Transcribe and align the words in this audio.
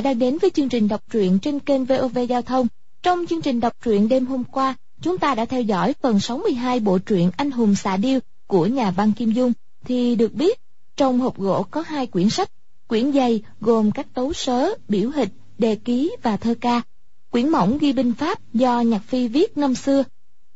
giả 0.00 0.14
đến 0.14 0.38
với 0.38 0.50
chương 0.50 0.68
trình 0.68 0.88
đọc 0.88 1.00
truyện 1.12 1.38
trên 1.38 1.60
kênh 1.60 1.84
VOV 1.84 2.18
Giao 2.28 2.42
thông. 2.42 2.66
Trong 3.02 3.26
chương 3.26 3.42
trình 3.42 3.60
đọc 3.60 3.72
truyện 3.84 4.08
đêm 4.08 4.26
hôm 4.26 4.44
qua, 4.44 4.74
chúng 5.02 5.18
ta 5.18 5.34
đã 5.34 5.44
theo 5.44 5.62
dõi 5.62 5.94
phần 6.02 6.20
62 6.20 6.80
bộ 6.80 6.98
truyện 6.98 7.30
Anh 7.36 7.50
hùng 7.50 7.74
xạ 7.74 7.96
điêu 7.96 8.20
của 8.46 8.66
nhà 8.66 8.90
văn 8.90 9.12
Kim 9.12 9.32
Dung. 9.32 9.52
Thì 9.84 10.14
được 10.14 10.34
biết, 10.34 10.60
trong 10.96 11.20
hộp 11.20 11.38
gỗ 11.38 11.62
có 11.70 11.84
hai 11.86 12.06
quyển 12.06 12.30
sách. 12.30 12.50
Quyển 12.88 13.12
dày 13.12 13.42
gồm 13.60 13.90
các 13.90 14.06
tấu 14.14 14.32
sớ, 14.32 14.74
biểu 14.88 15.10
hịch, 15.10 15.28
đề 15.58 15.74
ký 15.74 16.16
và 16.22 16.36
thơ 16.36 16.54
ca. 16.60 16.82
Quyển 17.30 17.48
mỏng 17.48 17.78
ghi 17.78 17.92
binh 17.92 18.12
pháp 18.12 18.52
do 18.52 18.80
Nhạc 18.80 19.02
Phi 19.06 19.28
viết 19.28 19.58
năm 19.58 19.74
xưa. 19.74 20.04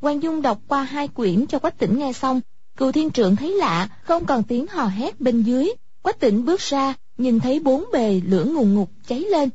Quang 0.00 0.22
Dung 0.22 0.42
đọc 0.42 0.58
qua 0.68 0.82
hai 0.82 1.08
quyển 1.08 1.46
cho 1.46 1.58
Quách 1.58 1.78
Tỉnh 1.78 1.98
nghe 1.98 2.12
xong. 2.12 2.40
Cựu 2.76 2.92
thiên 2.92 3.10
trượng 3.10 3.36
thấy 3.36 3.50
lạ, 3.50 3.88
không 4.02 4.24
còn 4.24 4.42
tiếng 4.42 4.66
hò 4.66 4.86
hét 4.86 5.20
bên 5.20 5.42
dưới. 5.42 5.70
Quách 6.02 6.20
Tỉnh 6.20 6.44
bước 6.44 6.60
ra, 6.60 6.94
nhìn 7.20 7.40
thấy 7.40 7.60
bốn 7.60 7.84
bề 7.92 8.20
lửa 8.26 8.44
ngùn 8.44 8.74
ngục 8.74 8.90
cháy 9.06 9.20
lên. 9.20 9.48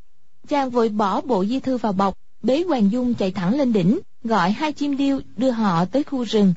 Chàng 0.48 0.70
vội 0.70 0.90
bỏ 0.90 1.22
bộ 1.22 1.46
di 1.46 1.60
thư 1.60 1.78
vào 1.78 1.94
bọc, 1.94 2.18
bế 2.44 2.64
Hoàng 2.64 2.92
Dung 2.92 3.14
chạy 3.14 3.32
thẳng 3.32 3.58
lên 3.58 3.74
đỉnh, 3.74 4.00
gọi 4.24 4.52
hai 4.52 4.74
chim 4.74 4.98
điêu 4.98 5.20
đưa 5.38 5.52
họ 5.52 5.86
tới 5.86 6.04
khu 6.04 6.24
rừng. 6.24 6.54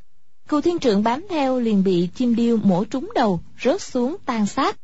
Cù 0.48 0.60
thiên 0.60 0.78
trượng 0.78 1.02
bám 1.02 1.26
theo 1.30 1.60
liền 1.60 1.84
bị 1.84 2.08
chim 2.14 2.36
điêu 2.36 2.56
mổ 2.56 2.84
trúng 2.84 3.10
đầu, 3.14 3.40
rớt 3.64 3.82
xuống 3.82 4.16
tan 4.24 4.46
xác. 4.46 4.78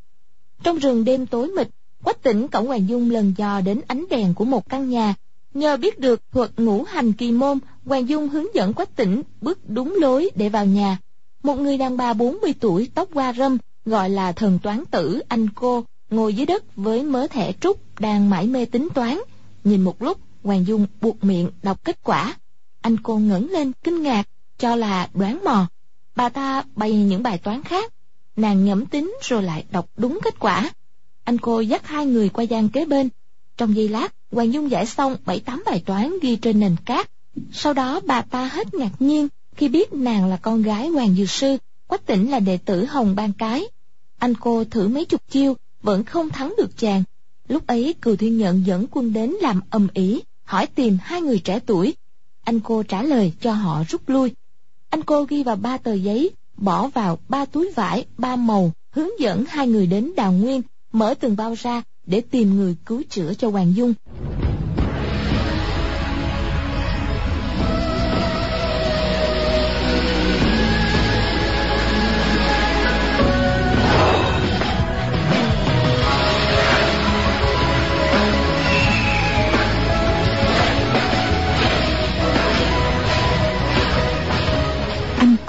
Trong 0.63 0.79
rừng 0.79 1.05
đêm 1.05 1.27
tối 1.27 1.49
mịt, 1.49 1.69
Quách 2.05 2.23
tỉnh 2.23 2.49
cổng 2.49 2.67
Hoàng 2.67 2.89
Dung 2.89 3.11
lần 3.11 3.35
dò 3.37 3.61
đến 3.61 3.81
ánh 3.87 4.05
đèn 4.11 4.35
của 4.35 4.45
một 4.45 4.69
căn 4.69 4.91
nhà. 4.91 5.15
Nhờ 5.55 5.77
biết 5.77 5.99
được 5.99 6.23
thuật 6.33 6.51
ngũ 6.61 6.83
hành 6.83 7.13
kỳ 7.13 7.33
môn, 7.33 7.59
Hoàng 7.85 8.09
Dung 8.09 8.29
hướng 8.29 8.55
dẫn 8.55 8.73
Quách 8.73 8.97
tỉnh 8.97 9.23
bước 9.41 9.59
đúng 9.69 9.97
lối 10.01 10.31
để 10.35 10.49
vào 10.49 10.67
nhà. 10.67 10.99
Một 11.43 11.55
người 11.55 11.79
đàn 11.79 11.97
bà 11.97 12.13
40 12.13 12.55
tuổi 12.61 12.89
tóc 12.95 13.09
hoa 13.15 13.33
râm, 13.33 13.59
gọi 13.85 14.11
là 14.11 14.33
thần 14.33 14.59
toán 14.63 14.85
tử 14.91 15.23
anh 15.29 15.49
cô, 15.55 15.85
ngồi 16.11 16.35
dưới 16.35 16.47
đất 16.47 16.77
với 16.77 17.03
mớ 17.03 17.27
thẻ 17.27 17.53
trúc 17.61 18.01
đang 18.01 18.31
mải 18.31 18.47
mê 18.47 18.65
tính 18.65 18.89
toán. 18.95 19.19
Nhìn 19.65 19.81
một 19.83 20.03
lúc, 20.03 20.19
Hoàng 20.43 20.67
Dung 20.67 20.87
buộc 21.01 21.25
miệng 21.25 21.51
đọc 21.63 21.85
kết 21.85 21.99
quả. 22.03 22.35
Anh 22.81 22.97
cô 23.03 23.19
ngẩng 23.19 23.51
lên 23.51 23.73
kinh 23.85 24.03
ngạc, 24.03 24.29
cho 24.59 24.77
là 24.77 25.09
đoán 25.15 25.45
mò. 25.45 25.67
Bà 26.17 26.29
ta 26.29 26.65
bày 26.75 26.93
những 26.93 27.23
bài 27.23 27.39
toán 27.39 27.63
khác. 27.63 27.93
Nàng 28.37 28.65
nhẩm 28.65 28.87
tính 28.87 29.17
rồi 29.23 29.43
lại 29.43 29.65
đọc 29.71 29.89
đúng 29.97 30.19
kết 30.23 30.39
quả. 30.39 30.71
Anh 31.25 31.39
cô 31.39 31.61
dắt 31.61 31.87
hai 31.87 32.07
người 32.07 32.29
qua 32.29 32.45
gian 32.45 32.69
kế 32.69 32.85
bên. 32.85 33.09
Trong 33.57 33.77
giây 33.77 33.89
lát, 33.89 34.15
Hoàng 34.33 34.53
Dung 34.53 34.71
giải 34.71 34.87
xong 34.87 35.17
bảy 35.27 35.41
tám 35.41 35.63
bài 35.67 35.83
toán 35.87 36.13
ghi 36.23 36.37
trên 36.37 36.61
nền 36.61 36.77
cát. 36.85 37.11
Sau 37.53 37.75
đó 37.75 38.01
bà 38.07 38.23
ta 38.23 38.47
hết 38.47 38.75
ngạc 38.75 38.93
nhiên 38.99 39.29
khi 39.57 39.69
biết 39.69 39.93
nàng 39.93 40.27
là 40.27 40.37
con 40.37 40.63
gái 40.63 40.89
Hoàng 40.89 41.15
Dược 41.15 41.31
Sư, 41.31 41.57
Quách 41.87 42.07
tỉnh 42.07 42.31
là 42.31 42.41
đệ 42.41 42.57
tử 42.57 42.85
Hồng 42.85 43.15
Ban 43.15 43.33
Cái. 43.33 43.65
Anh 44.19 44.35
cô 44.35 44.65
thử 44.65 44.89
mấy 44.89 45.05
chục 45.05 45.23
chiêu, 45.31 45.57
vẫn 45.85 46.05
không 46.05 46.29
thắng 46.29 46.55
được 46.59 46.79
chàng. 46.79 47.03
Lúc 47.49 47.67
ấy 47.67 47.95
Cừu 48.03 48.17
Thiên 48.17 48.39
Nhận 48.39 48.67
dẫn 48.67 48.87
quân 48.91 49.13
đến 49.13 49.31
làm 49.31 49.61
ầm 49.71 49.89
ĩ, 49.95 50.23
hỏi 50.45 50.67
tìm 50.67 50.99
hai 51.03 51.23
người 51.23 51.39
trẻ 51.39 51.59
tuổi. 51.67 51.95
Anh 52.45 52.61
cô 52.61 52.83
trả 52.83 53.03
lời 53.03 53.33
cho 53.41 53.53
họ 53.53 53.83
rút 53.89 54.09
lui. 54.09 54.33
Anh 54.91 55.03
cô 55.03 55.25
ghi 55.25 55.43
vào 55.43 55.57
ba 55.57 55.77
tờ 55.77 55.95
giấy, 55.95 56.31
bỏ 56.57 56.89
vào 56.89 57.19
ba 57.29 57.45
túi 57.45 57.73
vải, 57.77 58.07
ba 58.19 58.37
màu, 58.37 58.73
hướng 58.91 59.21
dẫn 59.21 59.45
hai 59.49 59.69
người 59.69 59.87
đến 59.87 60.13
đào 60.17 60.33
nguyên, 60.33 60.63
mở 60.93 61.15
từng 61.15 61.37
bao 61.37 61.55
ra 61.55 61.83
để 62.07 62.21
tìm 62.21 62.57
người 62.57 62.77
cứu 62.87 63.03
chữa 63.11 63.35
cho 63.35 63.51
Hoàng 63.51 63.77
Dung. 63.77 63.95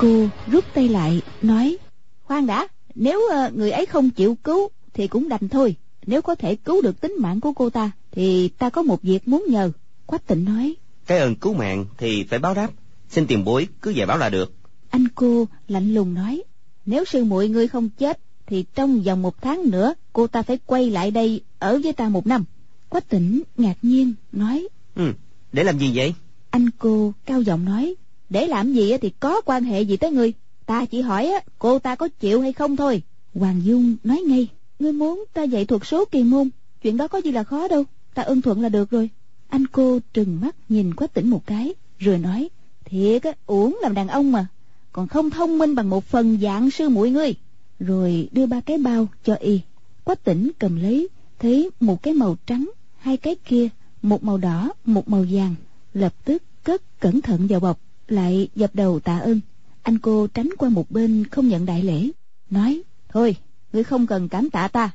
Cô 0.06 0.28
rút 0.52 0.66
tay 0.74 0.90
lại, 0.90 1.22
nói, 1.42 1.78
khoan 2.24 2.48
đã, 2.48 2.68
nếu 2.96 3.20
uh, 3.20 3.54
người 3.54 3.72
ấy 3.72 3.86
không 3.86 4.10
chịu 4.10 4.38
cứu 4.44 4.70
thì 4.94 5.08
cũng 5.08 5.30
đành 5.30 5.50
thôi. 5.50 5.76
Nếu 6.06 6.22
có 6.22 6.36
thể 6.36 6.56
cứu 6.56 6.82
được 6.82 7.02
tính 7.02 7.16
mạng 7.20 7.40
của 7.40 7.54
cô 7.54 7.70
ta 7.70 7.92
thì 8.12 8.48
ta 8.48 8.70
có 8.70 8.82
một 8.82 9.02
việc 9.02 9.28
muốn 9.28 9.46
nhờ. 9.50 9.72
Quách 10.06 10.28
tịnh 10.28 10.46
nói, 10.46 10.76
cái 11.06 11.20
ơn 11.20 11.36
cứu 11.36 11.54
mạng 11.54 11.86
thì 11.98 12.24
phải 12.24 12.40
báo 12.40 12.54
đáp, 12.54 12.72
xin 13.10 13.28
tiền 13.28 13.44
bối 13.44 13.68
cứ 13.82 13.94
về 13.96 14.06
báo 14.06 14.18
là 14.18 14.30
được. 14.30 14.54
Anh 14.90 15.08
cô 15.16 15.48
lạnh 15.68 15.94
lùng 15.94 16.14
nói, 16.14 16.44
nếu 16.86 17.06
sư 17.06 17.24
muội 17.24 17.50
ngươi 17.50 17.68
không 17.68 17.90
chết 17.90 18.20
thì 18.46 18.66
trong 18.76 19.02
vòng 19.02 19.22
một 19.22 19.42
tháng 19.42 19.70
nữa 19.70 19.94
cô 20.14 20.28
ta 20.28 20.42
phải 20.42 20.60
quay 20.66 20.90
lại 20.90 21.12
đây 21.12 21.42
ở 21.60 21.80
với 21.84 21.94
ta 21.94 22.10
một 22.10 22.28
năm. 22.28 22.44
Quách 22.90 23.10
tỉnh 23.10 23.42
ngạc 23.58 23.78
nhiên 23.82 24.14
nói, 24.32 24.68
Ừ, 24.96 25.14
để 25.52 25.64
làm 25.64 25.78
gì 25.78 25.92
vậy? 25.96 26.14
Anh 26.50 26.70
cô 26.78 27.14
cao 27.26 27.42
giọng 27.42 27.66
nói, 27.66 27.96
để 28.30 28.48
làm 28.48 28.74
gì 28.74 28.98
thì 28.98 29.12
có 29.20 29.42
quan 29.42 29.64
hệ 29.64 29.82
gì 29.82 29.98
tới 29.98 30.12
ngươi 30.12 30.34
ta 30.66 30.86
chỉ 30.86 31.02
hỏi 31.02 31.32
cô 31.60 31.80
ta 31.80 31.96
có 31.96 32.08
chịu 32.20 32.42
hay 32.42 32.54
không 32.54 32.76
thôi. 32.76 33.02
Hoàng 33.36 33.62
dung 33.64 33.96
nói 34.04 34.22
ngay, 34.28 34.48
ngươi 34.80 34.94
muốn 34.94 35.26
ta 35.34 35.44
dạy 35.44 35.66
thuật 35.66 35.82
số 35.86 36.06
kỳ 36.06 36.24
môn, 36.24 36.50
chuyện 36.82 36.98
đó 36.98 37.08
có 37.08 37.18
gì 37.18 37.32
là 37.32 37.44
khó 37.44 37.68
đâu, 37.68 37.84
ta 38.14 38.24
ưng 38.24 38.42
thuận 38.42 38.62
là 38.62 38.70
được 38.70 38.90
rồi. 38.90 39.10
Anh 39.48 39.68
cô 39.68 40.00
trừng 40.14 40.40
mắt 40.42 40.56
nhìn 40.70 40.94
quách 40.94 41.14
tỉnh 41.14 41.30
một 41.30 41.46
cái, 41.46 41.74
rồi 42.00 42.18
nói, 42.18 42.50
thiệt 42.86 43.24
á, 43.24 43.32
uổng 43.46 43.78
làm 43.82 43.94
đàn 43.94 44.08
ông 44.08 44.32
mà, 44.32 44.48
còn 44.92 45.08
không 45.08 45.30
thông 45.30 45.58
minh 45.58 45.76
bằng 45.76 45.90
một 45.90 46.06
phần 46.06 46.38
dạng 46.42 46.72
sư 46.72 46.90
muội 46.90 47.10
ngươi. 47.10 47.36
Rồi 47.80 48.30
đưa 48.32 48.46
ba 48.46 48.62
cái 48.62 48.78
bao 48.78 49.08
cho 49.24 49.36
y. 49.36 49.60
Quách 50.04 50.24
tỉnh 50.24 50.52
cầm 50.60 50.76
lấy, 50.76 51.08
thấy 51.40 51.70
một 51.80 52.04
cái 52.04 52.14
màu 52.14 52.38
trắng, 52.48 52.72
hai 52.98 53.18
cái 53.18 53.36
kia, 53.36 53.70
một 54.02 54.24
màu 54.24 54.38
đỏ, 54.38 54.74
một 54.86 55.10
màu 55.10 55.26
vàng, 55.32 55.56
lập 55.94 56.14
tức 56.26 56.44
cất 56.64 57.00
cẩn 57.00 57.22
thận 57.22 57.48
vào 57.48 57.60
bọc 57.60 57.80
lại 58.08 58.48
dập 58.56 58.76
đầu 58.76 59.00
tạ 59.00 59.18
ơn. 59.18 59.40
Anh 59.82 60.00
cô 60.00 60.28
tránh 60.28 60.50
qua 60.58 60.70
một 60.70 60.92
bên 60.92 61.26
không 61.32 61.48
nhận 61.48 61.66
đại 61.66 61.84
lễ. 61.84 62.10
Nói, 62.50 62.82
thôi, 63.10 63.36
ngươi 63.74 63.84
không 63.84 64.08
cần 64.08 64.30
cảm 64.30 64.50
tạ 64.50 64.68
ta. 64.68 64.92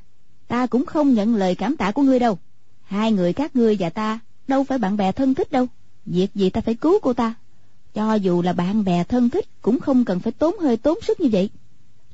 Ta 0.47 0.67
cũng 0.67 0.85
không 0.85 1.13
nhận 1.13 1.35
lời 1.35 1.55
cảm 1.55 1.77
tạ 1.77 1.91
của 1.91 2.01
ngươi 2.01 2.19
đâu. 2.19 2.39
Hai 2.83 3.11
người 3.11 3.33
các 3.33 3.55
ngươi 3.55 3.77
và 3.79 3.89
ta 3.89 4.19
đâu 4.47 4.63
phải 4.63 4.77
bạn 4.77 4.97
bè 4.97 5.11
thân 5.11 5.33
thích 5.33 5.51
đâu. 5.51 5.67
Việc 6.05 6.35
gì 6.35 6.49
ta 6.49 6.61
phải 6.61 6.75
cứu 6.75 6.99
cô 7.01 7.13
ta? 7.13 7.33
Cho 7.93 8.13
dù 8.13 8.41
là 8.41 8.53
bạn 8.53 8.83
bè 8.83 9.03
thân 9.03 9.29
thích 9.29 9.45
cũng 9.61 9.79
không 9.79 10.05
cần 10.05 10.19
phải 10.19 10.31
tốn 10.31 10.59
hơi 10.59 10.77
tốn 10.77 10.97
sức 11.01 11.19
như 11.19 11.29
vậy. 11.31 11.49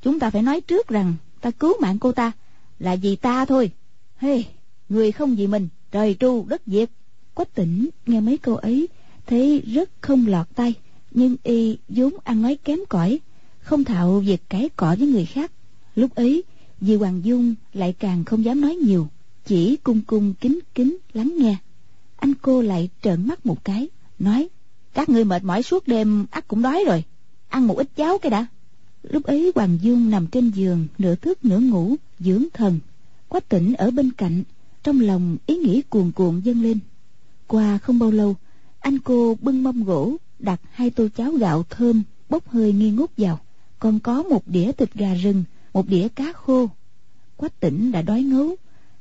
Chúng 0.02 0.18
ta 0.18 0.30
phải 0.30 0.42
nói 0.42 0.60
trước 0.60 0.88
rằng 0.88 1.14
ta 1.40 1.50
cứu 1.50 1.72
mạng 1.80 1.98
cô 1.98 2.12
ta 2.12 2.32
là 2.78 2.96
vì 2.96 3.16
ta 3.16 3.44
thôi. 3.44 3.70
Hey 4.16 4.46
người 4.88 5.12
không 5.12 5.36
vì 5.36 5.46
mình, 5.46 5.68
trời 5.90 6.16
tru 6.20 6.44
đất 6.48 6.62
diệt. 6.66 6.90
Quách 7.34 7.54
tỉnh 7.54 7.88
nghe 8.06 8.20
mấy 8.20 8.38
câu 8.38 8.56
ấy, 8.56 8.88
thấy 9.26 9.62
rất 9.74 9.90
không 10.00 10.26
lọt 10.26 10.46
tay 10.54 10.74
nhưng 11.18 11.36
y 11.42 11.78
vốn 11.88 12.12
ăn 12.24 12.42
nói 12.42 12.58
kém 12.64 12.78
cỏi, 12.88 13.20
không 13.60 13.84
thạo 13.84 14.20
việc 14.20 14.42
cãi 14.48 14.68
cọ 14.76 14.96
với 14.98 15.08
người 15.08 15.24
khác. 15.24 15.52
Lúc 15.94 16.14
ấy 16.14 16.42
vì 16.80 16.96
hoàng 16.96 17.24
dung 17.24 17.54
lại 17.72 17.94
càng 17.98 18.24
không 18.24 18.44
dám 18.44 18.60
nói 18.60 18.74
nhiều, 18.74 19.08
chỉ 19.44 19.76
cung 19.76 20.00
cung 20.06 20.34
kính 20.34 20.58
kính 20.74 20.96
lắng 21.12 21.32
nghe. 21.38 21.56
Anh 22.16 22.34
cô 22.42 22.62
lại 22.62 22.88
trợn 23.02 23.26
mắt 23.26 23.46
một 23.46 23.64
cái, 23.64 23.88
nói, 24.18 24.48
các 24.94 25.08
ngươi 25.08 25.24
mệt 25.24 25.44
mỏi 25.44 25.62
suốt 25.62 25.88
đêm 25.88 26.26
ắt 26.30 26.48
cũng 26.48 26.62
đói 26.62 26.84
rồi. 26.86 27.04
Ăn 27.48 27.66
một 27.66 27.78
ít 27.78 27.88
cháo 27.96 28.18
cái 28.18 28.30
đã. 28.30 28.46
Lúc 29.02 29.22
ấy 29.22 29.52
hoàng 29.54 29.78
dung 29.82 30.10
nằm 30.10 30.26
trên 30.26 30.50
giường, 30.50 30.86
nửa 30.98 31.14
thức 31.14 31.44
nửa 31.44 31.58
ngủ, 31.58 31.96
dưỡng 32.18 32.44
thần. 32.52 32.78
Quách 33.28 33.48
tỉnh 33.48 33.74
ở 33.74 33.90
bên 33.90 34.10
cạnh, 34.12 34.42
trong 34.82 35.00
lòng 35.00 35.36
ý 35.46 35.56
nghĩ 35.56 35.82
cuồn 35.82 36.12
cuộn 36.12 36.40
dâng 36.40 36.62
lên. 36.62 36.78
Qua 37.46 37.78
không 37.78 37.98
bao 37.98 38.10
lâu, 38.10 38.36
anh 38.80 38.98
cô 38.98 39.36
bưng 39.40 39.62
mâm 39.62 39.84
gỗ 39.84 40.16
đặt 40.38 40.60
hai 40.70 40.90
tô 40.90 41.08
cháo 41.16 41.32
gạo 41.32 41.64
thơm 41.70 42.02
bốc 42.28 42.48
hơi 42.48 42.72
nghi 42.72 42.90
ngút 42.90 43.10
vào. 43.16 43.40
Còn 43.78 44.00
có 44.00 44.22
một 44.22 44.48
đĩa 44.48 44.72
thịt 44.72 44.94
gà 44.94 45.14
rừng 45.14 45.44
một 45.72 45.88
đĩa 45.88 46.08
cá 46.08 46.32
khô. 46.32 46.70
Quách 47.36 47.60
tỉnh 47.60 47.92
đã 47.92 48.02
đói 48.02 48.22
ngấu 48.22 48.56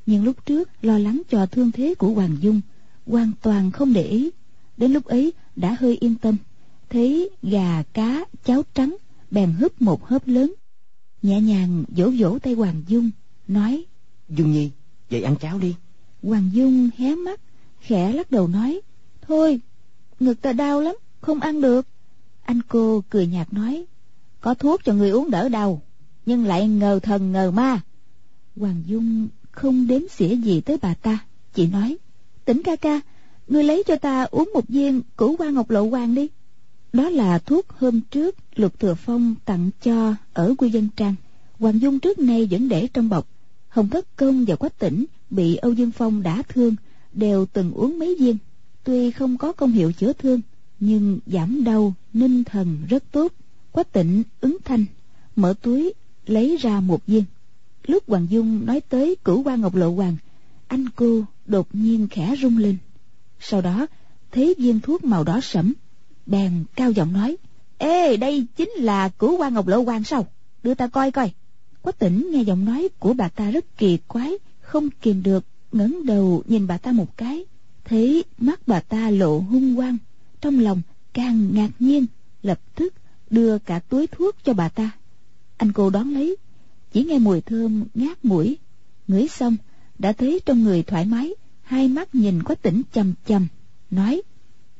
nhưng 0.05 0.23
lúc 0.23 0.45
trước 0.45 0.69
lo 0.81 0.97
lắng 0.97 1.21
cho 1.29 1.45
thương 1.45 1.71
thế 1.71 1.95
của 1.95 2.09
hoàng 2.09 2.37
dung 2.41 2.61
hoàn 3.05 3.31
toàn 3.41 3.71
không 3.71 3.93
để 3.93 4.03
ý. 4.03 4.29
Đến 4.77 4.93
lúc 4.93 5.05
ấy 5.05 5.33
đã 5.55 5.77
hơi 5.79 5.97
yên 5.99 6.15
tâm 6.15 6.37
thấy 6.89 7.29
gà 7.43 7.83
cá 7.93 8.25
cháo 8.45 8.63
trắng 8.73 8.97
bèn 9.31 9.53
húp 9.53 9.81
một 9.81 10.05
hớp 10.07 10.27
lớn. 10.27 10.53
Nhẹ 11.21 11.41
nhàng 11.41 11.83
vỗ 11.87 12.11
vỗ 12.17 12.39
tay 12.39 12.53
hoàng 12.53 12.83
dung 12.87 13.11
nói 13.47 13.85
dung 14.29 14.51
nhi 14.51 14.71
vậy 15.09 15.21
ăn 15.21 15.35
cháo 15.35 15.59
đi. 15.59 15.75
Hoàng 16.23 16.49
dung 16.53 16.89
hé 16.97 17.15
mắt 17.15 17.41
khẽ 17.81 18.13
lắc 18.13 18.31
đầu 18.31 18.47
nói 18.47 18.81
thôi 19.21 19.59
ngực 20.19 20.41
ta 20.41 20.53
đau 20.53 20.81
lắm 20.81 20.95
không 21.27 21.39
ăn 21.39 21.61
được. 21.61 21.87
Anh 22.43 22.61
cô 22.67 23.03
cười 23.09 23.27
nhạt 23.27 23.53
nói, 23.53 23.85
có 24.41 24.53
thuốc 24.53 24.81
cho 24.85 24.93
người 24.93 25.09
uống 25.09 25.31
đỡ 25.31 25.49
đau, 25.49 25.81
nhưng 26.25 26.45
lại 26.45 26.67
ngờ 26.67 26.99
thần 27.03 27.31
ngờ 27.31 27.51
ma. 27.51 27.81
Hoàng 28.55 28.83
dung 28.85 29.27
không 29.51 29.87
đếm 29.87 30.01
xỉa 30.09 30.35
gì 30.35 30.61
tới 30.61 30.77
bà 30.81 30.93
ta, 30.93 31.19
chỉ 31.53 31.67
nói, 31.67 31.97
tỉnh 32.45 32.63
ca 32.63 32.75
ca 32.75 32.99
ngươi 33.47 33.63
lấy 33.63 33.83
cho 33.87 33.95
ta 33.95 34.23
uống 34.23 34.51
một 34.53 34.67
viên 34.67 35.01
cửu 35.17 35.35
hoa 35.37 35.49
ngọc 35.49 35.69
lộ 35.69 35.89
hoàng 35.89 36.15
đi. 36.15 36.27
Đó 36.93 37.09
là 37.09 37.39
thuốc 37.39 37.69
hôm 37.69 38.01
trước 38.01 38.35
lục 38.55 38.79
thừa 38.79 38.95
phong 38.95 39.35
tặng 39.45 39.69
cho 39.83 40.15
ở 40.33 40.55
quy 40.57 40.69
dân 40.69 40.87
trang. 40.95 41.15
Hoàng 41.59 41.81
dung 41.81 41.99
trước 41.99 42.19
nay 42.19 42.47
vẫn 42.51 42.69
để 42.69 42.87
trong 42.93 43.09
bọc. 43.09 43.27
Hồng 43.67 43.89
thất 43.89 44.15
công 44.15 44.45
và 44.45 44.55
quách 44.55 44.79
tỉnh 44.79 45.05
bị 45.29 45.55
âu 45.55 45.73
dương 45.73 45.91
phong 45.91 46.23
đã 46.23 46.41
thương, 46.41 46.75
đều 47.13 47.45
từng 47.45 47.71
uống 47.71 47.99
mấy 47.99 48.15
viên. 48.19 48.37
Tuy 48.83 49.11
không 49.11 49.37
có 49.37 49.51
công 49.51 49.71
hiệu 49.71 49.91
chữa 49.91 50.13
thương 50.13 50.41
nhưng 50.79 51.19
giảm 51.25 51.63
đau, 51.63 51.93
ninh 52.13 52.43
thần 52.43 52.77
rất 52.89 53.03
tốt. 53.11 53.33
Quách 53.71 53.93
tịnh 53.93 54.23
ứng 54.41 54.57
thanh. 54.65 54.85
Mở 55.35 55.53
túi, 55.61 55.93
lấy 56.25 56.57
ra 56.57 56.79
một 56.79 57.07
viên. 57.07 57.23
Lúc 57.87 58.03
hoàng 58.07 58.27
dung 58.29 58.65
nói 58.65 58.81
tới 58.89 59.15
cửu 59.23 59.43
quan 59.43 59.61
ngọc 59.61 59.75
lộ 59.75 59.89
hoàng, 59.89 60.17
anh 60.67 60.85
cô 60.95 61.23
đột 61.45 61.67
nhiên 61.73 62.07
khẽ 62.07 62.35
rung 62.41 62.57
lên. 62.57 62.77
Sau 63.39 63.61
đó 63.61 63.87
thấy 64.31 64.55
viên 64.57 64.79
thuốc 64.79 65.03
màu 65.03 65.23
đỏ 65.23 65.39
sẫm, 65.43 65.73
bèn 66.25 66.63
cao 66.75 66.91
giọng 66.91 67.13
nói, 67.13 67.37
ê, 67.77 68.17
đây 68.17 68.45
chính 68.55 68.69
là 68.69 69.09
cửu 69.09 69.37
quan 69.37 69.53
ngọc 69.53 69.67
lộ 69.67 69.83
hoàng 69.83 70.03
sao? 70.03 70.27
Đưa 70.63 70.73
ta 70.73 70.87
coi 70.87 71.11
coi. 71.11 71.31
Quách 71.81 71.99
tỉnh 71.99 72.31
nghe 72.31 72.41
giọng 72.41 72.65
nói 72.65 72.89
của 72.99 73.13
bà 73.13 73.29
ta 73.29 73.51
rất 73.51 73.77
kỳ 73.77 73.97
quái, 74.07 74.33
không 74.61 74.89
kìm 75.01 75.23
được, 75.23 75.45
ngẩng 75.71 76.05
đầu 76.05 76.43
nhìn 76.47 76.67
bà 76.67 76.77
ta 76.77 76.91
một 76.91 77.17
cái. 77.17 77.45
Thấy 77.85 78.23
mắt 78.37 78.59
bà 78.67 78.79
ta 78.79 79.09
lộ 79.09 79.39
hung 79.39 79.75
quang 79.75 79.97
trong 80.47 80.59
lòng 80.59 80.81
càng 81.13 81.53
ngạc 81.53 81.69
nhiên, 81.79 82.05
lập 82.41 82.59
tức 82.75 82.93
đưa 83.29 83.59
cả 83.59 83.79
túi 83.79 84.07
thuốc 84.07 84.35
cho 84.43 84.53
bà 84.53 84.69
ta. 84.69 84.91
Anh 85.57 85.73
cô 85.73 85.89
đón 85.89 86.13
lấy, 86.13 86.35
chỉ 86.91 87.03
nghe 87.03 87.19
mùi 87.19 87.41
thơm 87.41 87.85
ngát 87.93 88.25
mũi. 88.25 88.57
Ngửi 89.07 89.27
xong, 89.27 89.57
đã 89.99 90.13
thấy 90.13 90.41
trong 90.45 90.63
người 90.63 90.83
thoải 90.83 91.05
mái, 91.05 91.35
hai 91.61 91.87
mắt 91.87 92.15
nhìn 92.15 92.43
có 92.43 92.55
tỉnh 92.55 92.81
chằm 92.93 93.13
chằm 93.25 93.47
nói, 93.91 94.21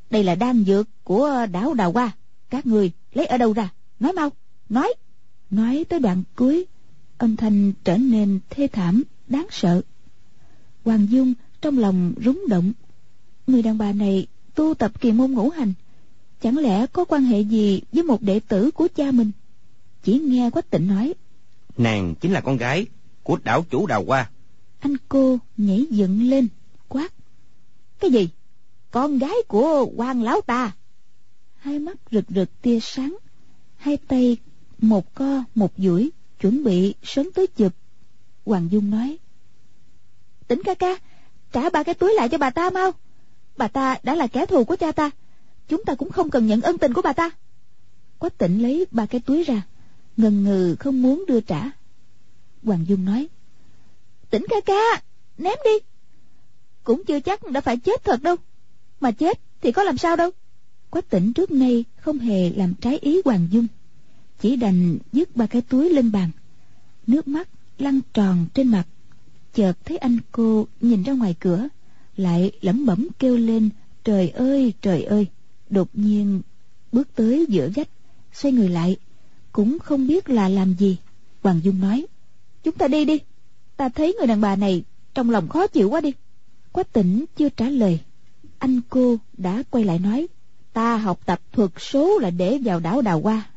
đây 0.10 0.24
là 0.24 0.36
đan 0.36 0.64
dược 0.64 0.88
của 1.04 1.46
đảo 1.52 1.74
đào 1.74 1.92
hoa, 1.92 2.12
các 2.50 2.66
người 2.66 2.92
lấy 3.14 3.26
ở 3.26 3.38
đâu 3.38 3.54
ra? 3.54 3.70
Nói 4.00 4.14
mau, 4.14 4.30
nói. 4.70 4.94
Nói 5.50 5.86
tới 5.90 6.00
đoạn 6.00 6.24
cuối, 6.36 6.66
âm 7.18 7.36
thanh 7.36 7.74
trở 7.84 7.98
nên 7.98 8.40
thê 8.50 8.68
thảm, 8.68 9.04
đáng 9.28 9.48
sợ. 9.52 9.82
Hoàng 10.86 11.08
dung 11.10 11.34
trong 11.62 11.78
lòng 11.78 12.14
rúng 12.26 12.44
động, 12.50 12.74
người 13.48 13.62
đàn 13.62 13.78
bà 13.78 13.92
này 13.94 14.28
tu 14.58 14.74
tập 14.74 15.02
kỳ 15.02 15.12
môn 15.12 15.32
ngũ 15.32 15.50
hành 15.50 15.74
chẳng 16.42 16.58
lẽ 16.58 16.86
có 16.88 17.06
quan 17.06 17.24
hệ 17.24 17.42
gì 17.42 17.82
với 17.92 18.04
một 18.04 18.22
đệ 18.22 18.40
tử 18.40 18.72
của 18.72 18.88
cha 18.96 19.12
mình? 19.12 19.32
Chỉ 20.04 20.20
nghe 20.20 20.50
quách 20.50 20.70
tịnh 20.70 20.88
nói 20.88 21.14
nàng 21.78 22.16
chính 22.16 22.32
là 22.32 22.42
con 22.42 22.58
gái 22.58 22.86
của 23.24 23.38
đảo 23.44 23.66
chủ 23.70 23.88
đào 23.88 24.04
hoa. 24.08 24.30
Anh 24.80 24.96
cô 25.10 25.40
nhảy 25.58 25.86
dựng 25.90 26.30
lên 26.30 26.48
quát 26.88 27.14
cái 28.00 28.12
gì? 28.12 28.30
Con 28.92 29.18
gái 29.18 29.36
của 29.48 29.86
quan 29.96 30.22
lão 30.22 30.42
ta? 30.42 30.72
Hai 31.56 31.80
mắt 31.80 31.98
rực 32.12 32.26
rực 32.30 32.62
tia 32.62 32.80
sáng 32.80 33.18
hai 33.76 33.98
tay 33.98 34.38
một 34.80 35.16
co 35.16 35.44
một 35.56 35.72
duỗi 35.78 36.10
chuẩn 36.40 36.64
bị 36.64 36.94
sớm 37.04 37.32
tới 37.36 37.48
chụp. 37.48 37.74
Hoàng 38.46 38.68
dung 38.72 38.92
nói 38.92 39.18
tỉnh 40.48 40.62
ca 40.66 40.74
ca 40.74 40.98
trả 41.52 41.70
ba 41.70 41.84
cái 41.84 41.96
túi 41.96 42.14
lại 42.14 42.30
cho 42.30 42.38
bà 42.38 42.50
ta 42.50 42.70
mau 42.70 42.92
bà 43.58 43.68
ta 43.68 43.98
đã 44.04 44.16
là 44.16 44.28
kẻ 44.28 44.46
thù 44.46 44.64
của 44.64 44.76
cha 44.76 44.92
ta. 44.92 45.10
Chúng 45.68 45.86
ta 45.86 45.96
cũng 45.96 46.12
không 46.12 46.30
cần 46.30 46.48
nhận 46.48 46.62
ân 46.62 46.78
tình 46.78 46.94
của 46.94 47.02
bà 47.02 47.14
ta. 47.14 47.30
Quách 48.20 48.38
tỉnh 48.38 48.62
lấy 48.62 48.86
ba 48.92 49.06
cái 49.06 49.22
túi 49.22 49.44
ra, 49.44 49.62
ngần 50.18 50.44
ngừ 50.44 50.76
không 50.80 51.02
muốn 51.02 51.26
đưa 51.28 51.42
trả. 51.42 51.70
Hoàng 52.64 52.86
dung 52.88 53.06
nói, 53.06 53.28
tỉnh 54.30 54.46
ca 54.50 54.56
ca, 54.66 55.02
ném 55.38 55.58
đi. 55.66 55.86
Cũng 56.84 57.04
chưa 57.06 57.20
chắc 57.20 57.52
đã 57.52 57.62
phải 57.62 57.78
chết 57.78 58.04
thật 58.04 58.22
đâu. 58.22 58.36
Mà 59.00 59.12
chết 59.12 59.40
thì 59.62 59.72
có 59.72 59.84
làm 59.84 59.98
sao 59.98 60.16
đâu. 60.16 60.30
Quách 60.90 61.10
tỉnh 61.10 61.34
trước 61.34 61.52
nay 61.52 61.86
không 61.98 62.20
hề 62.20 62.50
làm 62.50 62.74
trái 62.74 62.98
ý 62.98 63.22
hoàng 63.26 63.48
dung. 63.52 63.68
Chỉ 64.40 64.56
đành 64.56 64.98
dứt 65.14 65.36
ba 65.36 65.46
cái 65.46 65.62
túi 65.62 65.90
lên 65.90 66.12
bàn. 66.12 66.30
Nước 67.08 67.28
mắt 67.28 67.50
lăn 67.78 68.00
tròn 68.14 68.46
trên 68.54 68.68
mặt. 68.68 68.84
Chợt 69.54 69.74
thấy 69.86 69.98
anh 69.98 70.18
cô 70.32 70.68
nhìn 70.82 71.04
ra 71.04 71.14
ngoài 71.14 71.36
cửa 71.40 71.68
lại 72.18 72.52
lẩm 72.62 72.86
bẩm 72.86 73.08
kêu 73.20 73.38
lên, 73.38 73.70
trời 74.04 74.30
ơi 74.30 74.74
trời 74.82 75.04
ơi! 75.04 75.28
Đột 75.70 75.90
nhiên, 75.94 76.42
bước 76.92 77.08
tới 77.16 77.46
giữa 77.50 77.70
vách, 77.76 77.90
xoay 78.34 78.52
người 78.52 78.70
lại, 78.70 78.98
cũng 79.52 79.80
không 79.80 80.08
biết 80.08 80.30
là 80.30 80.50
làm 80.50 80.74
gì. 80.74 80.98
Hoàng 81.44 81.60
dung 81.64 81.80
nói, 81.80 82.06
chúng 82.64 82.76
ta 82.76 82.88
đi 82.88 83.06
đi, 83.06 83.20
ta 83.78 83.90
thấy 83.90 84.14
người 84.18 84.28
đàn 84.28 84.42
bà 84.42 84.56
này 84.56 84.84
trong 85.14 85.30
lòng 85.30 85.48
khó 85.48 85.68
chịu 85.68 85.90
quá 85.90 86.02
đi. 86.02 86.14
Quách 86.72 86.94
tỉnh 86.94 87.26
chưa 87.38 87.50
trả 87.50 87.70
lời. 87.70 88.00
Anh 88.60 88.82
cô 88.90 89.18
đã 89.38 89.64
quay 89.70 89.84
lại 89.84 90.00
nói, 90.00 90.28
ta 90.74 90.98
học 90.98 91.20
tập 91.26 91.42
thuật 91.52 91.72
số 91.80 92.20
là 92.20 92.30
để 92.30 92.58
vào 92.64 92.80
đảo 92.80 93.02
đào 93.02 93.22
hoa. 93.22 93.50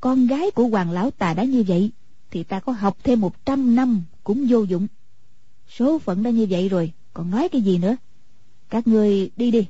Con 0.00 0.26
gái 0.26 0.50
của 0.50 0.64
hoàng 0.64 0.90
lão 0.90 1.10
tà 1.10 1.34
đã 1.34 1.44
như 1.44 1.64
vậy, 1.68 1.90
thì 2.30 2.42
ta 2.42 2.60
có 2.60 2.72
học 2.72 2.96
thêm 3.04 3.20
một 3.20 3.46
trăm 3.46 3.74
năm 3.74 4.02
cũng 4.24 4.46
vô 4.48 4.62
dụng. 4.62 4.86
Số 5.68 5.98
phận 5.98 6.22
đã 6.22 6.30
như 6.30 6.46
vậy 6.50 6.68
rồi 6.68 6.92
còn 7.14 7.30
nói 7.30 7.48
cái 7.48 7.60
gì 7.60 7.78
nữa? 7.78 7.96
Các 8.70 8.86
ngươi 8.86 9.30
đi 9.36 9.50
đi. 9.50 9.66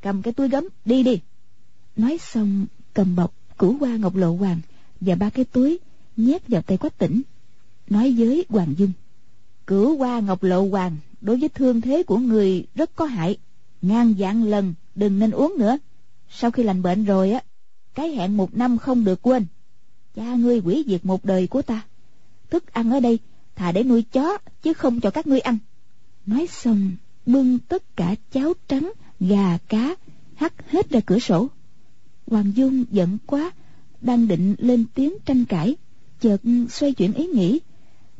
Cầm 0.00 0.22
cái 0.22 0.32
túi 0.32 0.48
gấm, 0.48 0.64
đi 0.84 1.02
đi. 1.02 1.20
Nói 1.96 2.18
xong, 2.18 2.66
cầm 2.94 3.16
bọc 3.16 3.34
cửu 3.58 3.76
hoa 3.78 3.96
ngọc 3.96 4.16
lộ 4.16 4.36
hoàng 4.36 4.60
và 5.00 5.14
ba 5.14 5.30
cái 5.30 5.44
túi 5.44 5.78
nhét 6.16 6.48
vào 6.48 6.62
tay 6.62 6.76
quách 6.76 6.98
tỉnh 6.98 7.22
nói 7.90 8.14
với 8.18 8.44
hoàng 8.48 8.74
dung. 8.78 8.92
Cửu 9.66 9.96
hoa 9.96 10.20
ngọc 10.20 10.42
lộ 10.42 10.68
hoàng 10.68 10.96
đối 11.20 11.36
với 11.36 11.48
thương 11.48 11.80
thế 11.80 12.02
của 12.02 12.18
người 12.18 12.66
rất 12.74 12.90
có 12.94 13.04
hại. 13.04 13.38
Ngàn 13.82 14.14
vạn 14.18 14.44
lần, 14.44 14.74
đừng 14.94 15.18
nên 15.18 15.30
uống 15.30 15.54
nữa. 15.58 15.78
Sau 16.30 16.50
khi 16.50 16.62
lành 16.62 16.82
bệnh 16.82 17.04
rồi 17.04 17.30
á, 17.32 17.42
cái 17.94 18.10
hẹn 18.10 18.36
một 18.36 18.56
năm 18.56 18.78
không 18.78 19.04
được 19.04 19.22
quên. 19.22 19.46
Cha 20.14 20.34
ngươi 20.34 20.60
quỷ 20.60 20.84
diệt 20.86 21.04
một 21.04 21.24
đời 21.24 21.46
của 21.46 21.62
ta. 21.62 21.82
Thức 22.50 22.72
ăn 22.72 22.90
ở 22.90 23.00
đây, 23.00 23.18
thà 23.54 23.72
để 23.72 23.82
nuôi 23.82 24.02
chó 24.02 24.38
chứ 24.62 24.72
không 24.72 25.00
cho 25.00 25.10
các 25.10 25.26
ngươi 25.26 25.40
ăn 25.40 25.58
nói 26.28 26.46
xong, 26.46 26.92
bưng 27.26 27.58
tất 27.58 27.96
cả 27.96 28.14
cháo 28.32 28.52
trắng, 28.68 28.92
gà 29.20 29.58
cá, 29.68 29.96
hắt 30.34 30.70
hết 30.70 30.90
ra 30.90 31.00
cửa 31.06 31.18
sổ. 31.18 31.48
Hoàng 32.26 32.52
dung 32.54 32.84
giận 32.90 33.18
quá, 33.26 33.50
đang 34.00 34.28
định 34.28 34.54
lên 34.58 34.84
tiếng 34.94 35.12
tranh 35.24 35.44
cãi, 35.44 35.76
chợt 36.20 36.40
xoay 36.70 36.92
chuyển 36.92 37.12
ý 37.12 37.26
nghĩ. 37.26 37.60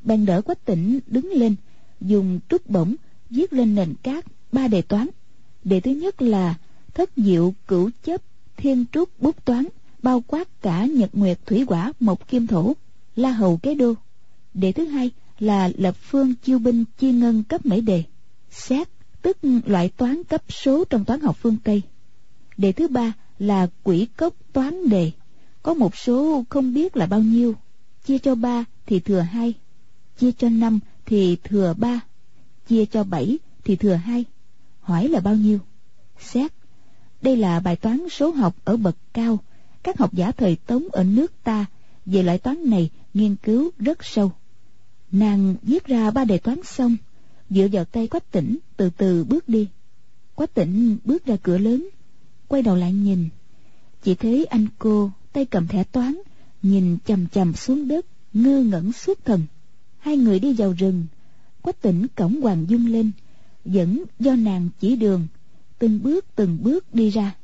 Bèn 0.05 0.27
đỡ 0.27 0.43
quách 0.43 0.65
tỉnh 0.65 1.01
đứng 1.07 1.31
lên, 1.33 1.55
dùng 2.01 2.41
trúc 2.49 2.71
bổng 2.71 2.95
viết 3.31 3.53
lên 3.53 3.75
nền 3.75 3.95
cát 4.03 4.25
ba 4.53 4.69
đề 4.69 4.83
toán. 4.83 5.09
Đề 5.65 5.81
thứ 5.81 5.91
nhất 5.91 6.23
là 6.23 6.55
thất 6.95 7.11
diệu 7.17 7.55
cửu 7.67 7.91
chấp 8.05 8.23
thiên 8.57 8.85
trúc 8.93 9.21
bút 9.21 9.45
toán, 9.45 9.65
bao 10.03 10.23
quát 10.27 10.63
cả 10.63 10.87
nhật 10.87 11.11
nguyệt 11.13 11.47
thủy 11.47 11.65
quả 11.67 11.93
mộc 12.01 12.29
kim 12.29 12.47
thổ, 12.47 12.73
la 13.17 13.31
hầu 13.31 13.57
kế 13.57 13.75
đô. 13.75 13.95
Đề 14.55 14.73
thứ 14.73 14.85
hai 14.85 15.11
là 15.39 15.71
lập 15.77 15.97
phương 16.01 16.35
chiêu 16.35 16.59
binh 16.59 16.85
chi 16.99 17.13
ngân 17.13 17.43
cấp 17.43 17.67
mấy 17.67 17.81
đề. 17.81 18.05
Xét, 18.51 18.89
tức 19.23 19.39
loại 19.67 19.89
toán 19.89 20.25
cấp 20.25 20.43
số 20.49 20.85
trong 20.85 21.05
toán 21.05 21.21
học 21.21 21.37
phương 21.41 21.57
tây. 21.65 21.83
Đề 22.57 22.73
thứ 22.73 22.89
ba 22.89 23.13
là 23.39 23.67
quỷ 23.83 24.07
cốc 24.17 24.35
toán 24.53 24.89
đề. 24.89 25.11
Có 25.63 25.75
một 25.75 25.97
số 25.97 26.45
không 26.49 26.75
biết 26.75 26.97
là 26.97 27.07
bao 27.07 27.21
nhiêu. 27.21 27.55
Chia 28.05 28.19
cho 28.19 28.35
ba 28.35 28.65
thì 28.87 29.01
thừa 29.01 29.21
hai. 29.21 29.55
Chia 30.19 30.33
cho 30.33 30.49
năm 30.49 30.81
thì 31.07 31.37
thừa 31.45 31.75
ba. 31.79 32.01
Chia 32.69 32.87
cho 32.87 33.05
bảy 33.05 33.39
thì 33.65 33.77
thừa 33.77 33.95
hai. 33.95 34.25
Hỏi 34.81 35.09
là 35.09 35.21
bao 35.21 35.35
nhiêu? 35.35 35.59
Xét, 36.21 36.53
đây 37.23 37.37
là 37.37 37.61
bài 37.61 37.77
toán 37.77 38.09
số 38.11 38.31
học 38.31 38.57
ở 38.65 38.77
bậc 38.77 38.97
cao. 39.13 39.39
Các 39.83 39.99
học 39.99 40.15
giả 40.15 40.33
thời 40.33 40.57
tống 40.57 40.85
ở 40.93 41.05
nước 41.05 41.33
ta 41.45 41.67
về 42.07 42.23
loại 42.23 42.39
toán 42.39 42.71
này 42.71 42.91
nghiên 43.15 43.37
cứu 43.37 43.71
rất 43.79 44.05
sâu 44.05 44.33
nàng 45.13 45.55
viết 45.63 45.87
ra 45.87 46.11
ba 46.11 46.25
đề 46.25 46.39
toán 46.39 46.59
xong, 46.65 46.97
dựa 47.51 47.69
vào 47.73 47.85
tay 47.85 48.07
quách 48.07 48.33
tỉnh 48.33 48.59
từ 48.77 48.91
từ 48.97 49.25
bước 49.25 49.49
đi. 49.49 49.69
Quách 50.35 50.55
tỉnh 50.55 50.99
bước 51.05 51.27
ra 51.27 51.37
cửa 51.43 51.59
lớn, 51.59 51.89
quay 52.49 52.63
đầu 52.63 52.77
lại 52.77 52.93
nhìn. 52.93 53.29
Chỉ 54.03 54.15
thấy 54.15 54.45
anh 54.45 54.67
cô 54.79 55.11
tay 55.33 55.45
cầm 55.45 55.67
thẻ 55.69 55.85
toán, 55.85 56.19
nhìn 56.63 56.99
chằm 57.07 57.27
chằm 57.29 57.55
xuống 57.55 57.89
đất, 57.89 58.07
ngơ 58.33 58.63
ngẩn 58.63 58.93
suốt 58.93 59.25
thần. 59.25 59.43
Hai 59.99 60.17
người 60.17 60.39
đi 60.39 60.53
vào 60.53 60.75
rừng, 60.79 61.07
quách 61.63 61.83
tỉnh 61.83 62.07
cổng 62.17 62.41
hoàng 62.41 62.65
dung 62.69 62.87
lên 62.87 63.11
vẫn 63.65 64.05
do 64.19 64.35
nàng 64.35 64.69
chỉ 64.81 64.97
đường, 64.97 65.27
từng 65.79 66.03
bước 66.03 66.25
từng 66.37 66.59
bước 66.63 66.95
đi 66.95 67.11
ra. 67.11 67.35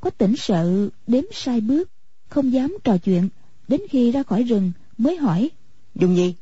Quách 0.00 0.18
tỉnh 0.18 0.36
sợ 0.36 0.88
đếm 1.06 1.24
sai 1.32 1.60
bước, 1.60 1.90
không 2.28 2.52
dám 2.52 2.76
trò 2.84 2.98
chuyện, 2.98 3.28
đến 3.68 3.80
khi 3.90 4.12
ra 4.12 4.22
khỏi 4.22 4.42
rừng 4.42 4.72
mới 4.98 5.16
hỏi, 5.16 5.50
dung 5.94 6.14
nhi 6.14 6.34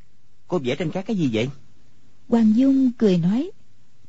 cô 0.51 0.59
vẽ 0.59 0.77
trên 0.77 0.91
các 0.91 1.07
cái 1.07 1.17
gì 1.17 1.31
vậy? 1.33 1.49
Hoàng 2.29 2.57
dung 2.57 2.91
cười 2.99 3.19
nói 3.19 3.51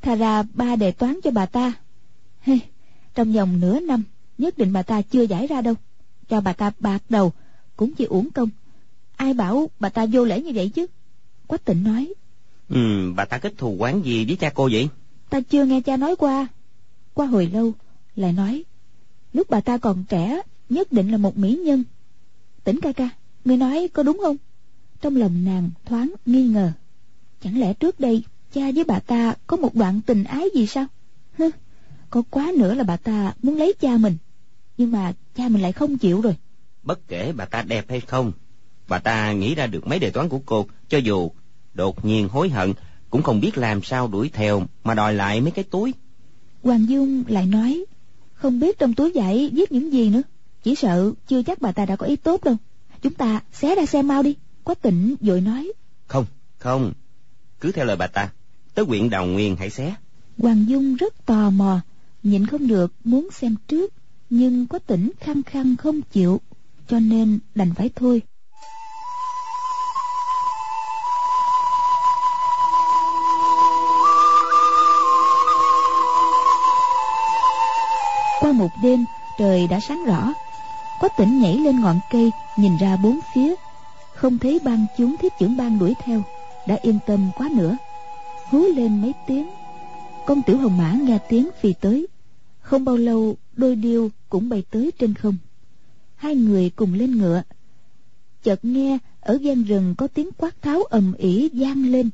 thà 0.02 0.16
ra 0.16 0.44
ba 0.54 0.76
đề 0.76 0.92
toán 0.92 1.20
cho 1.24 1.32
bà 1.32 1.46
ta. 1.46 1.74
Hey, 2.40 2.60
trong 3.16 3.34
vòng 3.34 3.60
nửa 3.60 3.80
năm 3.80 4.04
nhất 4.38 4.58
định 4.58 4.74
bà 4.74 4.84
ta 4.84 5.02
chưa 5.02 5.22
giải 5.22 5.48
ra 5.48 5.62
đâu. 5.62 5.74
Cho 6.30 6.42
bà 6.42 6.54
ta 6.54 6.72
bạc 6.80 7.04
đầu 7.10 7.32
cũng 7.76 7.94
chỉ 7.94 8.06
uổng 8.06 8.32
công. 8.32 8.50
Ai 9.16 9.34
bảo 9.34 9.70
bà 9.80 9.90
ta 9.90 10.06
vô 10.12 10.26
lễ 10.26 10.42
như 10.42 10.52
vậy 10.56 10.70
chứ? 10.70 10.86
Quách 11.48 11.66
tịnh 11.66 11.84
nói 11.84 12.14
ừ 12.70 13.14
bà 13.16 13.26
ta 13.26 13.38
kết 13.38 13.54
thù 13.58 13.76
quán 13.80 14.02
gì 14.06 14.26
với 14.26 14.36
cha 14.36 14.50
cô 14.50 14.70
vậy? 14.72 14.90
Ta 15.30 15.42
chưa 15.42 15.66
nghe 15.66 15.82
cha 15.82 15.98
nói 15.98 16.16
qua. 16.16 16.48
Qua 17.14 17.26
hồi 17.26 17.48
lâu 17.54 17.74
lại 18.16 18.34
nói 18.34 18.64
lúc 19.34 19.50
bà 19.50 19.62
ta 19.62 19.78
còn 19.78 20.04
trẻ 20.10 20.42
nhất 20.70 20.92
định 20.92 21.12
là 21.12 21.18
một 21.18 21.38
mỹ 21.38 21.56
nhân. 21.66 21.84
Tỉnh 22.64 22.80
ca 22.82 22.92
ca 22.92 23.10
ngươi 23.46 23.58
nói 23.58 23.90
có 23.94 24.04
đúng 24.04 24.20
không 24.24 24.38
trong 25.02 25.16
lòng 25.16 25.46
nàng 25.46 25.70
thoáng 25.86 26.14
nghi 26.26 26.48
ngờ. 26.48 26.72
Chẳng 27.44 27.60
lẽ 27.60 27.74
trước 27.74 28.00
đây 28.00 28.24
cha 28.54 28.72
với 28.76 28.84
bà 28.84 29.00
ta 29.00 29.34
có 29.48 29.58
một 29.58 29.76
đoạn 29.76 30.02
tình 30.06 30.24
ái 30.24 30.50
gì 30.56 30.68
sao? 30.68 30.86
Hứ 31.38 31.50
có 32.10 32.22
quá 32.30 32.52
nữa 32.58 32.74
là 32.74 32.84
bà 32.84 32.98
ta 32.98 33.34
muốn 33.44 33.58
lấy 33.58 33.74
cha 33.80 33.98
mình. 33.98 34.18
Nhưng 34.78 34.92
mà 34.92 35.14
cha 35.36 35.50
mình 35.50 35.62
lại 35.62 35.72
không 35.72 35.98
chịu 35.98 36.22
rồi. 36.22 36.36
Bất 36.84 37.08
kể 37.08 37.34
bà 37.36 37.46
ta 37.46 37.62
đẹp 37.62 37.86
hay 37.90 38.00
không, 38.00 38.32
bà 38.88 39.00
ta 39.00 39.32
nghĩ 39.32 39.56
ra 39.56 39.68
được 39.68 39.88
mấy 39.88 40.00
đề 40.00 40.10
toán 40.10 40.30
của 40.30 40.40
cô, 40.46 40.66
cho 40.90 40.98
dù 40.98 41.32
đột 41.74 42.06
nhiên 42.06 42.30
hối 42.30 42.50
hận, 42.50 42.74
cũng 43.10 43.24
không 43.24 43.40
biết 43.42 43.58
làm 43.58 43.84
sao 43.84 44.08
đuổi 44.08 44.30
theo 44.34 44.64
mà 44.84 44.94
đòi 44.94 45.14
lại 45.14 45.42
mấy 45.42 45.52
cái 45.52 45.64
túi. 45.64 45.94
Hoàng 46.64 46.90
Dung 46.90 47.24
lại 47.28 47.46
nói 47.46 47.86
Không 48.34 48.60
biết 48.60 48.80
trong 48.80 48.94
túi 48.94 49.12
giấy 49.12 49.52
viết 49.54 49.72
những 49.72 49.94
gì 49.94 50.10
nữa 50.10 50.22
Chỉ 50.64 50.76
sợ 50.76 51.12
chưa 51.28 51.44
chắc 51.44 51.62
bà 51.62 51.72
ta 51.72 51.86
đã 51.86 51.96
có 51.96 52.06
ý 52.06 52.16
tốt 52.16 52.44
đâu. 52.44 52.56
Chúng 53.02 53.14
ta 53.14 53.42
xé 53.54 53.76
ra 53.76 53.86
xem 53.86 54.08
mau 54.08 54.24
đi 54.24 54.36
Quách 54.64 54.82
tỉnh 54.82 55.16
vội 55.22 55.42
nói. 55.42 55.72
Không, 56.08 56.26
không, 56.58 56.94
cứ 57.60 57.72
theo 57.72 57.86
lời 57.86 57.96
bà 57.96 58.08
ta, 58.08 58.30
tới 58.74 58.86
huyện 58.86 59.10
Đào 59.10 59.26
Nguyên 59.26 59.56
hãy 59.56 59.70
xé. 59.70 59.96
Hoàng 60.38 60.66
Dung 60.68 60.96
rất 60.96 61.26
tò 61.26 61.50
mò 61.50 61.80
Nhịn 62.24 62.46
không 62.46 62.68
được 62.68 62.94
muốn 63.04 63.30
xem 63.32 63.56
trước 63.68 63.94
Nhưng 64.30 64.68
Quách 64.68 64.88
tỉnh 64.88 65.12
khăng 65.20 65.44
khăng 65.44 65.76
không 65.78 66.02
chịu 66.02 66.42
Cho 66.88 67.00
nên 67.00 67.40
đành 67.56 67.74
phải 67.74 67.90
thôi. 67.96 68.22
Qua 78.40 78.52
một 78.52 78.70
đêm 78.84 79.06
trời 79.40 79.68
đã 79.68 79.80
sáng 79.80 80.06
rõ. 80.06 80.34
Quách 81.00 81.18
tỉnh 81.18 81.42
nhảy 81.42 81.58
lên 81.58 81.80
ngọn 81.80 82.00
cây 82.12 82.32
Nhìn 82.58 82.78
ra 82.78 82.98
bốn 83.04 83.20
phía 83.34 83.56
không 84.22 84.38
thấy 84.38 84.60
ban 84.64 84.86
chúng 84.98 85.16
thiết 85.18 85.34
trưởng 85.40 85.58
ban 85.58 85.80
đuổi 85.80 85.94
theo, 86.04 86.24
Đã 86.68 86.76
yên 86.82 87.00
tâm 87.06 87.30
quá 87.38 87.50
nữa. 87.56 87.78
Hú 88.50 88.66
lên 88.76 89.02
mấy 89.02 89.14
tiếng. 89.28 89.50
Con 90.26 90.42
tiểu 90.46 90.58
hồng 90.58 90.78
mã 90.78 90.94
nghe 90.94 91.20
tiếng 91.30 91.50
phi 91.62 91.74
tới. 91.74 92.08
Không 92.60 92.86
bao 92.86 92.98
lâu, 92.98 93.36
đôi 93.56 93.76
điêu 93.76 94.10
cũng 94.30 94.50
bay 94.50 94.64
tới 94.72 94.92
trên 95.00 95.14
không. 95.14 95.38
Hai 96.16 96.36
người 96.36 96.70
cùng 96.70 96.94
lên 96.94 97.18
ngựa. 97.18 97.42
Chợt 98.44 98.66
nghe 98.66 98.98
ở 99.22 99.38
gian 99.42 99.64
rừng 99.64 99.96
có 99.98 100.08
tiếng 100.08 100.30
quát 100.38 100.62
tháo 100.62 100.84
ầm 100.84 101.14
ĩ 101.14 101.50
vang 101.54 101.92
lên. 101.92 102.10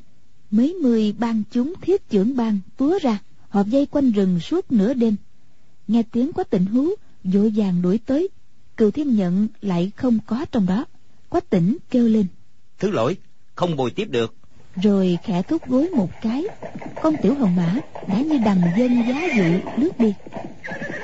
Mấy 0.52 0.74
mươi 0.74 1.16
ban 1.20 1.44
chúng 1.52 1.74
thiết 1.82 2.10
trưởng 2.10 2.36
ban 2.36 2.60
túa 2.78 3.00
ra, 3.02 3.20
Họ 3.50 3.64
dây 3.64 3.86
quanh 3.86 4.12
rừng 4.12 4.40
suốt 4.40 4.72
nửa 4.72 4.94
đêm. 4.94 5.16
Nghe 5.88 6.04
tiếng 6.04 6.34
quá 6.34 6.44
tỉnh 6.44 6.66
hú, 6.66 6.90
vội 7.24 7.54
vàng 7.56 7.82
đuổi 7.82 8.00
tới. 8.06 8.30
Cừu 8.78 8.92
thiên 8.92 9.16
nhận 9.16 9.48
lại 9.62 9.92
không 9.96 10.20
có 10.28 10.46
trong 10.52 10.66
đó 10.66 10.86
quách 11.30 11.50
tỉnh 11.50 11.78
kêu 11.90 12.08
lên. 12.08 12.26
Thứ 12.80 12.92
lỗi, 12.92 13.18
không 13.56 13.76
bồi 13.76 13.92
tiếp 13.92 14.06
được. 14.10 14.36
rồi 14.76 15.18
khẽ 15.24 15.42
thúc 15.42 15.68
gối 15.68 15.90
một 15.90 16.10
cái. 16.22 16.44
Con 17.02 17.16
tiểu 17.22 17.34
hồng 17.36 17.56
mã 17.56 17.76
đã 18.08 18.22
như 18.22 18.38
đằng 18.46 18.62
dân 18.78 19.04
giá 19.08 19.22
dụ 19.38 19.44
lướt 19.78 20.00
đi. 20.00 20.14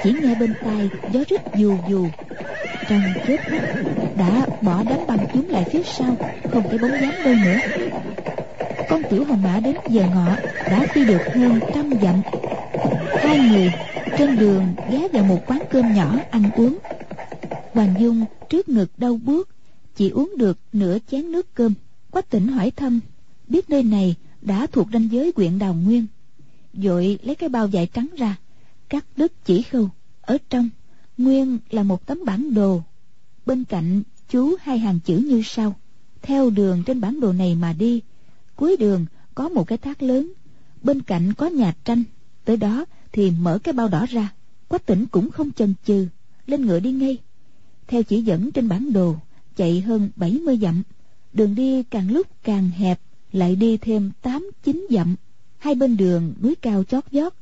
Chỉ 0.03 0.13
nghe 0.21 0.35
bên 0.35 0.53
tai 0.63 0.89
gió 1.13 1.19
rít 1.29 1.41
dù 1.55 1.77
dù. 1.89 2.07
Trong 2.89 3.01
chớp 3.27 3.37
mắt 3.51 3.83
đã 4.17 4.47
bỏ 4.61 4.83
đám 4.89 4.99
băng 5.07 5.27
chúng 5.33 5.49
lại 5.49 5.65
phía 5.71 5.83
sau 5.83 6.15
không 6.51 6.63
thấy 6.69 6.77
bóng 6.77 6.91
dáng 6.91 7.23
đâu 7.25 7.33
nữa. 7.45 7.57
Con 8.89 9.01
tiểu 9.09 9.25
hồng 9.25 9.41
mã 9.43 9.59
đến 9.59 9.75
giờ 9.89 10.03
ngọ 10.15 10.35
đã 10.65 10.85
phi 10.93 11.05
được 11.05 11.21
hơn 11.33 11.59
trăm 11.75 11.89
dặm. 12.01 12.21
Hai 13.17 13.39
người 13.39 13.71
trên 14.17 14.37
đường 14.39 14.75
ghé 14.91 15.07
vào 15.13 15.23
một 15.23 15.39
quán 15.47 15.59
cơm 15.69 15.93
nhỏ 15.93 16.15
ăn 16.31 16.43
uống. 16.55 16.77
Hoàng 17.73 17.93
dung 17.99 18.25
trước 18.49 18.69
ngực 18.69 18.91
đau 18.97 19.19
buốt 19.23 19.49
chỉ 19.95 20.09
uống 20.09 20.33
được 20.37 20.57
nửa 20.73 20.97
chén 21.11 21.31
nước 21.31 21.53
cơm. 21.53 21.73
Quách 22.11 22.29
tỉnh 22.29 22.47
hỏi 22.47 22.71
thăm, 22.71 22.99
biết 23.47 23.69
nơi 23.69 23.83
này 23.83 24.15
đã 24.41 24.67
thuộc 24.67 24.87
ranh 24.93 25.11
giới 25.11 25.33
huyện 25.35 25.59
đào 25.59 25.73
nguyên. 25.73 26.05
Vội 26.73 27.19
lấy 27.23 27.35
cái 27.35 27.49
bao 27.49 27.67
vải 27.67 27.87
trắng 27.87 28.07
ra, 28.17 28.35
cắt 28.89 29.05
đứt 29.17 29.45
chỉ 29.45 29.61
khâu. 29.61 29.89
Ở 30.21 30.37
trong, 30.49 30.69
nguyên 31.17 31.57
là 31.69 31.83
một 31.83 32.05
tấm 32.05 32.19
bản 32.25 32.53
đồ. 32.53 32.81
Bên 33.45 33.63
cạnh 33.63 34.03
chú 34.29 34.55
hai 34.59 34.77
hàng 34.79 34.99
chữ 35.05 35.17
như 35.17 35.41
sau. 35.45 35.75
Theo 36.21 36.49
đường 36.49 36.83
trên 36.85 37.01
bản 37.01 37.19
đồ 37.19 37.33
này 37.33 37.55
mà 37.55 37.73
đi, 37.73 38.01
cuối 38.55 38.77
đường 38.79 39.05
có 39.35 39.49
một 39.49 39.67
cái 39.67 39.77
thác 39.77 40.03
lớn. 40.03 40.33
Bên 40.81 41.01
cạnh 41.01 41.33
có 41.33 41.47
nhà 41.47 41.75
tranh. 41.85 42.03
Tới 42.45 42.57
đó 42.57 42.85
thì 43.11 43.31
mở 43.31 43.59
cái 43.63 43.73
bao 43.73 43.87
đỏ 43.87 44.05
ra. 44.09 44.33
Quách 44.67 44.85
tỉnh 44.85 45.05
cũng 45.05 45.31
không 45.31 45.51
chần 45.51 45.73
chừ, 45.85 46.07
lên 46.45 46.65
ngựa 46.65 46.79
đi 46.79 46.91
ngay. 46.91 47.17
Theo 47.87 48.03
chỉ 48.03 48.21
dẫn 48.21 48.51
trên 48.51 48.67
bản 48.67 48.93
đồ 48.93 49.15
chạy 49.55 49.81
hơn 49.81 50.09
70 50.15 50.57
dặm. 50.61 50.83
Đường 51.33 51.55
đi 51.55 51.83
càng 51.83 52.11
lúc 52.11 52.27
càng 52.43 52.69
hẹp, 52.69 52.99
lại 53.31 53.55
đi 53.55 53.77
thêm 53.77 54.11
tám 54.21 54.51
chín 54.63 54.87
dặm. 54.89 55.15
Hai 55.57 55.75
bên 55.75 55.97
đường 55.97 56.33
núi 56.41 56.55
cao 56.55 56.83
chót 56.83 57.03
vót, 57.11 57.33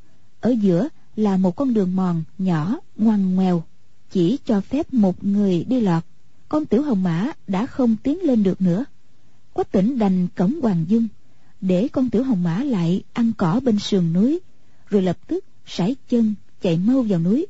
ở 0.42 0.50
giữa 0.62 0.90
là 1.16 1.38
một 1.38 1.56
con 1.56 1.74
đường 1.74 1.96
mòn, 1.96 2.24
nhỏ, 2.38 2.80
ngoằn 2.98 3.36
ngoèo, 3.36 3.64
chỉ 4.12 4.38
cho 4.46 4.62
phép 4.62 4.94
một 4.94 5.24
người 5.24 5.64
đi 5.64 5.80
lọt. 5.80 6.04
Con 6.50 6.66
tiểu 6.66 6.84
hồng 6.84 7.04
mã 7.04 7.32
đã 7.48 7.66
không 7.66 7.96
tiến 8.04 8.22
lên 8.22 8.44
được 8.44 8.62
nữa. 8.62 8.86
Quách 9.54 9.72
tỉnh 9.72 10.00
đành 10.00 10.28
cổng 10.36 10.62
hoàng 10.62 10.86
dung, 10.88 11.08
để 11.62 11.88
con 11.88 12.10
tiểu 12.10 12.24
hồng 12.24 12.44
mã 12.44 12.64
lại 12.64 13.04
ăn 13.14 13.32
cỏ 13.38 13.60
bên 13.64 13.80
sườn 13.80 14.14
núi, 14.14 14.40
rồi 14.90 15.02
lập 15.02 15.18
tức 15.28 15.46
sải 15.66 15.96
chân 16.10 16.34
chạy 16.62 16.78
mau 16.78 17.02
vào 17.02 17.20
núi. 17.20 17.48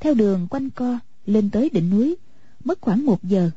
Theo 0.00 0.14
đường 0.14 0.46
quanh 0.50 0.70
co, 0.70 0.98
lên 1.26 1.50
tới 1.50 1.70
đỉnh 1.72 1.90
núi, 1.90 2.16
mất 2.64 2.80
khoảng 2.80 3.06
một 3.06 3.24
giờ 3.24 3.50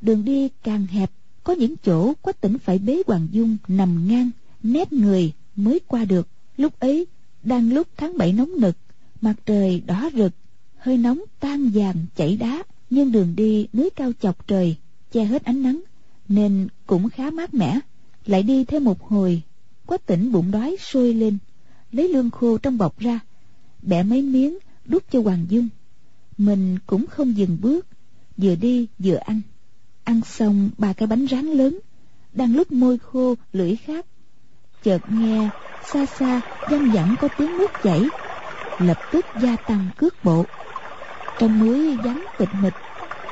đường 0.00 0.24
đi 0.24 0.48
càng 0.62 0.86
hẹp, 0.86 1.10
có 1.44 1.52
những 1.52 1.74
chỗ 1.76 2.14
quách 2.22 2.40
tỉnh 2.40 2.58
phải 2.58 2.78
bế 2.78 3.02
hoàng 3.06 3.28
dung 3.30 3.56
nằm 3.68 4.08
ngang, 4.08 4.30
nép 4.62 4.92
người 4.92 5.32
mới 5.56 5.80
qua 5.86 6.04
được. 6.04 6.28
Lúc 6.56 6.80
ấy, 6.80 7.06
đang 7.42 7.72
lúc 7.72 7.88
tháng 7.96 8.18
bảy 8.18 8.32
nóng 8.32 8.60
nực, 8.60 8.76
mặt 9.20 9.34
trời 9.46 9.82
đỏ 9.86 10.10
rực, 10.16 10.32
hơi 10.76 10.96
nóng 10.96 11.20
tan 11.40 11.70
vàng 11.74 12.06
chảy 12.16 12.36
đá. 12.36 12.62
Nhưng 12.90 13.12
đường 13.12 13.36
đi 13.36 13.66
núi 13.72 13.90
cao 13.96 14.12
chọc 14.20 14.46
trời, 14.46 14.76
che 15.12 15.24
hết 15.24 15.44
ánh 15.44 15.62
nắng, 15.62 15.80
nên 16.28 16.68
cũng 16.86 17.10
khá 17.10 17.30
mát 17.30 17.54
mẻ. 17.54 17.80
Lại 18.26 18.42
đi 18.42 18.64
thêm 18.64 18.84
một 18.84 19.02
hồi, 19.02 19.42
quách 19.86 20.06
tỉnh 20.06 20.32
bụng 20.32 20.50
đói 20.50 20.76
sôi 20.80 21.14
lên, 21.14 21.38
lấy 21.92 22.08
lương 22.08 22.30
khô 22.30 22.58
trong 22.58 22.78
bọc 22.78 22.98
ra, 22.98 23.20
bẻ 23.82 24.02
mấy 24.02 24.22
miếng 24.22 24.58
đút 24.84 25.10
cho 25.10 25.22
hoàng 25.22 25.46
dung. 25.48 25.68
Mình 26.38 26.78
cũng 26.86 27.06
không 27.06 27.36
dừng 27.36 27.56
bước, 27.60 27.86
vừa 28.36 28.54
đi 28.54 28.86
vừa 28.98 29.16
ăn 29.16 29.40
ăn 30.04 30.20
xong 30.24 30.70
ba 30.78 30.92
cái 30.92 31.06
bánh 31.06 31.26
rán 31.30 31.46
lớn, 31.46 31.78
đang 32.32 32.54
lúc 32.56 32.72
môi 32.72 32.98
khô, 32.98 33.34
lưỡi 33.52 33.76
khát. 33.76 34.06
Chợt 34.82 35.00
nghe, 35.08 35.50
xa 35.82 36.06
xa 36.06 36.40
văng 36.66 36.90
vẳng 36.92 37.16
có 37.20 37.28
tiếng 37.28 37.58
nước 37.58 37.82
chảy, 37.82 38.10
lập 38.78 38.98
tức 39.10 39.26
gia 39.34 39.56
tăng 39.56 39.90
cước 39.96 40.24
bộ. 40.24 40.46
Trong 41.38 41.60
núi 41.60 41.98
vắng 42.04 42.26
tịch 42.36 42.54
mịch, 42.62 42.74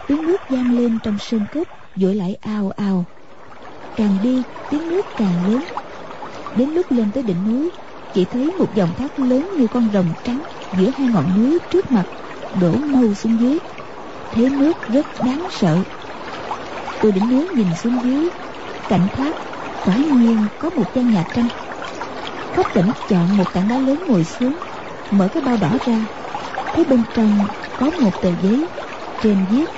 tiếng 0.06 0.26
nước 0.26 0.48
vang 0.48 0.76
lên 0.76 0.98
trong 0.98 1.18
sơn 1.18 1.46
cốc 1.52 1.68
dội 1.96 2.14
lại 2.14 2.34
ào 2.34 2.70
ào 2.70 3.04
càng 3.98 4.18
đi, 4.22 4.42
tiếng 4.70 4.88
nước 4.88 5.06
càng 5.16 5.46
lớn. 5.46 5.64
Đến 6.56 6.68
lúc 6.68 6.92
lên 6.92 7.10
tới 7.14 7.22
đỉnh 7.22 7.44
núi, 7.44 7.70
chỉ 8.14 8.24
thấy 8.24 8.52
một 8.58 8.74
dòng 8.74 8.90
thác 8.98 9.18
lớn 9.18 9.50
như 9.58 9.66
con 9.68 9.88
rồng 9.92 10.06
trắng 10.24 10.42
giữa 10.72 10.90
hai 10.96 11.08
ngọn 11.08 11.26
núi 11.36 11.58
trước 11.70 11.90
mặt, 11.90 12.04
đổ 12.60 12.72
mâu 12.72 13.14
xuống 13.14 13.40
dưới. 13.40 13.58
Thế 14.32 14.50
nước 14.50 14.76
rất 14.88 15.06
đáng 15.24 15.46
sợ 15.50 15.82
tôi 17.00 17.12
đứng 17.12 17.28
núi 17.28 17.48
nhìn 17.48 17.74
xuống 17.74 18.02
dưới 18.02 18.30
cảnh 18.88 19.08
thác 19.12 19.36
quả 19.84 19.96
nhiên 19.96 20.48
có 20.58 20.70
một 20.70 20.94
gian 20.94 21.10
nhà 21.10 21.24
tranh 21.34 21.48
quách 22.54 22.72
tỉnh 22.72 22.92
chọn 23.08 23.36
một 23.36 23.52
tảng 23.52 23.68
đá 23.68 23.78
lớn 23.78 24.04
ngồi 24.08 24.24
xuống, 24.24 24.58
mở 25.10 25.28
cái 25.28 25.40
bao 25.42 25.56
đỏ 25.56 25.78
ra 25.84 26.06
thấy 26.72 26.84
bên 26.84 27.04
trong 27.14 27.46
có 27.76 27.90
một 27.90 28.20
tờ 28.20 28.30
giấy, 28.42 28.68
trên 29.20 29.44
viết, 29.50 29.70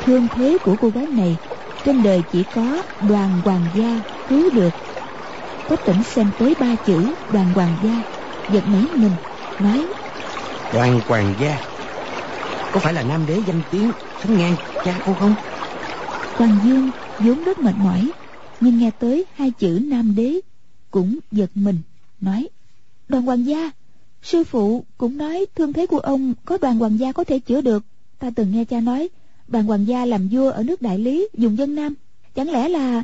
thương 0.00 0.28
thế 0.28 0.58
của 0.62 0.76
cô 0.76 0.88
gái 0.88 1.06
này, 1.06 1.38
trên 1.84 2.02
đời 2.02 2.22
chỉ 2.32 2.44
có 2.44 2.82
đoàn 3.00 3.40
hoàng 3.44 3.68
gia 3.74 4.02
cứu 4.28 4.50
được 4.50 4.74
quách 5.66 5.84
tỉnh 5.84 6.02
xem 6.02 6.30
tới 6.38 6.54
ba 6.58 6.76
chữ, 6.76 7.14
đoàn 7.28 7.52
hoàng 7.54 7.76
gia, 7.82 8.02
giật 8.48 8.66
nảy 8.66 8.88
mình, 8.96 9.16
nói, 9.58 9.86
Đoàn 10.72 11.00
Hoàng 11.08 11.34
gia. 11.38 11.58
Có 12.72 12.80
phải 12.80 12.92
là 12.92 13.02
nam 13.02 13.26
đế 13.26 13.38
danh 13.38 13.62
tiếng 13.70 13.92
sánh 14.22 14.36
ngang, 14.36 14.56
cha 14.84 15.00
cô 15.04 15.14
không? 15.14 15.34
Hoàng 16.36 16.58
Dương 16.64 16.90
vốn 17.18 17.44
rất 17.44 17.58
mệt 17.58 17.74
mỏi, 17.78 18.10
nhưng 18.60 18.78
nghe 18.78 18.90
tới 18.90 19.24
hai 19.34 19.50
chữ 19.50 19.80
nam 19.84 20.14
đế 20.14 20.40
cũng 20.90 21.18
giật 21.32 21.50
mình, 21.54 21.78
nói, 22.20 22.48
đoàn 23.08 23.24
hoàng 23.24 23.46
gia, 23.46 23.70
sư 24.22 24.44
phụ 24.44 24.84
cũng 24.98 25.16
nói 25.16 25.46
thương 25.54 25.72
thế 25.72 25.86
của 25.86 25.98
ông 25.98 26.34
có 26.44 26.58
đoàn 26.58 26.78
hoàng 26.78 26.98
gia 26.98 27.12
có 27.12 27.24
thể 27.24 27.38
chữa 27.38 27.60
được. 27.60 27.84
Ta 28.18 28.30
từng 28.30 28.52
nghe 28.52 28.64
cha 28.64 28.80
nói, 28.80 29.08
đoàn 29.48 29.64
hoàng 29.66 29.86
gia 29.86 30.04
làm 30.04 30.28
vua 30.28 30.50
ở 30.50 30.62
nước 30.62 30.82
đại 30.82 30.98
lý 30.98 31.28
dùng 31.34 31.58
dân 31.58 31.74
nam. 31.74 31.94
Chẳng 32.34 32.50
lẽ 32.50 32.68
là 32.68 33.02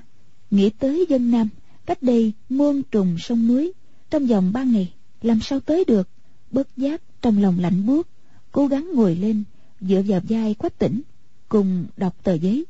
nghĩ 0.50 0.70
tới 0.70 1.06
dân 1.08 1.30
nam, 1.30 1.48
cách 1.86 2.02
đây 2.02 2.32
muôn 2.48 2.82
trùng 2.82 3.16
sông 3.18 3.46
núi, 3.46 3.72
trong 4.10 4.26
vòng 4.26 4.52
ba 4.52 4.62
ngày, 4.62 4.92
làm 5.22 5.40
sao 5.40 5.60
tới 5.60 5.84
được? 5.84 6.08
Bất 6.50 6.76
giác 6.76 7.02
trong 7.22 7.42
lòng 7.42 7.58
lạnh 7.60 7.86
buốt, 7.86 8.06
cố 8.52 8.66
gắng 8.66 8.90
ngồi 8.94 9.14
lên, 9.16 9.44
dựa 9.80 10.02
vào 10.06 10.20
vai 10.28 10.54
quách 10.54 10.78
tỉnh, 10.78 11.00
cùng 11.48 11.86
đọc 11.96 12.16
tờ 12.22 12.32
giấy 12.32 12.64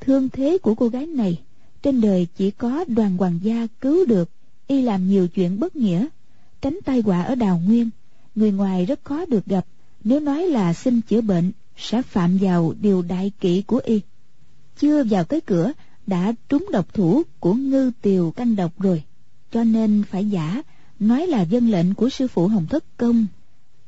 thương 0.00 0.28
thế 0.28 0.58
của 0.58 0.74
cô 0.74 0.88
gái 0.88 1.06
này, 1.06 1.40
trên 1.82 2.00
đời 2.00 2.26
chỉ 2.36 2.50
có 2.50 2.84
đoàn 2.88 3.16
hoàng 3.16 3.38
gia 3.42 3.66
cứu 3.80 4.06
được, 4.06 4.30
y 4.66 4.82
làm 4.82 5.08
nhiều 5.08 5.28
chuyện 5.28 5.60
bất 5.60 5.76
nghĩa. 5.76 6.06
Tránh 6.60 6.78
tai 6.84 7.00
họa 7.00 7.22
ở 7.22 7.34
đào 7.34 7.60
nguyên, 7.66 7.90
người 8.34 8.52
ngoài 8.52 8.86
rất 8.86 9.04
khó 9.04 9.24
được 9.24 9.46
gặp. 9.46 9.66
Nếu 10.04 10.20
nói 10.20 10.46
là 10.46 10.72
xin 10.72 11.00
chữa 11.00 11.20
bệnh, 11.20 11.52
sẽ 11.76 12.02
phạm 12.02 12.38
vào 12.38 12.74
điều 12.80 13.02
đại 13.02 13.32
kỵ 13.40 13.62
của 13.62 13.80
y. 13.84 14.00
Chưa 14.78 15.04
vào 15.04 15.24
tới 15.24 15.40
cửa, 15.40 15.72
đã 16.06 16.32
trúng 16.48 16.66
độc 16.72 16.94
thủ 16.94 17.22
của 17.40 17.54
ngư 17.54 17.90
tiều 18.02 18.30
canh 18.30 18.56
độc 18.56 18.80
rồi. 18.80 19.02
Cho 19.52 19.64
nên 19.64 20.02
phải 20.10 20.30
giả, 20.30 20.62
nói 21.00 21.26
là 21.26 21.42
dân 21.42 21.70
lệnh 21.70 21.94
của 21.94 22.08
sư 22.08 22.28
phụ 22.28 22.48
hồng 22.48 22.66
thất 22.66 22.84
công, 22.96 23.26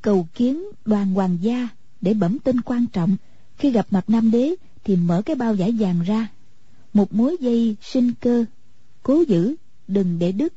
cầu 0.03 0.29
kiến 0.35 0.65
đoàn 0.85 1.15
hoàng 1.15 1.39
gia 1.41 1.69
để 2.01 2.15
bẩm 2.15 2.39
tin 2.39 2.61
quan 2.61 2.87
trọng. 2.87 3.17
Khi 3.59 3.71
gặp 3.71 3.87
mặt 3.91 4.05
nam 4.11 4.31
đế 4.31 4.55
thì 4.87 4.97
mở 4.97 5.23
cái 5.23 5.37
bao 5.37 5.55
giải 5.55 5.73
vàng 5.79 6.03
ra. 6.03 6.29
Một 6.93 7.15
mối 7.15 7.37
dây 7.41 7.77
sinh 7.83 8.13
cơ 8.21 8.45
cố 9.03 9.25
giữ 9.29 9.55
đừng 9.89 10.19
để 10.19 10.33
đứt. 10.33 10.53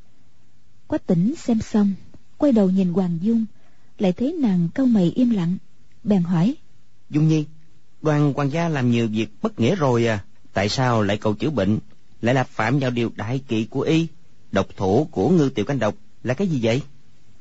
Quách 0.88 1.08
tỉnh 1.08 1.36
xem 1.36 1.60
xong 1.62 1.94
quay 2.38 2.52
đầu 2.52 2.70
nhìn 2.70 2.94
hoàng 2.94 3.18
dung 3.22 3.46
lại 3.98 4.12
thấy 4.12 4.34
nàng 4.34 4.70
cau 4.76 4.86
mày 4.86 5.12
im 5.16 5.30
lặng. 5.30 5.58
Bèn 6.04 6.22
hỏi 6.22 6.56
dung 7.10 7.28
nhi 7.28 7.46
đoàn 8.02 8.34
hoàng 8.34 8.52
gia 8.52 8.70
làm 8.70 8.92
nhiều 8.92 9.08
việc 9.08 9.30
bất 9.42 9.60
nghĩa 9.60 9.76
rồi 9.76 10.08
à. 10.08 10.24
Tại 10.54 10.70
sao 10.70 11.04
lại 11.04 11.18
cầu 11.18 11.34
chữa 11.34 11.50
bệnh? 11.50 11.80
Lại 12.22 12.36
là 12.36 12.44
phạm 12.44 12.80
vào 12.80 12.92
điều 12.92 13.12
đại 13.16 13.40
kỵ 13.48 13.66
của 13.66 13.82
y 13.82 14.08
độc 14.52 14.68
thủ 14.78 15.08
của 15.12 15.30
ngư 15.30 15.50
tiểu 15.56 15.66
canh 15.66 15.80
độc 15.80 15.96
là 16.24 16.34
cái 16.34 16.48
gì 16.48 16.60
vậy? 16.64 16.82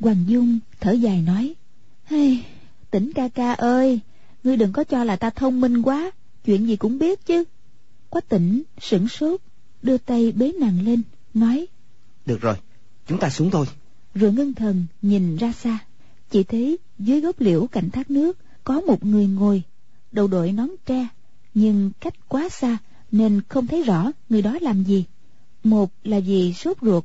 Hoàng 0.01 0.25
dung 0.27 0.59
thở 0.81 0.93
dài 0.93 1.23
nói 1.23 1.55
hey, 2.05 2.45
tỉnh 2.91 3.13
ca 3.15 3.29
ca 3.29 3.53
ơi 3.53 4.01
ngươi 4.45 4.57
đừng 4.57 4.73
có 4.73 4.85
cho 4.85 5.05
là 5.05 5.17
ta 5.17 5.31
thông 5.31 5.61
minh 5.61 5.83
quá 5.83 6.11
chuyện 6.45 6.67
gì 6.67 6.77
cũng 6.77 6.99
biết 6.99 7.27
chứ. 7.27 7.45
Quách 8.11 8.29
tỉnh 8.29 8.63
sửng 8.81 9.09
sốt 9.09 9.41
đưa 9.83 9.99
tay 9.99 10.33
bế 10.33 10.53
nàng 10.53 10.85
lên 10.85 11.03
nói. 11.35 11.67
Được 12.27 12.41
rồi 12.41 12.55
chúng 13.07 13.19
ta 13.19 13.31
xuống 13.31 13.51
thôi. 13.51 13.67
Rồi 14.15 14.33
ngưng 14.33 14.55
thần 14.55 14.87
nhìn 15.03 15.37
ra 15.37 15.53
xa. 15.53 15.79
Chỉ 16.31 16.43
thấy 16.43 16.79
dưới 16.99 17.21
gốc 17.21 17.41
liễu 17.41 17.67
cạnh 17.67 17.91
thác 17.91 18.11
nước 18.11 18.39
có 18.65 18.81
một 18.81 19.05
người 19.05 19.27
ngồi 19.27 19.63
đầu 20.13 20.29
đội 20.29 20.53
nón 20.53 20.69
tre 20.87 21.09
nhưng 21.55 21.91
cách 22.01 22.29
quá 22.29 22.49
xa 22.49 22.79
nên 23.13 23.41
không 23.49 23.67
thấy 23.67 23.83
rõ 23.83 24.13
người 24.29 24.43
đó 24.43 24.59
làm 24.61 24.85
gì. 24.85 25.05
Một 25.65 25.91
là 26.05 26.21
vì 26.21 26.53
sốt 26.53 26.77
ruột 26.83 27.05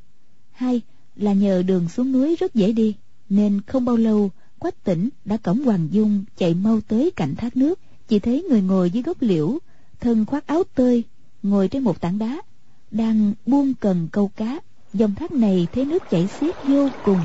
hai 0.52 0.80
là 1.16 1.32
nhờ 1.32 1.62
đường 1.62 1.88
xuống 1.88 2.12
núi 2.12 2.36
rất 2.36 2.54
dễ 2.54 2.72
đi 2.72 2.94
nên 3.28 3.60
không 3.66 3.84
bao 3.84 3.96
lâu 3.96 4.30
quách 4.58 4.84
tỉnh 4.84 5.08
đã 5.24 5.36
cổng 5.36 5.64
hoàng 5.64 5.88
dung 5.90 6.24
chạy 6.36 6.54
mau 6.54 6.80
tới 6.80 7.10
cạnh 7.16 7.34
thác 7.34 7.56
nước 7.56 7.80
chỉ 8.08 8.18
thấy 8.18 8.44
người 8.50 8.62
ngồi 8.62 8.90
dưới 8.90 9.02
gốc 9.02 9.16
liễu, 9.20 9.58
thân 10.00 10.26
khoác 10.26 10.46
áo 10.46 10.62
tơi, 10.74 11.04
ngồi 11.42 11.68
trên 11.68 11.82
một 11.82 12.00
tảng 12.00 12.18
đá, 12.18 12.42
đang 12.90 13.32
buông 13.46 13.74
cần 13.80 14.08
câu 14.12 14.30
cá. 14.36 14.60
Dòng 14.94 15.14
thác 15.14 15.32
này 15.32 15.66
thấy 15.72 15.84
nước 15.84 16.10
chảy 16.10 16.26
xiết 16.26 16.54
vô 16.68 16.88
cùng, 17.04 17.20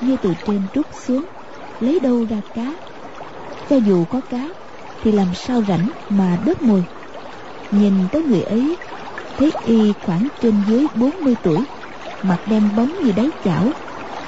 như 0.00 0.16
từ 0.22 0.34
trên 0.46 0.60
trút 0.74 0.86
xuống, 1.06 1.26
lấy 1.80 2.00
đâu 2.00 2.24
ra 2.24 2.40
cá? 2.54 2.74
Cho 3.70 3.76
dù 3.76 4.04
có 4.04 4.20
cá, 4.20 4.48
thì 5.02 5.12
làm 5.12 5.28
sao 5.34 5.62
rảnh 5.68 5.88
mà 6.08 6.38
đớp 6.46 6.62
mồi? 6.62 6.84
Nhìn 7.70 7.92
tới 8.12 8.22
người 8.22 8.42
ấy, 8.42 8.76
thấy 9.38 9.52
y 9.66 9.92
khoảng 9.92 10.28
trên 10.40 10.54
dưới 10.68 10.86
40 10.94 11.36
tuổi, 11.42 11.64
mặt 12.22 12.38
đen 12.46 12.62
bóng 12.76 13.04
như 13.04 13.12
đáy 13.12 13.30
chảo 13.44 13.72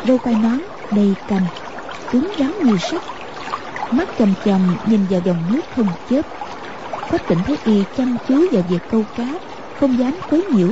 râu 0.07 0.19
quai 0.19 0.37
nón 0.43 0.59
đầy 0.91 1.15
cành, 1.29 1.47
cứng 2.11 2.33
rắn 2.39 2.53
như 2.65 2.77
sắt 2.79 3.18
mắt 3.91 4.09
chầm 4.19 4.35
chầm 4.45 4.77
nhìn 4.87 5.07
vào 5.11 5.21
dòng 5.25 5.43
nước 5.53 5.61
không 5.71 5.89
chớp. 6.11 6.23
Quách 7.11 7.29
tỉnh 7.29 7.39
thấy 7.47 7.59
y 7.65 7.85
chăm 7.97 8.17
chú 8.29 8.47
vào 8.53 8.63
việc 8.63 8.83
câu 8.91 9.05
cá, 9.17 9.35
không 9.75 9.99
dám 9.99 10.15
quấy 10.31 10.45
nhiễu. 10.53 10.69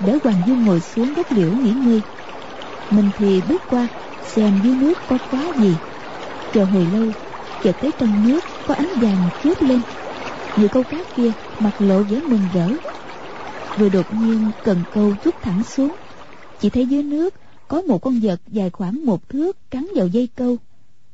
Để 0.00 0.18
hoàng 0.24 0.42
dung 0.46 0.64
ngồi 0.64 0.80
xuống 0.80 1.14
gốc 1.14 1.26
liễu 1.32 1.50
nghỉ 1.50 1.72
ngơi. 1.72 2.00
Mình 2.90 3.10
thì 3.18 3.42
bước 3.48 3.62
qua, 3.70 3.88
xem 4.22 4.60
dưới 4.64 4.74
nước 4.74 4.98
có 5.06 5.18
cá 5.30 5.52
gì. 5.60 5.76
Chờ 6.52 6.64
hồi 6.64 6.86
lâu, 6.92 7.12
chợt 7.62 7.76
thấy 7.80 7.92
trong 7.98 8.28
nước 8.28 8.40
có 8.66 8.74
ánh 8.74 9.00
vàng 9.00 9.28
chớp 9.44 9.62
lên. 9.62 9.80
Người 10.56 10.68
câu 10.68 10.82
cá 10.82 10.98
kia 11.16 11.32
mặt 11.58 11.72
lộ 11.78 12.02
vẻ 12.02 12.20
mừng 12.20 12.48
rỡ. 12.54 12.68
Vừa 13.78 13.88
đột 13.88 14.14
nhiên 14.14 14.50
cần 14.64 14.84
câu 14.94 15.14
rút 15.24 15.34
thẳng 15.42 15.62
xuống. 15.62 15.92
Chỉ 16.60 16.70
thấy 16.70 16.86
dưới 16.86 17.02
nước 17.02 17.34
có 17.68 17.82
một 17.82 18.02
con 18.02 18.20
vật 18.22 18.40
dài 18.48 18.70
khoảng 18.70 19.06
một 19.06 19.28
thước 19.28 19.70
cắn 19.70 19.86
vào 19.94 20.06
dây 20.06 20.28
câu 20.36 20.56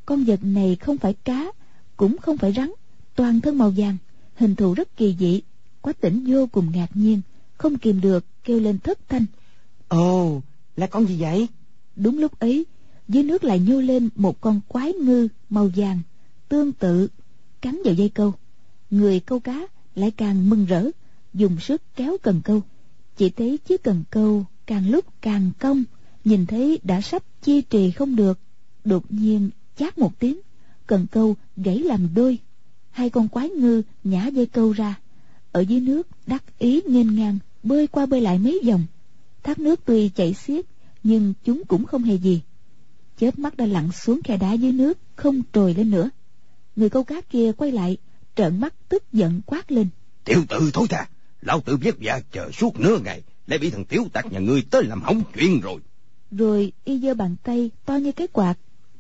con 0.07 0.25
vật 0.25 0.41
này 0.43 0.77
không 0.77 0.99
phải 0.99 1.15
cá 1.15 1.53
cũng 1.97 2.19
không 2.19 2.37
phải 2.37 2.53
rắn 2.53 2.71
toàn 3.15 3.41
thân 3.41 3.59
màu 3.59 3.73
vàng 3.77 3.97
hình 4.35 4.55
thù 4.55 4.75
rất 4.75 4.97
kỳ 4.97 5.17
dị 5.19 5.43
quách 5.81 6.01
tỉnh 6.01 6.25
vô 6.29 6.47
cùng 6.53 6.73
ngạc 6.73 6.89
nhiên 6.95 7.21
không 7.59 7.79
kìm 7.79 8.01
được 8.01 8.25
kêu 8.45 8.61
lên 8.61 8.79
thất 8.79 8.99
thanh. 9.09 9.27
Ồ 9.89 10.43
là 10.77 10.87
con 10.87 11.07
gì 11.07 11.17
vậy? 11.21 11.49
Đúng 11.97 12.19
lúc 12.19 12.39
ấy 12.39 12.67
dưới 13.09 13.23
nước 13.23 13.45
lại 13.45 13.61
nhô 13.61 13.81
lên 13.81 14.09
một 14.15 14.41
con 14.41 14.61
quái 14.69 14.93
ngư 14.93 15.29
màu 15.51 15.71
vàng 15.77 16.01
tương 16.49 16.73
tự 16.73 17.09
cắn 17.61 17.81
vào 17.85 17.95
dây 17.95 18.09
câu. 18.09 18.33
Người 18.91 19.21
câu 19.21 19.41
cá 19.41 19.67
lại 19.95 20.11
càng 20.11 20.51
mừng 20.51 20.65
rỡ 20.65 20.91
dùng 21.35 21.61
sức 21.61 21.83
kéo 21.97 22.17
cần 22.23 22.41
câu. 22.45 22.63
Chỉ 23.17 23.31
thấy 23.31 23.59
chiếc 23.59 23.83
cần 23.83 24.05
câu 24.11 24.45
càng 24.67 24.91
lúc 24.91 25.05
càng 25.21 25.51
cong 25.59 25.85
nhìn 26.25 26.47
thấy 26.47 26.81
đã 26.83 27.01
sắp 27.01 27.23
chi 27.43 27.61
trì 27.61 27.91
không 27.91 28.17
được 28.17 28.39
đột 28.85 29.05
nhiên 29.09 29.51
chát 29.77 29.99
một 29.99 30.19
tiếng 30.19 30.41
cần 30.87 31.07
câu 31.11 31.37
gãy 31.57 31.79
làm 31.79 32.09
đôi. 32.15 32.39
Hai 32.91 33.11
con 33.11 33.29
quái 33.29 33.49
ngư 33.49 33.83
nhả 34.05 34.27
dây 34.27 34.47
câu 34.47 34.73
ra. 34.73 35.01
Ở 35.53 35.61
dưới 35.61 35.81
nước 35.81 36.09
đắc 36.27 36.59
ý 36.59 36.81
nghênh 36.87 37.17
ngang 37.17 37.39
bơi 37.63 37.87
qua 37.87 38.07
bơi 38.07 38.21
lại 38.21 38.39
mấy 38.39 38.61
vòng. 38.67 38.85
Thác 39.43 39.59
nước 39.59 39.81
tuy 39.85 40.09
chảy 40.09 40.35
xiết 40.35 40.65
nhưng 41.03 41.35
chúng 41.45 41.63
cũng 41.69 41.87
không 41.87 42.03
hề 42.03 42.15
gì. 42.15 42.41
Chớp 43.19 43.39
mắt 43.39 43.57
đã 43.57 43.67
lặn 43.67 43.93
xuống 43.93 44.21
khe 44.25 44.37
đá 44.37 44.53
dưới 44.53 44.73
nước 44.73 44.99
không 45.17 45.43
trồi 45.53 45.75
lên 45.75 45.91
nữa. 45.91 46.11
Người 46.77 46.91
câu 46.91 47.05
cá 47.05 47.21
kia 47.21 47.53
quay 47.53 47.73
lại 47.73 47.97
trợn 48.37 48.61
mắt 48.61 48.75
tức 48.89 49.13
giận 49.13 49.41
quát 49.47 49.73
lên. 49.73 49.89
Tiểu 50.25 50.45
tử 50.49 50.71
thôi 50.73 50.87
thà 50.91 51.09
lão 51.41 51.61
tử 51.61 51.79
vất 51.83 51.95
vả 52.01 52.21
chờ 52.33 52.51
suốt 52.53 52.81
nửa 52.81 52.99
ngày 53.05 53.23
lại 53.47 53.59
bị 53.59 53.71
thằng 53.71 53.85
tiểu 53.85 54.07
tặc 54.13 54.33
nhà 54.33 54.39
ngươi 54.39 54.63
tới 54.71 54.85
làm 54.85 55.03
hỏng 55.03 55.23
chuyện 55.35 55.61
rồi. 55.61 55.81
Rồi 56.31 56.73
y 56.85 56.99
giơ 56.99 57.15
bàn 57.15 57.37
tay 57.43 57.71
to 57.85 57.97
như 57.97 58.13
cái 58.13 58.27
quạt 58.27 58.55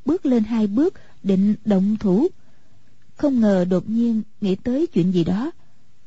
bước 0.04 0.26
lên 0.26 0.44
hai 0.44 0.66
bước 0.66 0.94
định 1.22 1.54
động 1.64 1.96
thủ. 2.00 2.28
Không 3.16 3.40
ngờ 3.40 3.64
đột 3.70 3.90
nhiên 3.90 4.22
nghĩ 4.40 4.54
tới 4.54 4.86
chuyện 4.86 5.12
gì 5.12 5.24
đó. 5.24 5.50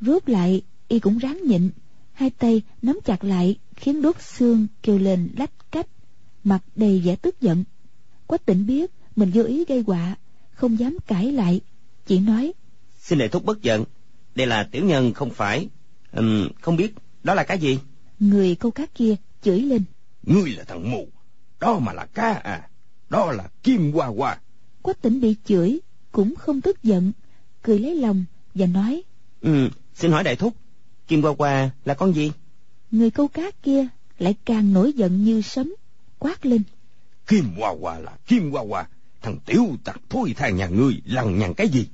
Rút 0.02 0.28
lại 0.28 0.62
y 0.88 1.00
cũng 1.00 1.18
ráng 1.18 1.42
nhịn. 1.46 1.70
Hai 2.14 2.30
tay 2.30 2.62
nắm 2.82 3.00
chặt 3.06 3.24
lại 3.24 3.56
khiến 3.76 4.02
đốt 4.02 4.22
xương 4.22 4.68
kêu 4.84 4.98
lên 5.00 5.30
lách 5.38 5.72
cách. 5.72 5.88
Mặt 6.44 6.60
đầy 6.76 7.02
vẻ 7.06 7.16
tức 7.16 7.42
giận. 7.42 7.64
Quách 8.28 8.46
tỉnh 8.46 8.66
biết 8.66 8.92
mình 9.16 9.32
vô 9.34 9.44
ý 9.44 9.66
gây 9.66 9.84
họa 9.88 10.16
không 10.52 10.80
dám 10.80 10.98
cãi 11.08 11.32
lại. 11.32 11.62
Chỉ 12.06 12.20
nói 12.20 12.54
xin 13.00 13.20
lệ 13.20 13.28
thúc 13.28 13.46
bất 13.46 13.62
giận. 13.62 13.84
Đây 14.36 14.48
là 14.48 14.64
tiểu 14.64 14.86
nhân 14.86 15.14
không 15.14 15.30
phải. 15.30 15.70
Um, 16.12 16.48
không 16.62 16.76
biết 16.76 16.94
đó 17.24 17.34
là 17.34 17.44
cái 17.44 17.60
gì? 17.60 17.80
Người 18.20 18.56
câu 18.56 18.72
cá 18.72 18.86
kia 18.86 19.16
chửi 19.42 19.60
lên. 19.60 19.84
Ngươi 20.24 20.52
là 20.52 20.64
thằng 20.64 20.92
mù 20.92 21.08
đó 21.60 21.80
mà 21.80 21.94
là 21.94 22.06
cá 22.06 22.34
à 22.34 22.70
đó 23.10 23.32
là 23.32 23.48
kim 23.64 23.92
hoa 23.92 24.08
hoa. 24.08 24.40
Quách 24.82 25.02
tỉnh 25.02 25.22
bị 25.22 25.36
chửi 25.46 25.80
cũng 26.12 26.36
không 26.36 26.62
tức 26.62 26.84
giận 26.84 27.12
cười 27.62 27.80
lấy 27.80 27.96
lòng 27.96 28.26
và 28.56 28.66
nói 28.66 29.04
ừ 29.42 29.70
xin 29.94 30.12
hỏi 30.12 30.24
đại 30.24 30.36
thúc 30.36 30.54
kim 31.08 31.22
hoa 31.22 31.34
hoa 31.38 31.70
là 31.86 31.94
con 31.94 32.14
gì? 32.14 32.32
Người 32.92 33.12
câu 33.12 33.28
cá 33.28 33.52
kia 33.64 33.88
lại 34.20 34.36
càng 34.46 34.74
nổi 34.74 34.94
giận 34.94 35.24
như 35.24 35.42
sấm 35.42 35.76
quát 36.20 36.46
lên. 36.46 36.62
Kim 37.28 37.46
hoa 37.58 37.74
hoa 37.82 38.00
là 38.00 38.12
kim 38.28 38.52
hoa 38.52 38.64
hoa 38.70 38.88
thằng 39.22 39.38
tiểu 39.46 39.66
tặc 39.84 40.02
thôi 40.10 40.34
than 40.38 40.56
nhà 40.56 40.68
ngươi 40.68 41.02
lằng 41.06 41.40
nhằng 41.40 41.54
cái 41.54 41.70
gì? 41.70 41.88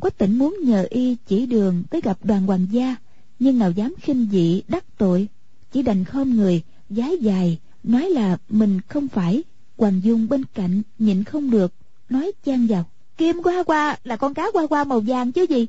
Quách 0.00 0.18
tỉnh 0.18 0.38
muốn 0.38 0.56
nhờ 0.64 0.86
y 0.90 1.16
chỉ 1.26 1.46
đường 1.46 1.82
tới 1.90 2.00
gặp 2.00 2.18
đoàn 2.24 2.46
hoàng 2.46 2.66
gia 2.70 2.96
nhưng 3.38 3.58
nào 3.58 3.70
dám 3.70 3.94
khinh 4.00 4.28
dị 4.32 4.62
đắc 4.68 4.84
tội 4.98 5.28
chỉ 5.72 5.82
đành 5.82 6.04
khom 6.04 6.36
người 6.36 6.62
giái 6.90 7.18
dài 7.20 7.58
nói 7.82 8.10
là 8.10 8.38
mình 8.48 8.80
không 8.88 9.08
phải 9.08 9.42
hoàng 9.76 10.00
dung 10.04 10.28
bên 10.28 10.44
cạnh 10.54 10.82
nhịn 10.98 11.24
không 11.24 11.50
được 11.50 11.72
nói 12.08 12.32
chan 12.46 12.66
vào 12.66 12.84
kim 13.16 13.38
hoa 13.44 13.62
hoa 13.66 13.96
là 14.04 14.16
con 14.16 14.34
cá 14.34 14.46
hoa 14.54 14.66
hoa 14.70 14.84
màu 14.84 15.00
vàng 15.00 15.32
chứ 15.32 15.42
gì? 15.42 15.66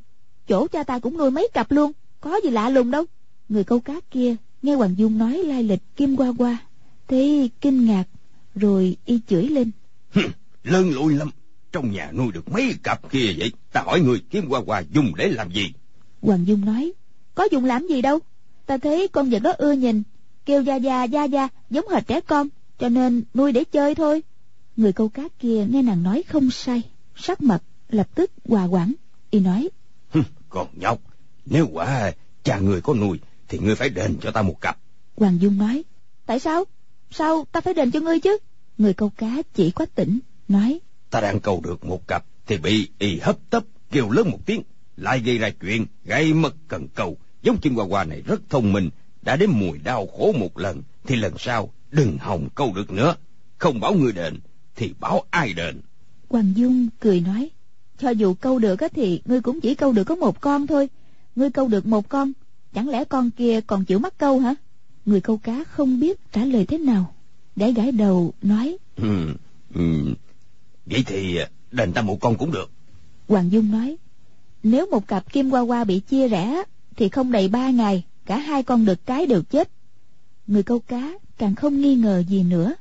Chỗ 0.47 0.67
cha 0.67 0.83
ta 0.83 0.99
cũng 0.99 1.17
nuôi 1.17 1.31
mấy 1.31 1.47
cặp 1.53 1.71
luôn 1.71 1.91
có 2.21 2.39
gì 2.43 2.49
lạ 2.49 2.69
lùng 2.69 2.91
đâu. 2.91 3.05
Người 3.49 3.63
câu 3.63 3.79
cá 3.79 3.99
kia 4.11 4.35
nghe 4.61 4.75
hoàng 4.75 4.97
dung 4.97 5.17
nói 5.17 5.37
lai 5.37 5.63
lịch 5.63 5.81
kim 5.95 6.15
hoa 6.15 6.27
hoa 6.37 6.57
thế 7.07 7.49
kinh 7.61 7.85
ngạc 7.85 8.03
rồi 8.55 8.97
y 9.05 9.19
chửi 9.27 9.47
lên. 9.47 9.71
Lớn 10.63 10.91
lùi 10.91 11.13
lắm 11.13 11.29
trong 11.71 11.91
nhà 11.91 12.11
nuôi 12.11 12.31
được 12.31 12.49
mấy 12.49 12.75
cặp 12.83 13.11
kia 13.11 13.33
vậy? 13.37 13.51
Ta 13.71 13.81
hỏi 13.81 13.99
người 13.99 14.19
kim 14.19 14.49
hoa 14.49 14.61
hoa 14.67 14.83
dùng 14.93 15.11
để 15.17 15.27
làm 15.27 15.51
gì? 15.51 15.73
Hoàng 16.21 16.47
dung 16.47 16.65
nói 16.65 16.93
có 17.35 17.47
dùng 17.51 17.65
làm 17.65 17.87
gì 17.87 18.01
đâu 18.01 18.19
ta 18.65 18.77
thấy 18.77 19.07
con 19.07 19.29
vật 19.29 19.39
đó 19.39 19.53
ưa 19.57 19.71
nhìn 19.71 20.03
kêu 20.45 20.61
da 20.61 20.75
da 20.75 21.03
da 21.03 21.23
da 21.23 21.47
giống 21.69 21.87
hệt 21.87 22.07
trẻ 22.07 22.21
con 22.21 22.47
cho 22.77 22.89
nên 22.89 23.23
nuôi 23.33 23.51
để 23.51 23.63
chơi 23.63 23.95
thôi. 23.95 24.23
Người 24.77 24.93
câu 24.93 25.09
cá 25.09 25.23
kia 25.39 25.65
nghe 25.69 25.81
nàng 25.81 26.03
nói 26.03 26.23
không 26.27 26.51
sai. 26.51 26.81
Sắc 27.15 27.41
mặt 27.41 27.63
lập 27.89 28.07
tức 28.15 28.31
hòa 28.45 28.65
quản 28.65 28.93
y 29.29 29.39
nói 29.39 29.69
còn 30.49 30.67
nhóc 30.73 30.99
nếu 31.45 31.67
quả 31.73 32.12
cha 32.43 32.59
người 32.59 32.81
có 32.81 32.93
nuôi 32.93 33.19
thì 33.47 33.59
ngươi 33.59 33.75
phải 33.75 33.89
đền 33.89 34.17
cho 34.21 34.31
ta 34.31 34.41
một 34.41 34.62
cặp. 34.62 34.77
Hoàng 35.17 35.41
dung 35.41 35.57
nói 35.57 35.83
tại 36.25 36.39
sao? 36.39 36.63
Sao 37.12 37.45
ta 37.51 37.62
phải 37.62 37.73
đền 37.73 37.91
cho 37.91 37.99
ngươi 37.99 38.19
chứ? 38.19 38.38
Người 38.77 38.93
câu 38.93 39.09
cá 39.09 39.41
chỉ 39.53 39.71
quách 39.71 39.95
tỉnh 39.95 40.19
nói 40.47 40.79
ta 41.09 41.21
đang 41.21 41.39
câu 41.39 41.62
được 41.63 41.86
một 41.86 42.07
cặp 42.07 42.25
thì 42.47 42.57
bị 42.57 42.89
y 42.99 43.19
hấp 43.19 43.38
tấp 43.49 43.63
kêu 43.91 44.12
lớn 44.12 44.29
một 44.29 44.39
tiếng 44.45 44.62
lại 44.97 45.19
gây 45.19 45.38
ra 45.38 45.49
chuyện 45.62 45.86
gây 46.05 46.33
mất 46.33 46.55
cần 46.67 46.88
cầu. 46.95 47.17
Giống 47.41 47.57
chim 47.57 47.75
hoa 47.75 47.86
hoa 47.86 48.03
này 48.03 48.21
rất 48.21 48.41
thông 48.49 48.73
minh 48.73 48.89
đã 49.21 49.36
đến 49.36 49.49
mùi 49.53 49.77
đau 49.77 50.07
khổ 50.17 50.31
một 50.31 50.57
lần 50.57 50.81
thì 51.03 51.15
lần 51.15 51.33
sau 51.38 51.73
đừng 51.93 52.17
hòng 52.17 52.47
câu 52.56 52.73
được 52.75 52.91
nữa. 52.91 53.15
Không 53.58 53.79
bảo 53.79 53.93
người 53.93 54.12
đền 54.12 54.39
thì 54.75 54.93
bảo 54.99 55.23
ai 55.29 55.53
đền? 55.53 55.82
Hoàng 56.29 56.53
dung 56.56 56.88
cười 56.99 57.21
nói 57.21 57.49
cho 57.97 58.10
dù 58.10 58.34
câu 58.34 58.60
được 58.60 58.79
á 58.79 58.88
thì 58.93 59.21
ngươi 59.25 59.41
cũng 59.41 59.62
chỉ 59.62 59.75
câu 59.75 59.93
được 59.93 60.03
có 60.03 60.15
một 60.15 60.41
con 60.41 60.67
thôi. 60.67 60.89
Ngươi 61.36 61.49
câu 61.49 61.67
được 61.67 61.86
một 61.86 62.10
con 62.10 62.32
chẳng 62.73 62.89
lẽ 62.89 63.03
con 63.06 63.29
kia 63.32 63.62
còn 63.67 63.86
chịu 63.86 63.99
mắc 63.99 64.17
câu 64.17 64.39
hả? 64.39 64.56
Người 65.06 65.21
câu 65.21 65.38
cá 65.38 65.63
không 65.63 65.99
biết 65.99 66.19
trả 66.32 66.45
lời 66.45 66.65
thế 66.65 66.77
nào. 66.77 67.13
Gãi 67.56 67.73
gãi 67.73 67.91
đầu 67.91 68.34
nói 68.41 68.77
ừ, 68.95 69.27
ừ, 69.75 69.82
vậy 70.86 71.03
thì 71.08 71.39
đền 71.71 71.93
ta 71.93 72.01
một 72.01 72.17
con 72.21 72.38
cũng 72.38 72.51
được. 72.51 72.69
Hoàng 73.27 73.51
dung 73.51 73.71
nói 73.71 73.97
nếu 74.63 74.86
một 74.91 75.08
cặp 75.08 75.34
kim 75.34 75.49
hoa 75.49 75.62
hoa 75.62 75.84
bị 75.84 75.99
chia 75.99 76.27
rẽ 76.27 76.63
thì 76.95 77.10
không 77.10 77.32
đầy 77.32 77.47
ba 77.47 77.69
ngày 77.69 78.03
cả 78.25 78.38
hai 78.38 78.63
con 78.63 78.86
đực 78.86 79.06
cái 79.06 79.25
đều 79.25 79.41
chết. 79.41 79.69
Người 80.47 80.63
câu 80.63 80.79
cá 80.79 81.13
càng 81.38 81.56
không 81.56 81.82
nghi 81.82 81.96
ngờ 81.96 82.24
gì 82.28 82.43
nữa. 82.43 82.74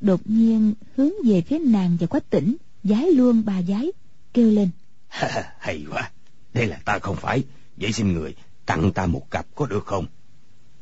Đột 0.00 0.20
nhiên 0.24 0.74
hướng 0.96 1.12
về 1.24 1.40
phía 1.40 1.58
nàng 1.58 1.96
và 2.00 2.06
quách 2.06 2.30
tỉnh 2.30 2.56
giái 2.84 3.12
luôn 3.12 3.42
bà 3.46 3.62
giái 3.62 3.92
kêu 4.34 4.50
lên. 4.50 4.68
Hay 5.58 5.84
quá. 5.90 6.10
Đây 6.54 6.66
là 6.66 6.80
ta 6.84 6.98
không 6.98 7.16
phải. 7.16 7.44
Vậy 7.76 7.92
xin 7.92 8.12
người 8.12 8.34
tặng 8.66 8.92
ta 8.92 9.06
một 9.06 9.30
cặp 9.30 9.46
có 9.54 9.66
được 9.66 9.86
không? 9.86 10.06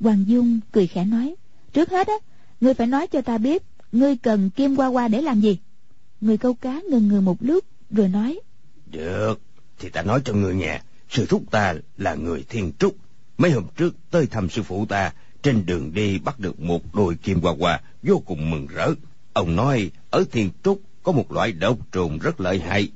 Hoàng 0.00 0.24
dung 0.28 0.60
cười 0.72 0.86
khẽ 0.86 1.04
nói 1.04 1.34
trước 1.72 1.90
hết 1.90 2.06
á 2.06 2.14
ngươi 2.60 2.74
phải 2.74 2.86
nói 2.86 3.06
cho 3.06 3.20
ta 3.20 3.38
biết 3.38 3.62
ngươi 3.92 4.16
cần 4.16 4.50
kim 4.50 4.76
qua 4.76 4.86
qua 4.86 5.08
để 5.08 5.22
làm 5.22 5.40
gì? 5.40 5.58
Người 6.20 6.38
câu 6.38 6.54
cá 6.54 6.80
ngần 6.90 7.08
ngừ 7.08 7.20
một 7.20 7.36
lúc 7.40 7.64
rồi 7.90 8.08
nói 8.08 8.40
được 8.86 9.40
thì 9.78 9.88
ta 9.88 10.02
nói 10.02 10.20
cho 10.24 10.32
người 10.32 10.54
nghe. 10.54 10.80
Sư 11.10 11.26
thúc 11.28 11.42
ta 11.50 11.74
là 11.96 12.14
người 12.14 12.44
thiên 12.48 12.72
trúc. 12.78 12.96
Mấy 13.38 13.50
hôm 13.50 13.64
trước 13.76 13.96
tới 14.10 14.26
thăm 14.26 14.48
sư 14.48 14.62
phụ 14.62 14.86
ta 14.86 15.12
trên 15.48 15.66
đường 15.66 15.92
đi 15.94 16.18
bắt 16.18 16.40
được 16.40 16.60
một 16.60 16.94
đôi 16.94 17.14
kim 17.14 17.40
hoa 17.40 17.54
hoa 17.58 17.80
vô 18.02 18.22
cùng 18.26 18.50
mừng 18.50 18.66
rỡ. 18.66 18.90
Ông 19.32 19.56
nói, 19.56 19.90
ở 20.10 20.24
thiên 20.32 20.50
trúc 20.64 20.80
có 21.02 21.12
một 21.12 21.32
loại 21.32 21.52
độc 21.52 21.78
trùng 21.92 22.18
rất 22.18 22.40
lợi 22.40 22.60
hại, 22.60 22.88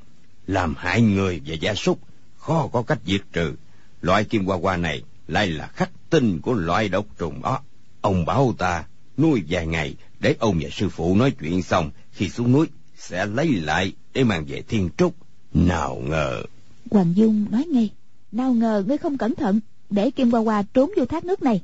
làm 0.47 0.75
hại 0.79 1.03
người 1.03 1.41
và 1.47 1.55
gia 1.55 1.75
súc, 1.75 1.99
khó 2.39 2.69
có 2.73 2.83
cách 2.83 2.99
diệt 3.07 3.21
trừ. 3.33 3.55
Loại 4.01 4.25
kim 4.25 4.45
hoa 4.45 4.57
hoa 4.57 4.77
này 4.77 5.03
lại 5.29 5.47
là 5.47 5.67
khắc 5.67 5.91
tinh 6.11 6.41
của 6.41 6.53
loại 6.53 6.89
độc 6.89 7.07
trùng 7.19 7.43
đó. 7.43 7.61
Ông 8.01 8.25
bảo 8.25 8.55
ta 8.59 8.85
nuôi 9.19 9.43
vài 9.49 9.67
ngày 9.67 9.95
để 10.21 10.35
ông 10.39 10.59
và 10.63 10.69
sư 10.73 10.89
phụ 10.89 11.17
nói 11.17 11.31
chuyện 11.31 11.63
xong, 11.63 11.91
khi 12.13 12.29
xuống 12.29 12.53
núi 12.53 12.67
sẽ 12.97 13.27
lấy 13.27 13.49
lại 13.49 13.93
để 14.15 14.25
mang 14.25 14.45
về 14.49 14.63
thiên 14.69 14.91
trúc 14.97 15.15
nào 15.55 16.03
ngờ. 16.07 16.43
Hoàng 16.91 17.17
dung 17.17 17.47
nói 17.51 17.67
ngay, 17.71 17.91
nào 18.33 18.53
ngờ 18.53 18.85
ngươi 18.87 18.99
không 18.99 19.19
cẩn 19.19 19.35
thận, 19.35 19.61
để 19.91 20.11
kim 20.11 20.31
hoa 20.31 20.41
hoa 20.41 20.63
trốn 20.75 20.91
vô 20.97 21.07
thác 21.07 21.25
nước 21.25 21.43
này 21.43 21.61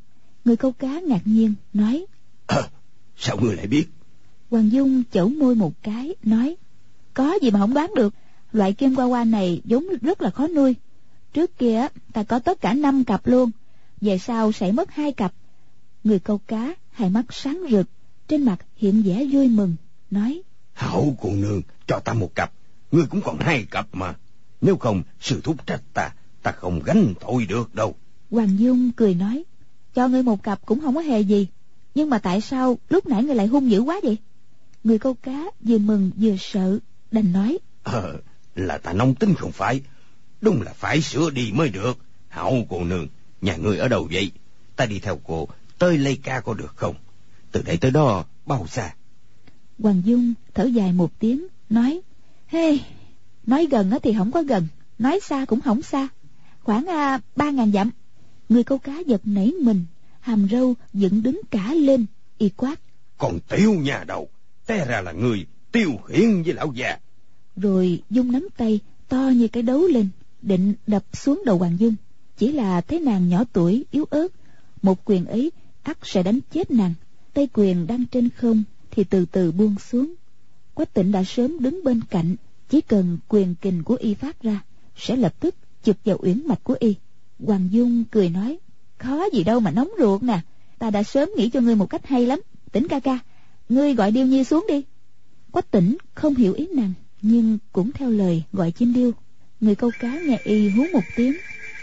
người 0.48 0.56
câu 0.56 0.72
cá 0.72 1.00
ngạc 1.00 1.20
nhiên 1.24 1.54
nói 1.72 2.06
à, 2.46 2.62
sao 3.16 3.36
ngươi 3.40 3.56
lại 3.56 3.66
biết? 3.66 3.86
Hoàng 4.50 4.72
dung 4.72 5.02
chẩu 5.12 5.28
môi 5.28 5.54
một 5.54 5.72
cái 5.82 6.14
nói 6.22 6.56
có 7.14 7.38
gì 7.42 7.50
mà 7.50 7.58
không 7.58 7.74
đoán 7.74 7.90
được. 7.96 8.14
Loại 8.52 8.72
kim 8.72 8.94
hoa 8.94 9.04
hoa 9.04 9.24
này 9.24 9.60
vốn 9.64 9.86
rất 10.02 10.22
là 10.22 10.30
khó 10.30 10.46
nuôi. 10.46 10.74
Trước 11.32 11.58
kia 11.58 11.86
ta 12.12 12.22
có 12.22 12.38
tất 12.38 12.60
cả 12.60 12.74
năm 12.74 13.04
cặp 13.04 13.26
luôn. 13.26 13.50
Về 14.00 14.18
sau 14.18 14.52
sẽ 14.52 14.72
mất 14.72 14.90
hai 14.90 15.12
cặp. 15.12 15.32
Người 16.04 16.18
câu 16.18 16.38
cá 16.38 16.74
hai 16.90 17.10
mắt 17.10 17.24
sáng 17.30 17.62
rực 17.70 17.86
trên 18.28 18.42
mặt 18.42 18.58
hiện 18.76 19.02
vẻ 19.02 19.24
vui 19.32 19.48
mừng 19.48 19.76
nói 20.10 20.42
hảo 20.72 21.16
cô 21.20 21.30
nương 21.30 21.62
cho 21.86 21.98
ta 21.98 22.12
một 22.12 22.34
cặp. 22.34 22.52
Ngươi 22.92 23.06
cũng 23.10 23.20
còn 23.24 23.38
hai 23.38 23.66
cặp 23.70 23.86
mà. 23.92 24.14
Nếu 24.60 24.76
không 24.76 25.02
sư 25.20 25.40
thúc 25.44 25.66
trách 25.66 25.82
ta 25.94 26.14
ta 26.42 26.52
không 26.52 26.80
gánh 26.84 27.14
tội 27.20 27.46
được 27.46 27.74
đâu. 27.74 27.94
Hoàng 28.30 28.58
dung 28.58 28.90
cười 28.92 29.14
nói 29.14 29.44
cho 29.98 30.08
ngươi 30.08 30.22
một 30.22 30.42
cặp 30.42 30.66
cũng 30.66 30.80
không 30.80 30.94
có 30.94 31.00
hề 31.00 31.20
gì. 31.20 31.46
Nhưng 31.94 32.10
mà 32.10 32.18
tại 32.18 32.40
sao 32.40 32.78
lúc 32.88 33.06
nãy 33.06 33.24
ngươi 33.24 33.34
lại 33.34 33.46
hung 33.46 33.70
dữ 33.70 33.80
quá 33.80 34.00
vậy? 34.02 34.16
Người 34.84 34.98
câu 34.98 35.14
cá 35.14 35.44
vừa 35.60 35.78
mừng 35.78 36.10
vừa 36.16 36.36
sợ 36.38 36.78
đành 37.10 37.32
nói. 37.32 37.58
Ờ 37.82 38.16
là 38.54 38.78
ta 38.78 38.92
nông 38.92 39.14
tính 39.14 39.34
không 39.34 39.52
phải. 39.52 39.80
Đúng 40.40 40.62
là 40.62 40.72
phải 40.72 41.02
sửa 41.02 41.30
đi 41.30 41.52
mới 41.54 41.68
được. 41.68 41.98
Hảo 42.28 42.54
cô 42.68 42.84
nương 42.84 43.08
nhà 43.40 43.56
ngươi 43.56 43.78
ở 43.78 43.88
đâu 43.88 44.08
vậy? 44.12 44.30
Ta 44.76 44.86
đi 44.86 44.98
theo 44.98 45.20
cô 45.24 45.48
tới 45.78 45.98
lây 45.98 46.16
ca 46.22 46.40
có 46.40 46.54
được 46.54 46.76
không? 46.76 46.94
Từ 47.52 47.62
đây 47.62 47.76
tới 47.76 47.90
đó 47.90 48.24
bao 48.46 48.66
xa? 48.66 48.94
Hoàng 49.78 50.02
dung 50.04 50.34
thở 50.54 50.64
dài 50.64 50.92
một 50.92 51.10
tiếng 51.18 51.46
nói 51.70 52.00
hey 52.46 52.84
nói 53.46 53.66
gần 53.70 53.90
thì 54.02 54.14
không 54.18 54.32
có 54.32 54.42
gần 54.42 54.66
nói 54.98 55.20
xa 55.22 55.44
cũng 55.44 55.60
không 55.60 55.82
xa. 55.82 56.08
Khoảng 56.62 56.86
à, 56.86 57.20
ba 57.36 57.50
ngàn 57.50 57.72
dặm 57.72 57.90
người 58.48 58.64
câu 58.64 58.78
cá 58.78 58.98
giật 59.06 59.20
nảy 59.24 59.52
mình 59.62 59.84
hàm 60.20 60.48
râu 60.50 60.74
dựng 60.92 61.22
đứng 61.22 61.40
cả 61.50 61.74
lên 61.74 62.06
y 62.38 62.48
quát. 62.48 62.80
Còn 63.18 63.38
tiêu 63.48 63.74
nhà 63.74 64.04
đầu 64.06 64.28
té 64.66 64.86
ra 64.86 65.00
là 65.00 65.12
người 65.12 65.46
tiêu 65.72 65.90
khiển 66.06 66.42
với 66.42 66.54
lão 66.54 66.72
già. 66.72 66.98
Rồi 67.56 68.02
dung 68.10 68.32
nắm 68.32 68.48
tay 68.56 68.80
to 69.08 69.30
như 69.36 69.48
cái 69.48 69.62
đấu 69.62 69.86
lên 69.86 70.08
định 70.42 70.74
đập 70.86 71.04
xuống 71.12 71.42
đầu 71.46 71.58
hoàng 71.58 71.78
dung 71.78 71.94
chỉ 72.36 72.52
là 72.52 72.80
thấy 72.80 73.00
nàng 73.00 73.28
nhỏ 73.28 73.44
tuổi 73.52 73.84
yếu 73.90 74.04
ớt. 74.10 74.28
Một 74.82 75.04
quyền 75.04 75.24
ấy 75.24 75.52
ắt 75.82 75.98
sẽ 76.02 76.22
đánh 76.22 76.38
chết 76.52 76.70
nàng. 76.70 76.94
Tay 77.34 77.48
quyền 77.52 77.86
đang 77.86 78.06
trên 78.06 78.28
không 78.28 78.62
thì 78.90 79.04
từ 79.04 79.24
từ 79.24 79.52
buông 79.52 79.74
xuống. 79.78 80.14
Quách 80.74 80.94
tịnh 80.94 81.12
đã 81.12 81.24
sớm 81.24 81.60
đứng 81.60 81.84
bên 81.84 82.00
cạnh 82.10 82.36
chỉ 82.68 82.80
cần 82.80 83.18
quyền 83.28 83.54
kình 83.54 83.82
của 83.84 83.94
y 83.94 84.14
phát 84.14 84.42
ra 84.42 84.60
sẽ 84.96 85.16
lập 85.16 85.34
tức 85.40 85.54
chụp 85.84 85.96
vào 86.04 86.18
uyển 86.22 86.46
mạch 86.46 86.64
của 86.64 86.76
y 86.80 86.94
hoàng 87.38 87.68
dung 87.70 88.04
cười 88.04 88.28
nói, 88.28 88.58
khó 88.98 89.24
gì 89.32 89.44
đâu 89.44 89.60
mà 89.60 89.70
nóng 89.70 89.90
ruột 89.98 90.22
nè. 90.22 90.40
Ta 90.78 90.90
đã 90.90 91.02
sớm 91.02 91.28
nghĩ 91.36 91.50
cho 91.50 91.60
ngươi 91.60 91.76
một 91.76 91.90
cách 91.90 92.06
hay 92.06 92.26
lắm. 92.26 92.40
Tỉnh 92.72 92.88
ca 92.88 93.00
ca, 93.00 93.18
ngươi 93.68 93.94
gọi 93.94 94.10
điêu 94.10 94.26
nhi 94.26 94.44
xuống 94.44 94.66
đi. 94.68 94.84
Quách 95.50 95.70
tỉnh 95.70 95.96
không 96.14 96.34
hiểu 96.34 96.52
ý 96.52 96.68
nàng, 96.74 96.92
nhưng 97.22 97.58
cũng 97.72 97.92
theo 97.92 98.10
lời 98.10 98.42
gọi 98.52 98.70
chim 98.70 98.92
điêu. 98.92 99.12
Người 99.60 99.74
câu 99.74 99.90
cá 100.00 100.20
nghe 100.26 100.38
y 100.44 100.68
hú 100.68 100.84
một 100.92 101.04
tiếng 101.16 101.36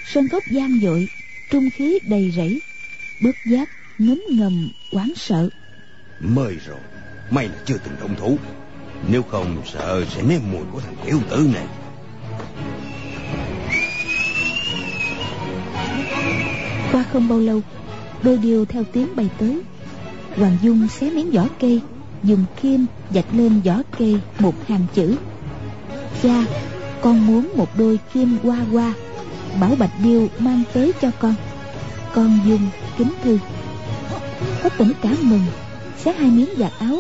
sơn 0.06 0.28
cốc 0.32 0.44
gian 0.52 0.80
dội, 0.84 1.08
trung 1.52 1.70
khí 1.74 2.00
đầy 2.10 2.32
rẫy. 2.36 2.62
Bước 3.24 3.36
giác 3.52 3.70
ngấm 3.98 4.22
ngầm 4.30 4.70
quán 4.92 5.14
sợ. 5.16 5.50
Mời 6.20 6.56
rồi, 6.68 6.80
may 7.32 7.48
là 7.48 7.56
chưa 7.66 7.78
từng 7.78 7.96
động 8.00 8.16
thủ. 8.20 8.38
Nếu 9.10 9.24
không 9.24 9.62
sợ 9.74 10.06
sẽ 10.16 10.24
nếm 10.24 10.42
mùi 10.52 10.64
của 10.72 10.80
thằng 10.80 10.96
tiểu 11.06 11.20
tử 11.30 11.50
này. 11.54 11.68
Qua 16.96 17.04
không 17.04 17.28
bao 17.28 17.40
lâu, 17.40 17.62
đôi 18.24 18.38
điều 18.38 18.66
theo 18.66 18.84
tiếng 18.84 19.16
bay 19.16 19.30
tới. 19.40 19.62
Hoàng 20.36 20.58
dung 20.62 20.88
xé 20.88 21.10
miếng 21.10 21.32
vỏ 21.32 21.48
cây 21.60 21.82
dùng 22.24 22.46
kim 22.62 22.86
dạch 23.14 23.26
lên 23.34 23.62
vỏ 23.62 23.82
cây 23.98 24.20
một 24.40 24.68
hàng 24.68 24.86
chữ. 24.94 25.16
Cha, 26.24 26.46
con 27.02 27.28
muốn 27.28 27.52
một 27.56 27.78
đôi 27.78 28.00
kim 28.14 28.38
hoa 28.44 28.58
hoa, 28.72 28.94
bảo 29.60 29.76
bạch 29.80 29.92
điêu 30.04 30.28
mang 30.40 30.64
tới 30.74 30.92
cho 31.02 31.12
con. 31.20 31.34
Con 32.14 32.40
dung 32.46 32.70
kính 32.98 33.12
thư. 33.24 33.40
Có 34.64 34.70
tỉnh 34.70 34.92
cả 35.02 35.16
mừng, 35.22 35.46
xé 35.98 36.14
hai 36.14 36.30
miếng 36.32 36.50
vạt 36.58 36.72
áo, 36.80 36.98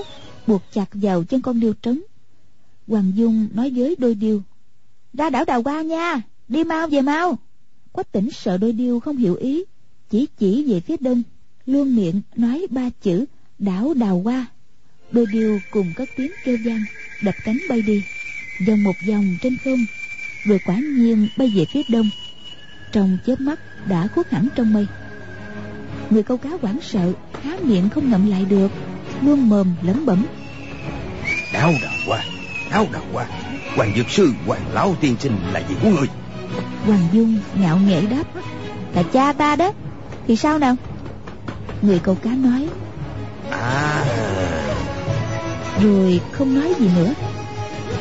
buộc 0.47 0.61
chặt 0.73 0.89
vào 0.93 1.23
chân 1.23 1.41
con 1.41 1.59
điêu 1.59 1.73
trống. 1.73 1.99
Hoàng 2.87 3.11
dung 3.15 3.47
nói 3.53 3.71
với 3.75 3.95
đôi 3.99 4.15
điêu, 4.15 4.41
ra 5.13 5.29
đảo 5.29 5.45
đào 5.45 5.63
qua 5.63 5.81
nha, 5.81 6.21
đi 6.47 6.63
mau 6.63 6.87
về 6.87 7.01
mau. 7.01 7.37
Quách 7.91 8.11
tỉnh 8.11 8.31
sợ 8.31 8.57
đôi 8.57 8.71
điêu 8.71 8.99
không 8.99 9.17
hiểu 9.17 9.35
ý 9.35 9.63
chỉ 10.09 10.27
chỉ 10.39 10.65
về 10.67 10.79
phía 10.79 10.95
đông 10.99 11.23
luôn 11.65 11.95
miệng 11.95 12.21
nói 12.35 12.65
ba 12.69 12.89
chữ 13.01 13.25
đảo 13.59 13.93
đào 13.93 14.21
hoa. 14.23 14.45
Đôi 15.11 15.25
điêu 15.31 15.59
cùng 15.71 15.93
cất 15.95 16.09
tiếng 16.17 16.31
kêu 16.43 16.57
vang 16.65 16.83
đập 17.23 17.35
cánh 17.43 17.57
bay 17.69 17.81
đi 17.81 18.03
vòng 18.67 18.83
một 18.83 18.95
vòng 19.07 19.37
trên 19.41 19.57
không 19.63 19.85
rồi 20.45 20.59
quả 20.65 20.75
nhiên 20.75 21.27
bay 21.37 21.51
về 21.55 21.65
phía 21.73 21.81
đông. 21.89 22.09
Trong 22.91 23.17
chớp 23.25 23.41
mắt 23.41 23.59
đã 23.87 24.07
khuất 24.07 24.31
hẳn 24.31 24.47
trong 24.55 24.73
mây. 24.73 24.87
Người 26.09 26.23
câu 26.23 26.37
cá 26.37 26.49
hoảng 26.61 26.79
sợ 26.81 27.13
há 27.43 27.57
miệng 27.63 27.89
không 27.89 28.09
ngậm 28.09 28.29
lại 28.29 28.45
được 28.45 28.71
luôn 29.21 29.49
mồm 29.49 29.75
lẩm 29.83 30.05
bẩm. 30.05 30.25
Đau 31.53 31.73
đầu 31.81 31.91
qua 32.07 32.23
đau 32.71 32.87
đầu 32.93 33.03
qua 33.13 33.25
hoàng 33.75 33.93
dược 33.97 34.09
sư 34.09 34.33
hoàng 34.45 34.73
lão 34.73 34.95
tiên 35.01 35.15
sinh 35.19 35.37
là 35.53 35.59
gì 35.69 35.75
của 35.83 35.89
người 35.89 36.07
hoàng 36.85 37.07
dung 37.13 37.39
ngạo 37.55 37.77
nghễ 37.77 38.01
đáp 38.01 38.23
là 38.95 39.03
cha 39.03 39.33
ta 39.33 39.55
đó 39.55 39.73
thì 40.27 40.35
sao 40.35 40.59
nào? 40.59 40.75
Người 41.81 41.99
câu 41.99 42.15
cá 42.15 42.35
nói. 42.35 42.69
À. 43.51 44.05
Rồi 45.81 46.21
không 46.31 46.55
nói 46.55 46.73
gì 46.79 46.89
nữa. 46.95 47.13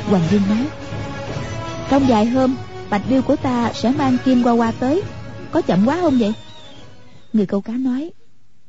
Hoàng 0.06 0.22
dung 0.30 0.42
nói. 0.48 0.66
Trong 1.90 2.06
vài 2.08 2.26
hôm 2.26 2.56
bạch 2.90 3.02
điêu 3.08 3.22
của 3.22 3.36
ta 3.36 3.72
sẽ 3.74 3.92
mang 3.92 4.16
kim 4.24 4.42
qua 4.42 4.52
qua 4.52 4.72
tới. 4.72 5.02
Có 5.50 5.62
chậm 5.62 5.86
quá 5.86 5.98
không 6.00 6.18
vậy? 6.18 6.32
Người 7.32 7.46
câu 7.46 7.60
cá 7.60 7.72
nói. 7.72 8.10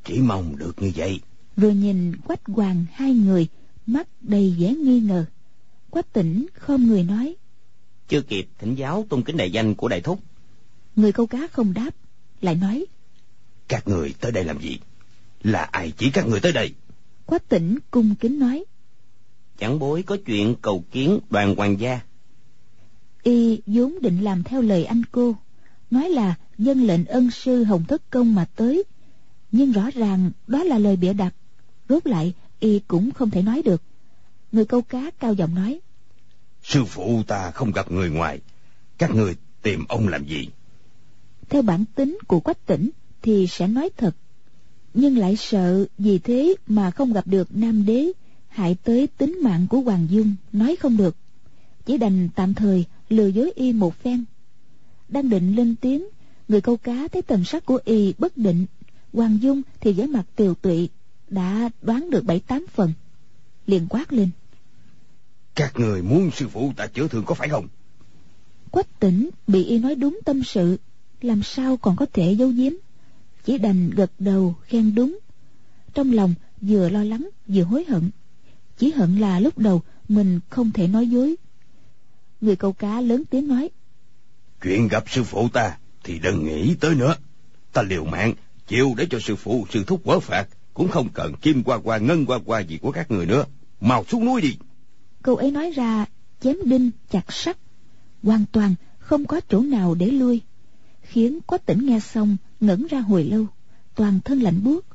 Chỉ 0.04 0.20
mong 0.20 0.58
được 0.58 0.82
như 0.82 0.92
vậy. 0.96 1.20
Rồi 1.58 1.74
nhìn 1.76 2.16
quách 2.16 2.46
hoàng 2.48 2.86
hai 2.94 3.14
người 3.14 3.48
mắt 3.86 4.08
đầy 4.22 4.56
vẻ 4.60 4.74
nghi 4.74 5.00
ngờ. 5.00 5.26
Quách 5.90 6.14
tỉnh 6.14 6.46
khom 6.54 6.88
người 6.88 7.04
nói. 7.04 7.36
Chưa 8.08 8.22
kịp 8.22 8.48
thỉnh 8.60 8.76
giáo 8.76 9.06
tôn 9.10 9.24
kính 9.24 9.38
đại 9.38 9.52
danh 9.52 9.76
của 9.76 9.88
đại 9.88 10.02
thúc. 10.02 10.20
Người 10.96 11.12
câu 11.12 11.28
cá 11.28 11.48
không 11.52 11.74
đáp 11.74 11.90
lại 12.42 12.56
nói 12.56 12.86
các 13.68 13.88
người 13.88 14.16
tới 14.20 14.32
đây 14.32 14.44
làm 14.44 14.62
gì? 14.62 14.80
Là 15.44 15.64
ai 15.64 15.94
chỉ 15.98 16.10
các 16.10 16.28
người 16.28 16.40
tới 16.40 16.52
đây? 16.52 16.74
Quách 17.26 17.50
tỉnh 17.50 17.78
cung 17.92 18.16
kính 18.16 18.40
nói. 18.40 18.66
Chẳng 19.58 19.80
bối 19.80 20.04
có 20.04 20.18
chuyện 20.26 20.56
cầu 20.62 20.84
kiến 20.92 21.20
đoàn 21.30 21.56
hoàng 21.56 21.80
gia. 21.80 22.00
Y 23.24 23.62
vốn 23.66 24.02
định 24.02 24.24
làm 24.24 24.44
theo 24.44 24.62
lời 24.62 24.86
anh 24.86 25.02
cô 25.12 25.36
nói 25.92 26.10
là 26.10 26.36
dân 26.58 26.84
lệnh 26.84 27.06
ân 27.06 27.32
sư 27.32 27.64
hồng 27.64 27.84
thất 27.88 28.10
công 28.10 28.36
mà 28.36 28.46
tới. 28.56 28.84
Nhưng 29.52 29.72
rõ 29.72 29.90
ràng 29.94 30.32
đó 30.48 30.64
là 30.64 30.78
lời 30.78 30.96
bịa 30.96 31.14
đặt 31.14 31.36
rốt 31.90 32.08
lại 32.08 32.34
y 32.60 32.80
cũng 32.88 33.12
không 33.12 33.30
thể 33.30 33.42
nói 33.42 33.62
được. 33.62 33.82
Người 34.52 34.66
câu 34.66 34.82
cá 34.82 35.12
cao 35.20 35.34
giọng 35.34 35.56
nói. 35.56 35.80
Sư 36.64 36.86
phụ 36.86 37.24
ta 37.28 37.52
không 37.52 37.72
gặp 37.72 37.92
người 37.92 38.10
ngoài 38.10 38.40
các 38.98 39.16
người 39.16 39.36
tìm 39.62 39.86
ông 39.90 40.08
làm 40.08 40.26
gì? 40.26 40.50
Theo 41.50 41.62
bản 41.62 41.86
tính 41.96 42.18
của 42.28 42.40
quách 42.40 42.66
tỉnh 42.66 42.90
thì 43.26 43.48
sẽ 43.48 43.68
nói 43.68 43.90
thật. 43.98 44.16
Nhưng 44.94 45.18
lại 45.18 45.36
sợ 45.36 45.86
vì 45.98 46.20
thế 46.20 46.56
mà 46.68 46.92
không 46.92 47.14
gặp 47.14 47.28
được 47.28 47.48
nam 47.56 47.86
đế 47.86 48.12
hại 48.48 48.76
tới 48.84 49.08
tính 49.08 49.40
mạng 49.44 49.68
của 49.70 49.80
hoàng 49.80 50.08
dung 50.10 50.34
nói 50.52 50.76
không 50.80 50.98
được. 50.98 51.16
Chỉ 51.86 51.98
đành 51.98 52.30
tạm 52.36 52.54
thời 52.54 52.86
lừa 53.10 53.28
dối 53.28 53.52
y 53.56 53.74
một 53.74 53.96
phen. 54.04 54.24
Đang 55.10 55.30
định 55.30 55.56
lên 55.56 55.76
tiếng 55.82 56.08
người 56.48 56.62
câu 56.62 56.78
cá 56.78 57.08
thấy 57.08 57.22
tần 57.22 57.44
sắc 57.44 57.66
của 57.66 57.80
y 57.86 58.14
bất 58.18 58.38
định 58.38 58.66
hoàng 59.14 59.38
dung 59.42 59.62
thì 59.80 59.94
vẻ 59.94 60.06
mặt 60.06 60.26
tiều 60.36 60.54
tụy 60.56 60.90
đã 61.30 61.70
đoán 61.82 62.10
được 62.10 62.24
bảy 62.24 62.40
tám 62.40 62.66
phần. 62.74 62.94
Liền 63.68 63.88
quát 63.90 64.14
lên. 64.14 64.30
Các 65.56 65.80
người 65.80 66.02
muốn 66.02 66.32
sư 66.32 66.48
phụ 66.48 66.74
ta 66.78 66.88
chữa 66.88 67.08
thương 67.08 67.24
có 67.26 67.36
phải 67.36 67.50
không? 67.50 67.68
Quách 68.72 69.00
tỉnh 69.00 69.30
bị 69.48 69.64
y 69.64 69.80
nói 69.80 69.96
đúng 69.96 70.20
tâm 70.26 70.44
sự 70.44 70.78
làm 71.22 71.44
sao 71.44 71.78
còn 71.78 71.96
có 71.96 72.06
thể 72.14 72.32
giấu 72.32 72.50
giếm 72.50 72.74
chỉ 73.46 73.58
đành 73.58 73.90
gật 73.90 74.12
đầu 74.20 74.56
khen 74.62 74.96
đúng. 74.96 75.20
Trong 75.94 76.12
lòng 76.12 76.34
vừa 76.62 76.90
lo 76.90 77.04
lắng 77.04 77.30
vừa 77.48 77.64
hối 77.64 77.86
hận. 77.88 78.10
Chỉ 78.78 78.92
hận 78.92 79.18
là 79.18 79.40
lúc 79.40 79.58
đầu 79.58 79.82
mình 80.08 80.40
không 80.50 80.72
thể 80.72 80.88
nói 80.88 81.08
dối. 81.08 81.36
Người 82.42 82.56
câu 82.56 82.74
cá 82.74 83.02
lớn 83.02 83.24
tiếng 83.30 83.48
nói 83.48 83.70
chuyện 84.66 84.88
gặp 84.88 85.04
sư 85.10 85.24
phụ 85.24 85.50
ta 85.50 85.78
thì 86.04 86.20
đừng 86.20 86.46
nghĩ 86.46 86.76
tới 86.80 86.96
nữa. 86.96 87.16
Ta 87.74 87.82
liều 87.82 88.06
mạng 88.06 88.34
chịu 88.68 88.94
để 88.98 89.08
cho 89.10 89.20
sư 89.20 89.36
phụ 89.36 89.66
sư 89.70 89.84
thúc 89.88 90.02
quở 90.04 90.20
phạt. 90.20 90.48
Cũng 90.74 90.88
không 90.88 91.10
cần 91.14 91.34
kim 91.42 91.64
qua 91.64 91.80
qua 91.84 91.98
ngân 91.98 92.26
qua 92.26 92.40
qua 92.46 92.60
gì 92.60 92.78
của 92.78 92.92
các 92.92 93.12
người 93.12 93.26
nữa. 93.26 93.46
Mau 93.82 94.06
xuống 94.08 94.26
núi 94.26 94.42
đi. 94.42 94.58
Câu 95.22 95.36
ấy 95.36 95.52
nói 95.52 95.72
ra 95.72 96.06
chém 96.42 96.58
đinh 96.66 96.92
chặt 97.12 97.34
sắt. 97.34 97.58
Hoàn 98.24 98.46
toàn 98.52 98.76
không 99.00 99.26
có 99.26 99.42
chỗ 99.50 99.60
nào 99.60 99.96
để 99.96 100.06
lui. 100.06 100.42
Khiến 101.02 101.42
quách 101.42 101.66
tỉnh 101.66 101.86
nghe 101.86 102.00
xong 102.00 102.38
ngẩn 102.66 102.88
ra 102.90 103.00
hồi 103.00 103.24
lâu 103.24 103.46
toàn 103.96 104.20
thân 104.26 104.42
lạnh 104.42 104.64
buốt. 104.64 104.86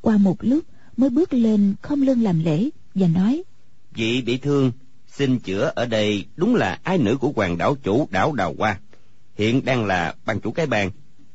Qua 0.00 0.16
một 0.16 0.36
lúc 0.40 0.64
mới 0.96 1.10
bước 1.10 1.32
lên 1.32 1.74
không 1.82 2.02
lưng 2.02 2.22
làm 2.22 2.44
lễ 2.44 2.70
và 2.94 3.08
nói 3.08 3.42
vị 3.94 4.22
bị 4.22 4.36
thương 4.36 4.72
xin 5.08 5.38
chữa 5.38 5.72
ở 5.74 5.86
đây 5.86 6.24
đúng 6.36 6.54
là 6.54 6.78
ái 6.82 6.98
nữ 6.98 7.16
của 7.16 7.32
hoàng 7.36 7.58
đảo 7.58 7.76
chủ 7.82 8.08
đảo 8.10 8.32
đào 8.32 8.54
hoa. 8.58 8.80
Hiện 9.34 9.64
đang 9.64 9.84
là 9.84 10.14
ban 10.26 10.40
chủ 10.40 10.50
cái 10.50 10.66
bang. 10.66 10.90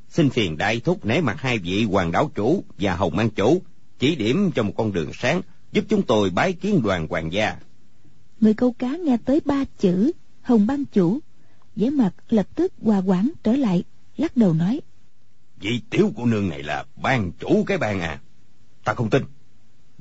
Xin 0.09 0.29
phiền 0.29 0.57
đại 0.57 0.79
thúc 0.79 1.05
nể 1.05 1.21
mặt 1.21 1.41
hai 1.41 1.57
vị 1.57 1.83
hoàng 1.83 2.11
đảo 2.11 2.31
chủ 2.35 2.63
và 2.77 2.95
hồng 2.95 3.15
mang 3.15 3.29
chủ 3.29 3.61
chỉ 3.99 4.15
điểm 4.15 4.51
cho 4.55 4.63
một 4.63 4.73
con 4.77 4.93
đường 4.93 5.11
sáng 5.13 5.41
giúp 5.71 5.85
chúng 5.89 6.01
tôi 6.01 6.29
bái 6.29 6.53
kiến 6.53 6.81
đoàn 6.83 7.07
hoàng 7.09 7.33
gia. 7.33 7.55
Người 8.41 8.53
câu 8.53 8.71
cá 8.71 8.97
nghe 8.97 9.17
tới 9.25 9.41
ba 9.45 9.63
chữ 9.79 10.11
hồng 10.41 10.67
ban 10.67 10.85
chủ 10.85 11.19
vẻ 11.75 11.89
mặt 11.89 12.11
lập 12.29 12.47
tức 12.55 12.73
hòa 12.81 12.97
quản 12.97 13.29
trở 13.43 13.53
lại 13.53 13.83
lắc 14.17 14.37
đầu 14.37 14.53
nói 14.53 14.81
vị 15.59 15.81
tiểu 15.89 16.11
của 16.15 16.25
nương 16.25 16.49
này 16.49 16.63
là 16.63 16.85
ban 16.95 17.31
chủ 17.39 17.63
cái 17.67 17.77
bang 17.77 17.99
à. 18.01 18.21
Ta 18.83 18.93
không 18.93 19.09
tin. 19.09 19.23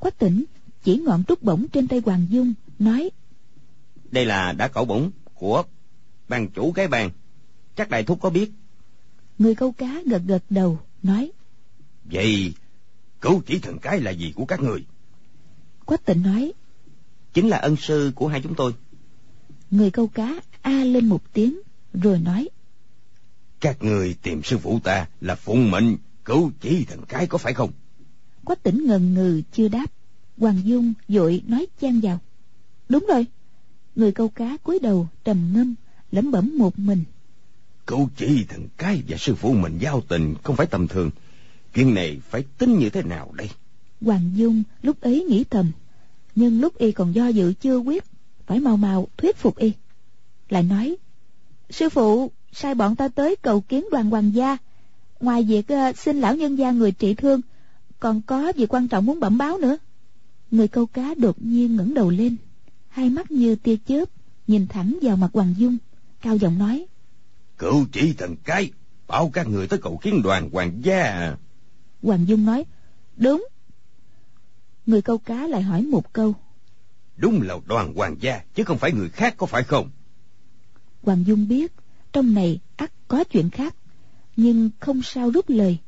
Quách 0.01 0.19
tỉnh 0.19 0.45
chỉ 0.83 0.97
ngọn 0.97 1.25
trúc 1.25 1.43
bổng 1.43 1.69
trên 1.69 1.89
tay 1.89 2.03
hoàng 2.05 2.27
dung 2.31 2.55
nói 2.79 3.11
đây 4.11 4.25
là 4.25 4.53
đã 4.53 4.69
cẩu 4.69 4.85
bổng 4.85 5.11
của 5.35 5.63
ban 6.29 6.49
chủ 6.49 6.73
cái 6.73 6.89
bang. 6.89 7.11
Chắc 7.77 7.91
đại 7.91 8.03
thúc 8.03 8.19
có 8.23 8.31
biết. 8.31 8.53
Người 9.39 9.55
câu 9.55 9.73
cá 9.73 10.03
gật 10.07 10.23
gật 10.27 10.43
đầu 10.51 10.79
nói 11.03 11.33
vậy 12.05 12.55
cấu 13.21 13.43
chỉ 13.47 13.59
thần 13.59 13.79
cái 13.79 14.01
là 14.01 14.11
gì 14.11 14.33
của 14.37 14.45
các 14.45 14.61
người? 14.61 14.85
Quách 15.85 16.05
tịnh 16.05 16.23
nói 16.23 16.53
chính 17.33 17.49
là 17.49 17.59
ân 17.59 17.77
sư 17.77 18.13
của 18.15 18.29
hai 18.29 18.41
chúng 18.43 18.55
tôi. 18.55 18.75
Người 19.71 19.91
câu 19.91 20.09
cá 20.09 20.41
a 20.63 20.85
lên 20.85 21.07
một 21.07 21.33
tiếng 21.33 21.61
rồi 21.93 22.19
nói 22.19 22.49
các 23.61 23.83
người 23.83 24.17
tìm 24.23 24.43
sư 24.45 24.59
phụ 24.59 24.81
ta 24.85 25.07
là 25.21 25.35
phụng 25.35 25.71
mệnh 25.71 25.97
cứu 26.25 26.51
chỉ 26.61 26.85
thần 26.85 27.01
cái 27.09 27.27
có 27.27 27.39
phải 27.39 27.55
không? 27.55 27.71
Quách 28.45 28.63
tỉnh 28.63 28.87
ngần 28.87 29.15
ngừ 29.15 29.43
chưa 29.53 29.69
đáp. 29.69 29.87
Hoàng 30.39 30.61
dung 30.65 30.93
vội 31.09 31.43
nói 31.47 31.67
chen 31.81 32.01
vào. 32.01 32.19
Đúng 32.89 33.07
rồi. 33.09 33.27
Người 33.97 34.13
câu 34.13 34.29
cá 34.29 34.57
cúi 34.57 34.79
đầu 34.79 35.09
trầm 35.25 35.53
ngâm 35.55 35.75
lẩm 36.13 36.31
bẩm 36.31 36.59
một 36.59 36.79
mình. 36.79 37.05
Cứu 37.87 38.09
chỉ 38.17 38.45
thần 38.49 38.69
cái 38.77 39.03
và 39.09 39.17
sư 39.17 39.35
phụ 39.35 39.53
mình 39.53 39.79
giao 39.79 40.01
tình 40.09 40.35
không 40.43 40.57
phải 40.57 40.67
tầm 40.67 40.89
thường. 40.89 41.11
Chuyện 41.75 41.95
này 41.95 42.21
phải 42.31 42.45
tính 42.59 42.79
như 42.79 42.91
thế 42.91 43.03
nào 43.03 43.33
đây? 43.37 43.51
Hoàng 44.01 44.31
dung 44.35 44.63
lúc 44.83 45.01
ấy 45.01 45.25
nghĩ 45.25 45.45
thầm. 45.45 45.73
Nhưng 46.35 46.61
lúc 46.61 46.79
y 46.79 46.93
còn 46.93 47.15
do 47.15 47.29
dự 47.29 47.53
chưa 47.53 47.77
quyết 47.77 48.05
phải 48.47 48.61
mau 48.61 48.77
mau 48.77 49.09
thuyết 49.17 49.37
phục 49.37 49.57
y. 49.57 49.73
Lại 50.49 50.63
nói 50.63 50.97
sư 51.71 51.89
phụ 51.89 52.31
sai 52.53 52.75
bọn 52.75 52.97
ta 52.97 53.09
tới 53.09 53.37
cầu 53.37 53.61
kiến 53.61 53.85
đoàn 53.91 54.11
hoàng 54.11 54.35
gia. 54.35 54.57
Ngoài 55.21 55.43
việc 55.43 55.67
uh, 55.73 55.99
xin 55.99 56.21
lão 56.21 56.37
nhân 56.37 56.59
gia 56.59 56.71
người 56.71 56.93
trị 56.93 57.15
thương 57.15 57.41
còn 58.01 58.23
có 58.23 58.53
việc 58.57 58.75
quan 58.75 58.89
trọng 58.89 59.07
muốn 59.07 59.21
bẩm 59.21 59.39
báo 59.39 59.59
nữa. 59.59 59.77
Người 60.51 60.69
câu 60.69 60.87
cá 60.87 61.15
đột 61.15 61.37
nhiên 61.43 61.77
ngẩng 61.77 61.95
đầu 61.95 62.11
lên 62.11 62.37
hai 62.89 63.11
mắt 63.11 63.31
như 63.31 63.57
tia 63.57 63.77
chớp 63.89 64.05
nhìn 64.47 64.67
thẳng 64.67 64.99
vào 65.03 65.17
mặt 65.17 65.31
hoàng 65.33 65.55
dung 65.57 65.77
cao 66.21 66.37
giọng 66.37 66.59
nói. 66.59 66.87
Cựu 67.59 67.87
chỉ 67.93 68.13
thần 68.13 68.37
cái 68.45 68.71
bảo 69.07 69.31
các 69.33 69.49
người 69.49 69.67
tới 69.67 69.79
cầu 69.83 69.99
kiến 70.03 70.23
đoàn 70.23 70.51
hoàng 70.53 70.73
gia 70.83 71.37
hoàng 72.03 72.29
dung 72.29 72.45
nói 72.45 72.65
đúng. 73.17 73.49
Người 74.87 75.03
câu 75.03 75.19
cá 75.19 75.47
lại 75.47 75.63
hỏi 75.63 75.83
một 75.83 76.13
câu. 76.13 76.35
Đúng 77.17 77.43
là 77.43 77.55
đoàn 77.67 77.95
hoàng 77.95 78.17
gia 78.21 78.41
chứ 78.55 78.65
không 78.65 78.79
phải 78.79 78.93
người 78.93 79.09
khác 79.09 79.35
có 79.37 79.47
phải 79.47 79.63
không? 79.63 79.91
Hoàng 81.03 81.25
dung 81.27 81.49
biết 81.49 81.73
trong 82.13 82.35
này 82.35 82.61
ắt 82.77 82.93
có 83.09 83.25
chuyện 83.25 83.51
khác 83.51 83.75
nhưng 84.37 84.71
không 84.81 85.03
sao 85.03 85.31
rút 85.31 85.51
lời 85.51 85.79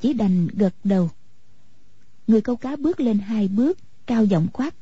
chỉ 0.00 0.12
đành 0.12 0.48
gật 0.52 0.74
đầu. 0.84 1.10
Người 2.26 2.40
câu 2.40 2.56
cá 2.56 2.76
bước 2.76 3.00
lên 3.00 3.18
hai 3.18 3.48
bước 3.48 3.78
cao 4.06 4.24
giọng 4.24 4.48
quát. 4.52 4.74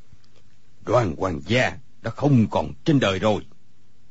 Đoàn 0.85 1.15
hoàng 1.17 1.41
gia 1.47 1.77
đã 2.01 2.11
không 2.11 2.47
còn 2.51 2.73
trên 2.85 2.99
đời 2.99 3.19
rồi. 3.19 3.45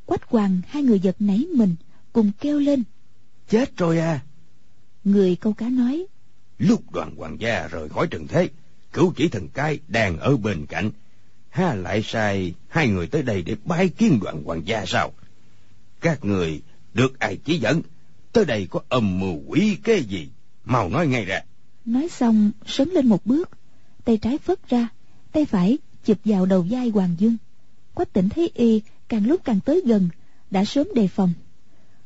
Quách 0.06 0.28
hoàng 0.28 0.60
hai 0.68 0.82
người 0.82 1.00
giật 1.00 1.16
nảy 1.18 1.46
mình 1.54 1.74
cùng 2.12 2.30
kêu 2.40 2.58
lên. 2.58 2.82
Chết 3.48 3.76
rồi 3.76 3.98
à. 3.98 4.20
Người 5.04 5.36
câu 5.36 5.52
cá 5.52 5.68
nói. 5.68 6.06
Lúc 6.58 6.92
đoàn 6.92 7.16
hoàng 7.16 7.40
gia 7.40 7.68
rời 7.68 7.88
khỏi 7.88 8.06
trần 8.10 8.26
thế 8.26 8.48
cửu 8.92 9.12
chỉ 9.16 9.28
thần 9.28 9.48
cai 9.48 9.78
đang 9.88 10.18
ở 10.18 10.36
bên 10.36 10.66
cạnh. 10.66 10.90
Ha 11.50 11.74
lại 11.74 12.02
sai 12.02 12.54
hai 12.68 12.88
người 12.88 13.06
tới 13.06 13.22
đây 13.22 13.42
để 13.42 13.56
bái 13.64 13.88
kiến 13.88 14.20
đoàn 14.22 14.42
hoàng 14.44 14.66
gia 14.66 14.86
sao? 14.86 15.12
Các 16.00 16.24
người 16.24 16.62
được 16.96 17.18
ai 17.18 17.38
chỉ 17.44 17.58
dẫn, 17.58 17.82
tới 18.32 18.44
đây 18.44 18.66
có 18.70 18.80
âm 18.88 19.20
mưu 19.20 19.36
quỷ 19.46 19.76
kế 19.84 19.98
gì? 19.98 20.28
Mau 20.64 20.88
nói 20.88 21.06
ngay 21.06 21.24
ra. 21.24 21.40
Nói 21.84 22.08
xong, 22.08 22.50
sấn 22.66 22.88
lên 22.88 23.06
một 23.06 23.26
bước, 23.26 23.50
tay 24.04 24.16
trái 24.16 24.38
phất 24.38 24.68
ra, 24.68 24.88
tay 25.32 25.44
phải 25.44 25.78
chụp 26.04 26.18
vào 26.24 26.46
đầu 26.46 26.66
vai 26.70 26.88
hoàng 26.88 27.14
dương. 27.18 27.36
Quách 27.94 28.12
tỉnh 28.12 28.28
thấy 28.28 28.50
y 28.54 28.80
càng 29.08 29.26
lúc 29.26 29.40
càng 29.44 29.60
tới 29.64 29.82
gần, 29.86 30.08
đã 30.50 30.64
sớm 30.64 30.88
đề 30.94 31.08
phòng. 31.08 31.32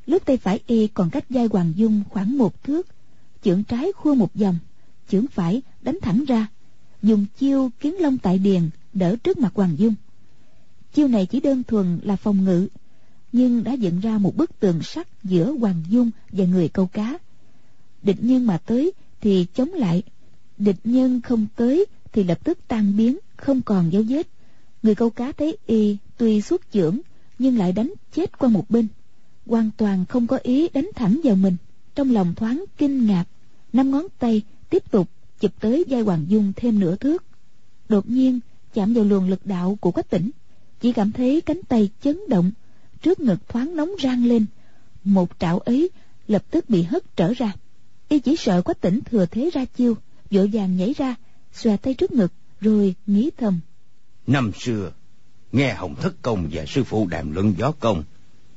Lúc 0.06 0.24
tay 0.26 0.36
phải 0.36 0.60
y 0.66 0.86
còn 0.86 1.10
cách 1.10 1.24
vai 1.30 1.46
hoàng 1.52 1.72
dung 1.76 2.02
khoảng 2.10 2.38
một 2.38 2.62
thước 2.62 2.86
chưởng 3.42 3.64
trái 3.64 3.92
khua 3.92 4.14
một 4.14 4.34
vòng 4.34 4.58
chưởng 5.10 5.26
phải 5.26 5.62
đánh 5.82 5.98
thẳng 6.02 6.24
ra, 6.28 6.46
dùng 7.02 7.26
chiêu 7.38 7.70
kiến 7.80 7.94
long 8.00 8.18
tại 8.18 8.38
điền 8.38 8.70
đỡ 8.92 9.16
trước 9.24 9.38
mặt 9.38 9.52
hoàng 9.54 9.78
dung. 9.78 9.94
Chiêu 10.92 11.08
này 11.08 11.26
chỉ 11.26 11.40
đơn 11.40 11.62
thuần 11.62 12.00
là 12.02 12.16
phòng 12.16 12.44
ngự 12.44 12.68
nhưng 13.32 13.64
đã 13.64 13.72
dựng 13.72 14.00
ra 14.00 14.18
một 14.18 14.36
bức 14.36 14.60
tường 14.60 14.82
sắt 14.82 15.08
giữa 15.24 15.52
hoàng 15.52 15.82
dung 15.88 16.10
và 16.32 16.44
người 16.44 16.68
câu 16.68 16.86
cá. 16.86 17.18
Địch 18.02 18.16
nhân 18.20 18.46
mà 18.46 18.58
tới 18.58 18.92
thì 19.20 19.46
chống 19.54 19.72
lại, 19.72 20.02
địch 20.58 20.80
nhân 20.84 21.20
không 21.20 21.46
tới 21.56 21.86
thì 22.12 22.24
lập 22.24 22.44
tức 22.44 22.58
tan 22.68 22.96
biến, 22.96 23.18
không 23.36 23.62
còn 23.62 23.92
dấu 23.92 24.02
vết. 24.08 24.26
Người 24.82 24.94
câu 24.94 25.10
cá 25.10 25.32
thấy 25.32 25.56
y 25.66 25.96
tuy 26.16 26.40
xuất 26.40 26.72
chưởng 26.72 27.00
nhưng 27.38 27.58
lại 27.58 27.72
đánh 27.72 27.92
chết 28.14 28.38
qua 28.38 28.48
một 28.48 28.70
bên. 28.70 28.86
Hoàn 29.46 29.70
toàn 29.76 30.04
không 30.06 30.26
có 30.26 30.38
ý 30.42 30.68
đánh 30.68 30.90
thẳng 30.94 31.20
vào 31.24 31.36
mình. 31.36 31.56
Trong 31.94 32.10
lòng 32.10 32.34
thoáng 32.34 32.64
kinh 32.78 33.06
ngạc, 33.06 33.24
năm 33.72 33.90
ngón 33.90 34.06
tay 34.18 34.42
tiếp 34.70 34.90
tục 34.90 35.08
chụp 35.40 35.52
tới 35.60 35.84
vai 35.88 36.00
hoàng 36.00 36.24
dung 36.28 36.52
thêm 36.56 36.78
nửa 36.78 36.96
thước. 36.96 37.24
Đột 37.88 38.10
nhiên 38.10 38.40
chạm 38.74 38.94
vào 38.94 39.04
luồng 39.04 39.28
lực 39.28 39.46
đạo 39.46 39.78
của 39.80 39.90
quách 39.90 40.10
tỉnh, 40.10 40.30
chỉ 40.80 40.92
cảm 40.92 41.12
thấy 41.12 41.40
cánh 41.40 41.60
tay 41.68 41.90
chấn 42.02 42.18
động 42.28 42.50
trước 43.02 43.20
ngực 43.20 43.48
thoáng 43.48 43.76
nóng 43.76 43.90
rang 44.02 44.24
lên. 44.24 44.46
Một 45.04 45.30
trảo 45.38 45.58
ấy 45.58 45.90
lập 46.28 46.42
tức 46.50 46.70
bị 46.70 46.82
hất 46.82 47.16
trở 47.16 47.32
ra. 47.32 47.52
Y 48.08 48.18
chỉ 48.18 48.36
sợ 48.36 48.62
quách 48.62 48.80
tỉnh 48.80 49.00
thừa 49.10 49.26
thế 49.26 49.50
ra 49.52 49.64
chiêu 49.64 49.94
vội 50.30 50.50
vàng 50.52 50.76
nhảy 50.76 50.94
ra 50.96 51.14
xòe 51.52 51.76
tay 51.76 51.94
trước 51.94 52.12
ngực 52.12 52.32
rồi 52.60 52.94
nghĩ 53.06 53.30
thầm. 53.36 53.60
Năm 54.26 54.52
xưa 54.60 54.92
nghe 55.52 55.74
hồng 55.74 55.94
thất 55.94 56.22
công 56.22 56.48
và 56.52 56.64
sư 56.66 56.84
phụ 56.84 57.06
đàm 57.06 57.32
luận 57.32 57.54
gió 57.58 57.72
công 57.72 58.04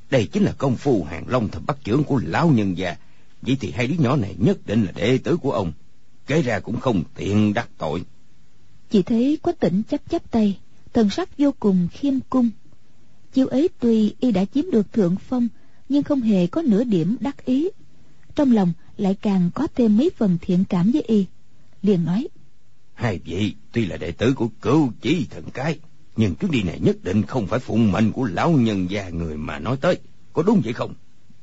đây 0.10 0.28
chính 0.32 0.44
là 0.44 0.54
công 0.58 0.76
phu 0.76 1.04
hàng 1.04 1.26
long 1.28 1.50
thập 1.50 1.66
bắt 1.66 1.78
trưởng 1.84 2.04
của 2.04 2.20
lão 2.26 2.50
nhân 2.50 2.78
gia. 2.78 2.96
Vậy 3.42 3.58
thì 3.60 3.72
hai 3.72 3.88
đứa 3.88 3.96
nhỏ 3.96 4.16
này 4.16 4.36
nhất 4.38 4.58
định 4.66 4.86
là 4.86 4.92
đệ 4.92 5.18
tử 5.18 5.38
của 5.38 5.52
ông 5.52 5.72
kể 6.28 6.42
ra 6.42 6.60
cũng 6.60 6.80
không 6.80 7.04
tiện 7.16 7.54
đắc 7.54 7.70
tội. 7.78 8.04
Chỉ 8.90 9.02
thấy 9.02 9.38
quách 9.42 9.60
tỉnh 9.60 9.82
chắp 9.90 10.02
chắp 10.10 10.32
tay 10.32 10.60
thần 10.94 11.10
sắc 11.10 11.38
vô 11.38 11.54
cùng 11.60 11.88
khiêm 11.92 12.14
cung 12.30 12.50
chiêu 13.34 13.48
ấy 13.48 13.70
tuy 13.80 14.14
y 14.20 14.32
đã 14.32 14.46
chiếm 14.46 14.72
được 14.72 14.94
thượng 14.94 15.16
phong 15.16 15.48
nhưng 15.90 16.04
không 16.04 16.22
hề 16.22 16.48
có 16.48 16.62
nửa 16.62 16.84
điểm 16.84 17.18
đắc 17.20 17.46
ý. 17.46 17.70
Trong 18.36 18.52
lòng 18.52 18.74
lại 18.98 19.16
càng 19.22 19.50
có 19.56 19.68
thêm 19.76 19.98
mấy 19.98 20.10
phần 20.18 20.38
thiện 20.42 20.64
cảm 20.70 20.92
với 20.92 21.02
y. 21.02 21.26
Liền 21.82 22.06
nói 22.06 22.28
hai 22.94 23.20
vị 23.26 23.54
tuy 23.72 23.86
là 23.86 23.98
đệ 23.98 24.12
tử 24.12 24.34
của 24.34 24.48
cửu 24.62 24.92
chỉ 25.02 25.28
thần 25.32 25.44
cái 25.54 25.80
nhưng 26.16 26.36
chuyến 26.36 26.52
đi 26.52 26.64
này 26.64 26.80
nhất 26.80 27.04
định 27.04 27.24
không 27.24 27.48
phải 27.48 27.60
phụng 27.60 27.92
mệnh 27.92 28.12
của 28.12 28.26
lão 28.26 28.52
nhân 28.52 28.88
gia 28.90 29.10
người 29.10 29.38
mà 29.38 29.60
nói 29.60 29.78
tới. 29.82 29.98
Có 30.34 30.44
đúng 30.44 30.62
vậy 30.64 30.74
không? 30.74 30.94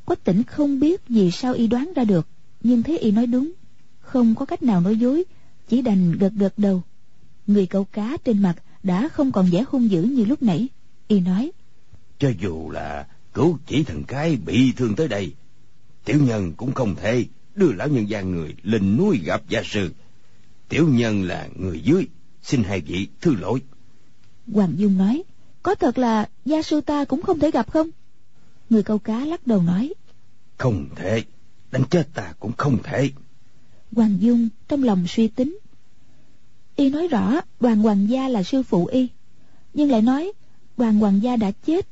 Quách 0.05 0.25
tỉnh 0.25 0.43
không 0.43 0.81
biết 0.81 1.09
vì 1.09 1.31
sao 1.31 1.55
y 1.55 1.67
đoán 1.67 1.93
ra 1.97 2.05
được 2.05 2.27
nhưng 2.63 2.83
thấy 2.83 2.99
y 2.99 3.11
nói 3.11 3.27
đúng. 3.27 3.53
Không 4.01 4.35
có 4.35 4.47
cách 4.47 4.63
nào 4.63 4.81
nói 4.81 4.97
dối 4.97 5.25
chỉ 5.69 5.83
đành 5.83 6.13
gật 6.13 6.33
gật 6.37 6.59
đầu. 6.59 6.83
Người 7.47 7.67
câu 7.67 7.85
cá 7.85 8.17
trên 8.25 8.43
mặt 8.43 8.55
đã 8.83 9.09
không 9.09 9.33
còn 9.33 9.47
vẻ 9.51 9.65
hung 9.69 9.91
dữ 9.91 10.03
như 10.03 10.25
lúc 10.25 10.43
nãy. 10.43 10.69
Y 11.09 11.21
nói 11.21 11.53
cho 12.21 12.33
dù 12.41 12.71
là 12.71 13.07
cứu 13.35 13.59
chỉ 13.67 13.85
thần 13.85 14.05
cái 14.05 14.37
bị 14.37 14.73
thương 14.77 14.95
tới 14.95 15.09
đây 15.09 15.35
tiểu 16.05 16.19
nhân 16.23 16.53
cũng 16.57 16.73
không 16.73 16.95
thể 16.95 17.25
đưa 17.55 17.73
lão 17.73 17.89
nhân 17.89 18.09
gia 18.09 18.21
người 18.21 18.55
lên 18.63 18.97
núi 18.97 19.21
gặp 19.25 19.43
gia 19.49 19.63
sư 19.65 19.91
tiểu 20.69 20.89
nhân 20.89 21.23
là 21.23 21.49
người 21.57 21.81
dưới 21.85 22.07
xin 22.43 22.63
hai 22.63 22.81
vị 22.81 23.09
thứ 23.21 23.35
lỗi. 23.35 23.63
Hoàng 24.53 24.75
dung 24.77 24.99
nói 24.99 25.23
có 25.63 25.75
thật 25.75 25.99
là 25.99 26.29
gia 26.45 26.63
sư 26.63 26.81
ta 26.81 27.05
cũng 27.05 27.23
không 27.23 27.39
thể 27.39 27.51
gặp 27.51 27.71
không? 27.71 27.91
Người 28.71 28.83
câu 28.83 28.99
cá 28.99 29.25
lắc 29.25 29.47
đầu 29.47 29.63
nói 29.63 29.95
không 30.59 30.89
thể 30.97 31.25
đánh 31.71 31.85
chết 31.91 32.09
ta 32.15 32.35
cũng 32.41 32.53
không 32.57 32.79
thể. 32.83 33.11
Hoàng 33.93 34.17
dung 34.21 34.49
trong 34.69 34.83
lòng 34.83 35.05
suy 35.09 35.29
tính 35.29 35.59
y 36.77 36.91
nói 36.91 37.09
rõ 37.09 37.41
đoàn 37.61 37.79
hoàng 37.79 38.09
gia 38.11 38.29
là 38.29 38.43
sư 38.43 38.63
phụ 38.63 38.87
y 38.87 39.09
nhưng 39.75 39.91
lại 39.91 40.03
nói 40.03 40.33
đoàn 40.77 40.99
hoàng 40.99 41.23
gia 41.23 41.37
đã 41.37 41.51
chết 41.67 41.87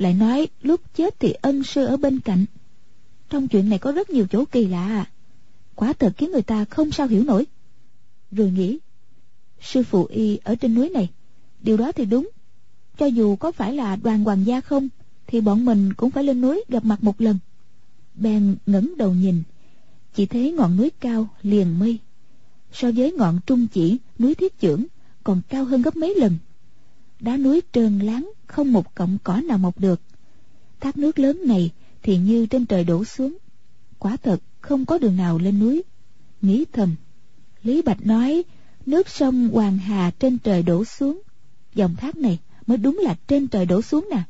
lại 0.00 0.14
nói, 0.14 0.48
lúc 0.62 0.80
chết 0.94 1.20
thì 1.20 1.32
ân 1.32 1.64
sư 1.64 1.84
ở 1.84 1.96
bên 1.96 2.20
cạnh. 2.20 2.44
Trong 3.30 3.48
chuyện 3.48 3.68
này 3.68 3.78
có 3.78 3.92
rất 3.92 4.10
nhiều 4.10 4.26
chỗ 4.30 4.44
kỳ 4.44 4.66
lạ. 4.66 4.86
À 4.86 5.10
quả 5.80 5.92
thật 5.92 6.12
khiến 6.16 6.32
người 6.32 6.42
ta 6.42 6.64
không 6.64 6.92
sao 6.92 7.06
hiểu 7.06 7.24
nổi. 7.24 7.46
Rồi 8.32 8.50
nghĩ, 8.50 8.78
sư 9.60 9.82
phụ 9.82 10.04
y 10.04 10.38
ở 10.44 10.54
trên 10.54 10.74
núi 10.74 10.88
này, 10.88 11.08
điều 11.62 11.76
đó 11.76 11.92
thì 11.92 12.04
đúng. 12.04 12.30
Cho 12.98 13.06
dù 13.06 13.36
có 13.36 13.52
phải 13.52 13.72
là 13.72 13.96
đoàn 13.96 14.24
hoàng 14.24 14.46
gia 14.46 14.60
không, 14.60 14.88
thì 15.26 15.40
bọn 15.40 15.64
mình 15.64 15.92
cũng 15.92 16.10
phải 16.10 16.24
lên 16.24 16.40
núi 16.40 16.64
gặp 16.68 16.84
mặt 16.84 17.04
một 17.04 17.20
lần. 17.20 17.38
Bèn 18.14 18.56
ngẩng 18.66 18.96
đầu 18.96 19.14
nhìn, 19.14 19.42
chỉ 20.14 20.26
thấy 20.26 20.52
ngọn 20.52 20.76
núi 20.76 20.90
cao 21.00 21.28
liền 21.42 21.78
mây. 21.78 21.98
So 22.72 22.90
với 22.96 23.12
ngọn 23.12 23.40
trung 23.46 23.66
chỉ, 23.72 23.98
núi 24.18 24.34
thiết 24.34 24.60
chưởng 24.60 24.84
còn 25.24 25.40
cao 25.48 25.64
hơn 25.64 25.82
gấp 25.82 25.96
mấy 25.96 26.14
lần 26.14 26.38
đá 27.20 27.36
núi 27.36 27.60
trơn 27.72 27.98
láng, 27.98 28.30
không 28.46 28.72
một 28.72 28.94
cọng 28.94 29.18
cỏ 29.24 29.40
nào 29.40 29.58
mọc 29.58 29.80
được. 29.80 30.00
Thác 30.80 30.96
nước 30.96 31.18
lớn 31.18 31.40
này 31.46 31.70
thì 32.02 32.16
như 32.16 32.46
trên 32.46 32.66
trời 32.66 32.84
đổ 32.84 33.04
xuống. 33.04 33.36
Quả 33.98 34.16
thật, 34.16 34.40
không 34.60 34.86
có 34.86 34.98
đường 34.98 35.16
nào 35.16 35.38
lên 35.38 35.58
núi. 35.58 35.82
Nghĩ 36.42 36.64
thầm, 36.72 36.94
lý 37.62 37.82
bạch 37.82 38.06
nói, 38.06 38.44
nước 38.86 39.08
sông 39.08 39.48
hoàng 39.48 39.78
hà 39.78 40.10
trên 40.18 40.38
trời 40.38 40.62
đổ 40.62 40.84
xuống. 40.84 41.22
Dòng 41.74 41.96
thác 41.96 42.16
này 42.16 42.38
mới 42.66 42.78
đúng 42.78 42.98
là 43.02 43.16
trên 43.26 43.48
trời 43.48 43.66
đổ 43.66 43.82
xuống 43.82 44.08
nè. 44.10 44.22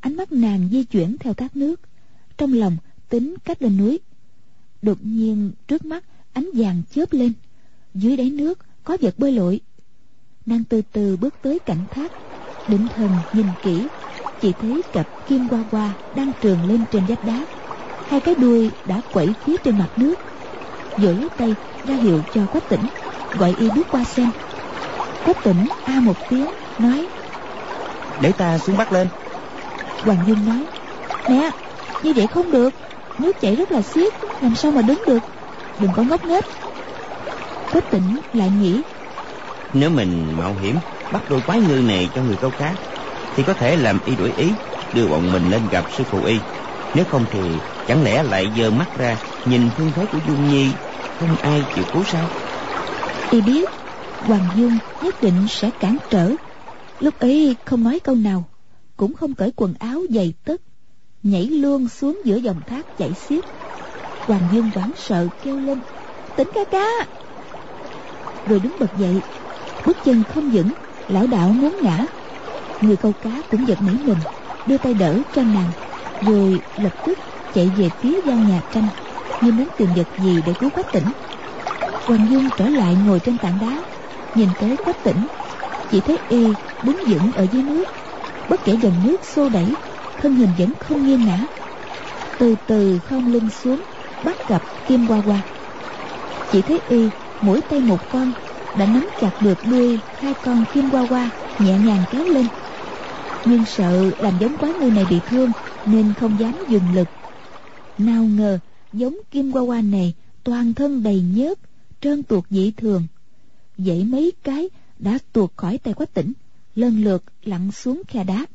Ánh 0.00 0.16
mắt 0.16 0.32
nàng 0.32 0.68
di 0.72 0.84
chuyển 0.84 1.16
theo 1.20 1.34
thác 1.34 1.56
nước. 1.56 1.80
Trong 2.36 2.52
lòng 2.52 2.76
tính 3.08 3.34
cách 3.44 3.62
lên 3.62 3.76
núi. 3.76 4.00
Đột 4.82 4.98
nhiên, 5.02 5.52
trước 5.68 5.84
mắt, 5.84 6.04
ánh 6.32 6.50
vàng 6.54 6.82
chớp 6.90 7.12
lên. 7.12 7.32
Dưới 7.94 8.16
đáy 8.16 8.30
nước 8.30 8.58
có 8.84 8.96
vật 9.00 9.18
bơi 9.18 9.32
lội. 9.32 9.60
Nàng 10.46 10.64
từ 10.64 10.82
từ 10.92 11.16
bước 11.16 11.34
tới 11.42 11.58
cạnh 11.58 11.84
thác 11.90 12.12
định 12.70 12.88
thần 12.96 13.10
nhìn 13.32 13.46
kỹ 13.62 13.88
chỉ 14.40 14.52
thấy 14.60 14.82
cặp 14.92 15.06
kim 15.26 15.48
qua 15.48 15.58
qua 15.70 15.92
đang 16.14 16.32
trường 16.40 16.64
lên 16.64 16.84
trên 16.90 17.02
vách 17.08 17.24
đá. 17.24 17.46
Hai 18.08 18.20
cái 18.20 18.34
đuôi 18.34 18.70
đã 18.84 19.00
quẩy 19.12 19.34
phía 19.44 19.56
trên 19.56 19.78
mặt 19.78 19.88
nước 19.96 20.14
vỗ 20.96 21.12
tay 21.36 21.54
ra 21.84 21.94
hiệu 21.94 22.22
cho 22.34 22.46
quách 22.46 22.68
tỉnh 22.68 22.86
gọi 23.38 23.54
y 23.58 23.70
bước 23.70 23.86
qua 23.90 24.04
xem. 24.04 24.30
Quách 25.24 25.44
tỉnh 25.44 25.66
a 25.84 26.00
một 26.00 26.16
tiếng 26.30 26.46
nói 26.78 27.06
để 28.20 28.32
ta 28.32 28.58
xuống 28.58 28.76
bắt 28.76 28.92
lên. 28.92 29.08
Hoàng 30.04 30.18
dung 30.26 30.46
nói 30.46 30.64
nè 31.28 31.50
như 32.02 32.12
vậy 32.16 32.26
không 32.26 32.50
được. 32.50 32.74
Nước 33.18 33.40
chảy 33.40 33.56
rất 33.56 33.72
là 33.72 33.82
xiết 33.82 34.12
làm 34.40 34.54
sao 34.54 34.72
mà 34.72 34.82
đứng 34.82 35.02
được? 35.06 35.22
Đừng 35.80 35.90
có 35.96 36.02
ngốc 36.02 36.24
nghếch. 36.24 36.44
Quách 37.72 37.90
tỉnh 37.90 38.20
lại 38.32 38.50
nghĩ 38.60 38.82
nếu 39.72 39.90
mình 39.90 40.36
mạo 40.36 40.54
hiểm, 40.54 40.76
bắt 41.10 41.22
đôi 41.28 41.40
quái 41.42 41.60
ngư 41.60 41.82
này 41.82 42.10
cho 42.14 42.22
người 42.22 42.36
câu 42.36 42.50
cá, 42.50 42.76
thì 43.36 43.42
có 43.42 43.54
thể 43.54 43.76
làm 43.76 44.00
y 44.04 44.16
đổi 44.16 44.32
ý, 44.36 44.52
đưa 44.92 45.06
bọn 45.06 45.32
mình 45.32 45.50
lên 45.50 45.68
gặp 45.68 45.84
sư 45.90 46.04
phụ 46.04 46.24
y. 46.24 46.40
Nếu 46.94 47.04
không 47.04 47.26
thì 47.30 47.60
chẳng 47.86 48.02
lẽ 48.02 48.22
lại 48.22 48.52
dơ 48.56 48.70
mắt 48.70 48.88
ra, 48.98 49.18
nhìn 49.44 49.70
thương 49.76 49.92
thế 49.92 50.06
của 50.06 50.18
dung 50.18 50.48
nhi, 50.48 50.72
không 51.18 51.36
ai 51.42 51.66
chịu 51.74 51.84
cứu 51.92 52.04
sao? 52.04 52.28
Y 53.30 53.40
biết, 53.40 53.70
hoàng 54.20 54.48
dung 54.54 54.78
nhất 55.00 55.20
định 55.20 55.46
sẽ 55.48 55.70
cản 55.80 55.96
trở. 56.10 56.32
Lúc 57.00 57.18
ấy 57.18 57.56
không 57.64 57.84
nói 57.84 58.00
câu 58.00 58.14
nào, 58.14 58.44
cũng 58.96 59.14
không 59.14 59.34
cởi 59.34 59.52
quần 59.56 59.74
áo 59.78 60.02
dày 60.10 60.32
tất, 60.44 60.62
nhảy 61.22 61.46
luôn 61.46 61.88
xuống 61.88 62.20
giữa 62.24 62.36
dòng 62.36 62.60
thác 62.66 62.96
chảy 62.96 63.14
xiết. 63.14 63.44
Hoàng 64.26 64.48
dung 64.50 64.70
hoảng 64.74 64.92
sợ 64.96 65.28
kêu 65.42 65.58
lên, 65.58 65.80
tỉnh 66.36 66.50
ca 66.54 66.64
ca! 66.70 67.08
Rồi 68.46 68.60
đứng 68.60 68.76
bật 68.78 68.94
dậy 68.94 69.22
bước 69.86 69.96
chân 70.04 70.24
không 70.24 70.50
vững, 70.50 70.72
lão 71.08 71.26
đạo 71.26 71.52
muốn 71.52 71.78
ngã. 71.82 72.06
Người 72.80 72.96
câu 72.96 73.12
cá 73.12 73.42
cũng 73.50 73.68
giật 73.68 73.82
nảy 73.82 73.98
mình, 74.04 74.18
đưa 74.66 74.78
tay 74.78 74.94
đỡ 74.94 75.22
cho 75.32 75.44
nàng, 75.44 75.70
rồi 76.20 76.60
lập 76.76 76.92
tức 77.04 77.18
chạy 77.54 77.72
về 77.76 77.90
phía 78.00 78.20
gian 78.24 78.46
nhà 78.46 78.60
tranh. 78.72 78.88
Như 79.40 79.52
muốn 79.52 79.68
tìm 79.76 79.88
vật 79.96 80.08
gì 80.18 80.42
để 80.46 80.54
cứu 80.54 80.70
quách 80.70 80.92
tỉnh. 80.92 81.12
Hoàng 82.06 82.26
dung 82.30 82.50
trở 82.56 82.68
lại 82.68 82.96
ngồi 83.06 83.20
trên 83.20 83.38
tảng 83.38 83.58
đá, 83.60 83.82
nhìn 84.34 84.48
tới 84.60 84.76
quách 84.76 85.04
tỉnh. 85.04 85.26
Chỉ 85.90 86.00
thấy 86.00 86.18
y 86.28 86.54
đứng 86.82 86.96
vững 87.08 87.32
ở 87.32 87.46
dưới 87.52 87.62
nước, 87.62 87.84
bất 88.48 88.64
kể 88.64 88.72
dòng 88.82 88.94
nước 89.04 89.24
xô 89.24 89.48
đẩy, 89.48 89.76
thân 90.18 90.34
hình 90.34 90.50
vẫn 90.58 90.72
không 90.80 91.06
nghiêng 91.06 91.26
ngã 91.26 91.46
từ 92.40 92.56
từ 92.66 92.98
khom 92.98 93.32
lưng 93.32 93.50
xuống, 93.50 93.82
bắt 94.24 94.48
gặp 94.48 94.62
kim 94.86 95.06
qua 95.06 95.22
qua 95.26 95.42
chỉ 96.52 96.62
thấy 96.62 96.80
y 96.88 97.10
mỗi 97.40 97.60
tay 97.62 97.80
một 97.80 97.98
con 98.10 98.32
đã 98.78 98.86
nắm 98.86 99.08
chặt 99.20 99.30
được 99.42 99.58
đuôi 99.70 99.98
hai 100.18 100.34
con 100.44 100.64
kim 100.74 100.90
qua 100.90 101.06
qua, 101.08 101.30
nhẹ 101.58 101.78
nhàng 101.78 102.04
kéo 102.12 102.24
lên. 102.24 102.46
Nhưng 103.46 103.64
sợ 103.64 104.10
làm 104.18 104.38
giống 104.40 104.56
quái 104.58 104.72
ngư 104.72 104.90
này 104.90 105.06
bị 105.10 105.20
thương, 105.28 105.50
nên 105.86 106.14
không 106.14 106.36
dám 106.40 106.54
dừng 106.68 106.94
lực. 106.94 107.08
Nào 107.98 108.24
ngờ, 108.24 108.58
giống 108.92 109.18
kim 109.30 109.52
qua 109.52 109.62
qua 109.62 109.80
này 109.80 110.14
toàn 110.44 110.74
thân 110.74 111.02
đầy 111.02 111.22
nhớt, 111.34 111.58
trơn 112.00 112.22
tuột 112.22 112.44
dị 112.50 112.70
thường. 112.70 113.06
Dãy 113.78 114.04
mấy 114.04 114.32
cái 114.42 114.68
đã 114.98 115.18
tuột 115.32 115.50
khỏi 115.56 115.78
tay 115.78 115.94
quách 115.94 116.14
tỉnh, 116.14 116.32
lần 116.74 117.04
lượt 117.04 117.22
lặn 117.44 117.72
xuống 117.72 118.02
khe 118.08 118.24
đá. 118.24 118.46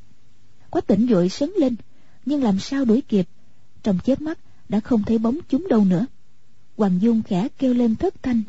Quách 0.69 0.87
tỉnh 0.87 1.07
vội 1.07 1.29
sấn 1.29 1.49
lên, 1.57 1.75
nhưng 2.25 2.43
làm 2.43 2.59
sao 2.59 2.85
đuổi 2.85 3.01
kịp? 3.01 3.27
Trong 3.83 3.97
chớp 4.05 4.21
mắt 4.21 4.39
đã 4.69 4.79
không 4.79 5.03
thấy 5.03 5.17
bóng 5.17 5.37
chúng 5.49 5.67
đâu 5.67 5.85
nữa. 5.85 6.05
Hoàng 6.77 7.01
dung 7.01 7.21
khẽ 7.21 7.47
kêu 7.57 7.73
lên 7.73 7.95
thất 7.95 8.23
thanh, 8.23 8.41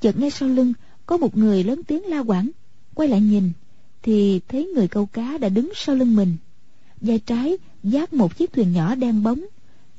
chợt 0.00 0.18
nghe 0.18 0.30
sau 0.30 0.48
lưng 0.48 0.72
có 1.12 1.18
một 1.18 1.36
người 1.36 1.64
lớn 1.64 1.82
tiếng 1.86 2.06
la 2.06 2.18
quảng. 2.18 2.50
Quay 2.94 3.08
lại 3.08 3.20
nhìn, 3.20 3.52
thì 4.02 4.40
thấy 4.48 4.66
người 4.74 4.88
câu 4.88 5.06
cá 5.06 5.38
đã 5.38 5.48
đứng 5.48 5.72
sau 5.74 5.96
lưng 5.96 6.16
mình. 6.16 6.36
Vai 7.00 7.18
trái 7.18 7.58
giác 7.82 8.12
một 8.12 8.36
chiếc 8.36 8.52
thuyền 8.52 8.72
nhỏ 8.72 8.94
đen 8.94 9.22
bóng, 9.22 9.44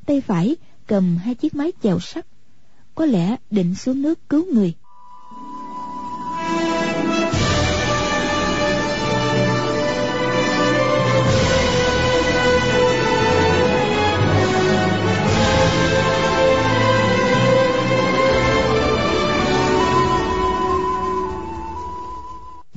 tay 0.05 0.21
phải 0.21 0.55
cầm 0.87 1.17
hai 1.17 1.35
chiếc 1.35 1.55
máy 1.55 1.71
chèo 1.83 1.99
sắt. 1.99 2.25
Có 2.95 3.05
lẽ 3.05 3.37
định 3.51 3.75
xuống 3.75 4.01
nước 4.01 4.29
cứu 4.29 4.53
người. 4.53 4.73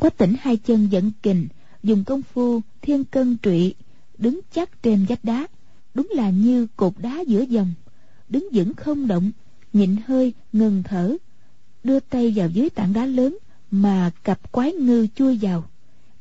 Quách 0.01 0.19
tỉnh 0.19 0.35
hai 0.41 0.57
chân 0.57 0.89
dẫn 0.91 1.11
kình, 1.23 1.49
dùng 1.83 2.05
công 2.05 2.23
phu 2.23 2.61
thiên 2.83 3.05
cân 3.05 3.37
trụy, 3.43 3.75
đứng 4.19 4.41
chắc 4.55 4.83
trên 4.83 5.05
vách 5.09 5.25
đá. 5.25 5.47
Đúng 5.95 6.09
là 6.15 6.31
như 6.31 6.67
cột 6.77 6.93
đá 6.99 7.21
giữa 7.21 7.43
dòng. 7.43 7.73
Đứng 8.29 8.49
vững 8.53 8.75
không 8.75 9.07
động, 9.07 9.31
nhịn 9.73 9.97
hơi 10.07 10.33
ngừng 10.53 10.83
thở. 10.83 11.17
Đưa 11.85 12.01
tay 12.01 12.33
vào 12.37 12.49
dưới 12.49 12.71
tảng 12.71 12.93
đá 12.93 13.07
lớn 13.07 13.39
mà 13.71 14.11
cặp 14.25 14.53
quái 14.53 14.73
ngư 14.73 15.07
chui 15.15 15.39
vào. 15.43 15.69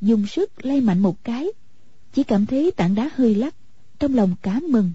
Dùng 0.00 0.26
sức 0.26 0.64
lay 0.66 0.80
mạnh 0.80 0.98
một 0.98 1.24
cái. 1.24 1.48
Chỉ 2.12 2.22
cảm 2.22 2.46
thấy 2.46 2.70
tảng 2.70 2.94
đá 2.94 3.10
hơi 3.14 3.34
lắc, 3.34 3.54
trong 3.98 4.14
lòng 4.14 4.34
cá 4.42 4.60
mừng. 4.68 4.92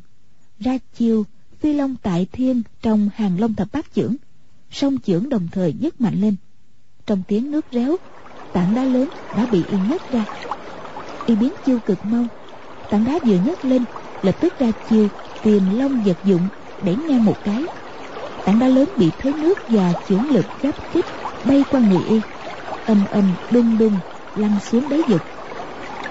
Ra 0.59 0.77
chiêu, 0.97 1.25
phi 1.59 1.73
long 1.73 1.95
tại 2.03 2.27
thiên 2.31 2.61
trong 2.81 3.09
hàng 3.15 3.39
long 3.39 3.53
thập 3.53 3.71
bát 3.71 3.85
chưởng 3.95 4.15
song 4.71 4.97
chưởng 5.05 5.29
đồng 5.29 5.47
thời 5.51 5.73
nhấc 5.79 6.01
mạnh 6.01 6.21
lên. 6.21 6.35
Trong 7.05 7.23
tiếng 7.27 7.51
nước 7.51 7.65
réo 7.71 7.95
tảng 8.53 8.73
đá 8.73 8.83
lớn 8.83 9.09
đã 9.35 9.45
bị 9.45 9.65
y 9.65 9.77
nhấc 9.77 10.11
ra. 10.11 10.25
Y 11.25 11.35
biến 11.35 11.53
chiêu 11.63 11.79
cực 11.79 12.05
mau. 12.05 12.27
Tảng 12.89 13.05
đá 13.05 13.19
vừa 13.25 13.35
nhấc 13.35 13.65
lên, 13.65 13.85
lập 14.21 14.35
tức 14.39 14.59
ra 14.59 14.71
chiêu 14.89 15.07
tìm 15.41 15.69
long 15.69 16.01
vật 16.05 16.17
dụng 16.23 16.47
đẩy 16.81 16.95
ngang 16.95 17.25
một 17.25 17.43
cái. 17.43 17.67
Tảng 18.45 18.59
đá 18.59 18.67
lớn 18.67 18.89
bị 18.97 19.11
thế 19.17 19.33
nước 19.33 19.59
và 19.67 19.93
chuyển 20.07 20.33
lực 20.33 20.45
giáp 20.63 20.91
kích, 20.93 21.05
bay 21.45 21.65
qua 21.71 21.81
người 21.81 21.99
y. 21.99 22.21
Âm 22.85 23.05
âm 23.11 23.33
đung 23.51 23.77
đung 23.77 23.99
lăn 24.35 24.59
xuống 24.59 24.89
đáy 24.89 25.03
vực. 25.07 25.21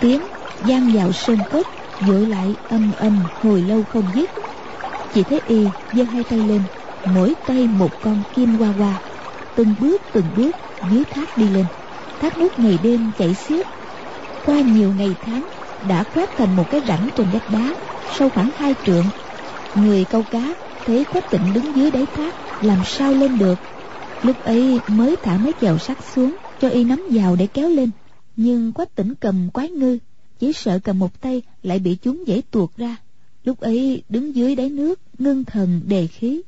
Tiếng 0.01 0.23
gian 0.65 0.91
vào 0.93 1.13
sơn 1.13 1.39
cốc 1.51 1.67
dội 2.01 2.27
lại 2.27 2.57
âm 2.69 2.93
âm 2.93 3.27
hồi 3.43 3.63
lâu 3.63 3.85
không 3.85 4.05
dứt. 4.15 4.31
Chỉ 5.13 5.25
thấy 5.25 5.41
y 5.47 5.71
giơ 5.93 6.05
hai 6.05 6.25
tay 6.25 6.43
lên, 6.43 6.63
mỗi 7.05 7.35
tay 7.47 7.69
một 7.69 7.91
con 8.01 8.23
kim 8.35 8.55
hoa 8.59 8.69
hoa, 8.69 8.99
từng 9.55 9.75
bước 9.81 10.03
từng 10.13 10.27
bước 10.37 10.57
dưới 10.91 11.05
thác 11.05 11.37
đi 11.37 11.49
lên 11.49 11.67
thác 12.21 12.39
nước 12.39 12.59
ngày 12.59 12.79
đêm 12.83 13.11
chảy 13.19 13.35
xiết. 13.35 13.67
Qua 14.47 14.61
nhiều 14.61 14.93
ngày 14.93 15.15
tháng, 15.23 15.49
đã 15.89 16.05
khoét 16.05 16.29
thành 16.37 16.57
một 16.57 16.71
cái 16.71 16.81
rãnh 16.89 17.09
trên 17.17 17.27
vách 17.33 17.51
đá, 17.53 17.75
sâu 18.19 18.29
khoảng 18.29 18.51
hai 18.57 18.75
trượng. 18.87 19.05
Người 19.75 20.05
câu 20.05 20.23
cá 20.31 20.55
thấy 20.87 21.05
quách 21.05 21.31
tịnh 21.31 21.53
đứng 21.55 21.77
dưới 21.77 21.91
đáy 21.91 22.07
thác, 22.17 22.35
làm 22.65 22.79
sao 22.85 23.13
lên 23.13 23.39
được? 23.39 23.59
Lúc 24.23 24.45
ấy 24.45 24.79
mới 24.89 25.17
thả 25.17 25.39
mấy 25.39 25.53
chèo 25.61 25.79
sắt 25.79 25.99
xuống, 26.15 26.37
cho 26.61 26.69
y 26.69 26.85
nắm 26.85 27.07
vào 27.11 27.37
để 27.37 27.47
kéo 27.47 27.69
lên. 27.69 27.91
Nhưng 28.37 28.73
quách 28.73 28.95
tỉnh 28.95 29.15
cầm 29.21 29.51
quái 29.51 29.69
ngư, 29.69 29.99
chỉ 30.39 30.53
sợ 30.53 30.79
cầm 30.79 30.99
một 30.99 31.21
tay 31.21 31.43
lại 31.63 31.79
bị 31.79 31.97
chúng 32.03 32.27
dễ 32.27 32.41
tuột 32.51 32.71
ra. 32.77 32.97
Lúc 33.45 33.61
ấy 33.61 34.03
đứng 34.09 34.35
dưới 34.35 34.57
đáy 34.57 34.71
nước, 34.71 35.01
ngưng 35.19 35.45
thần 35.45 35.81
đề 35.87 36.07
khí. 36.07 36.41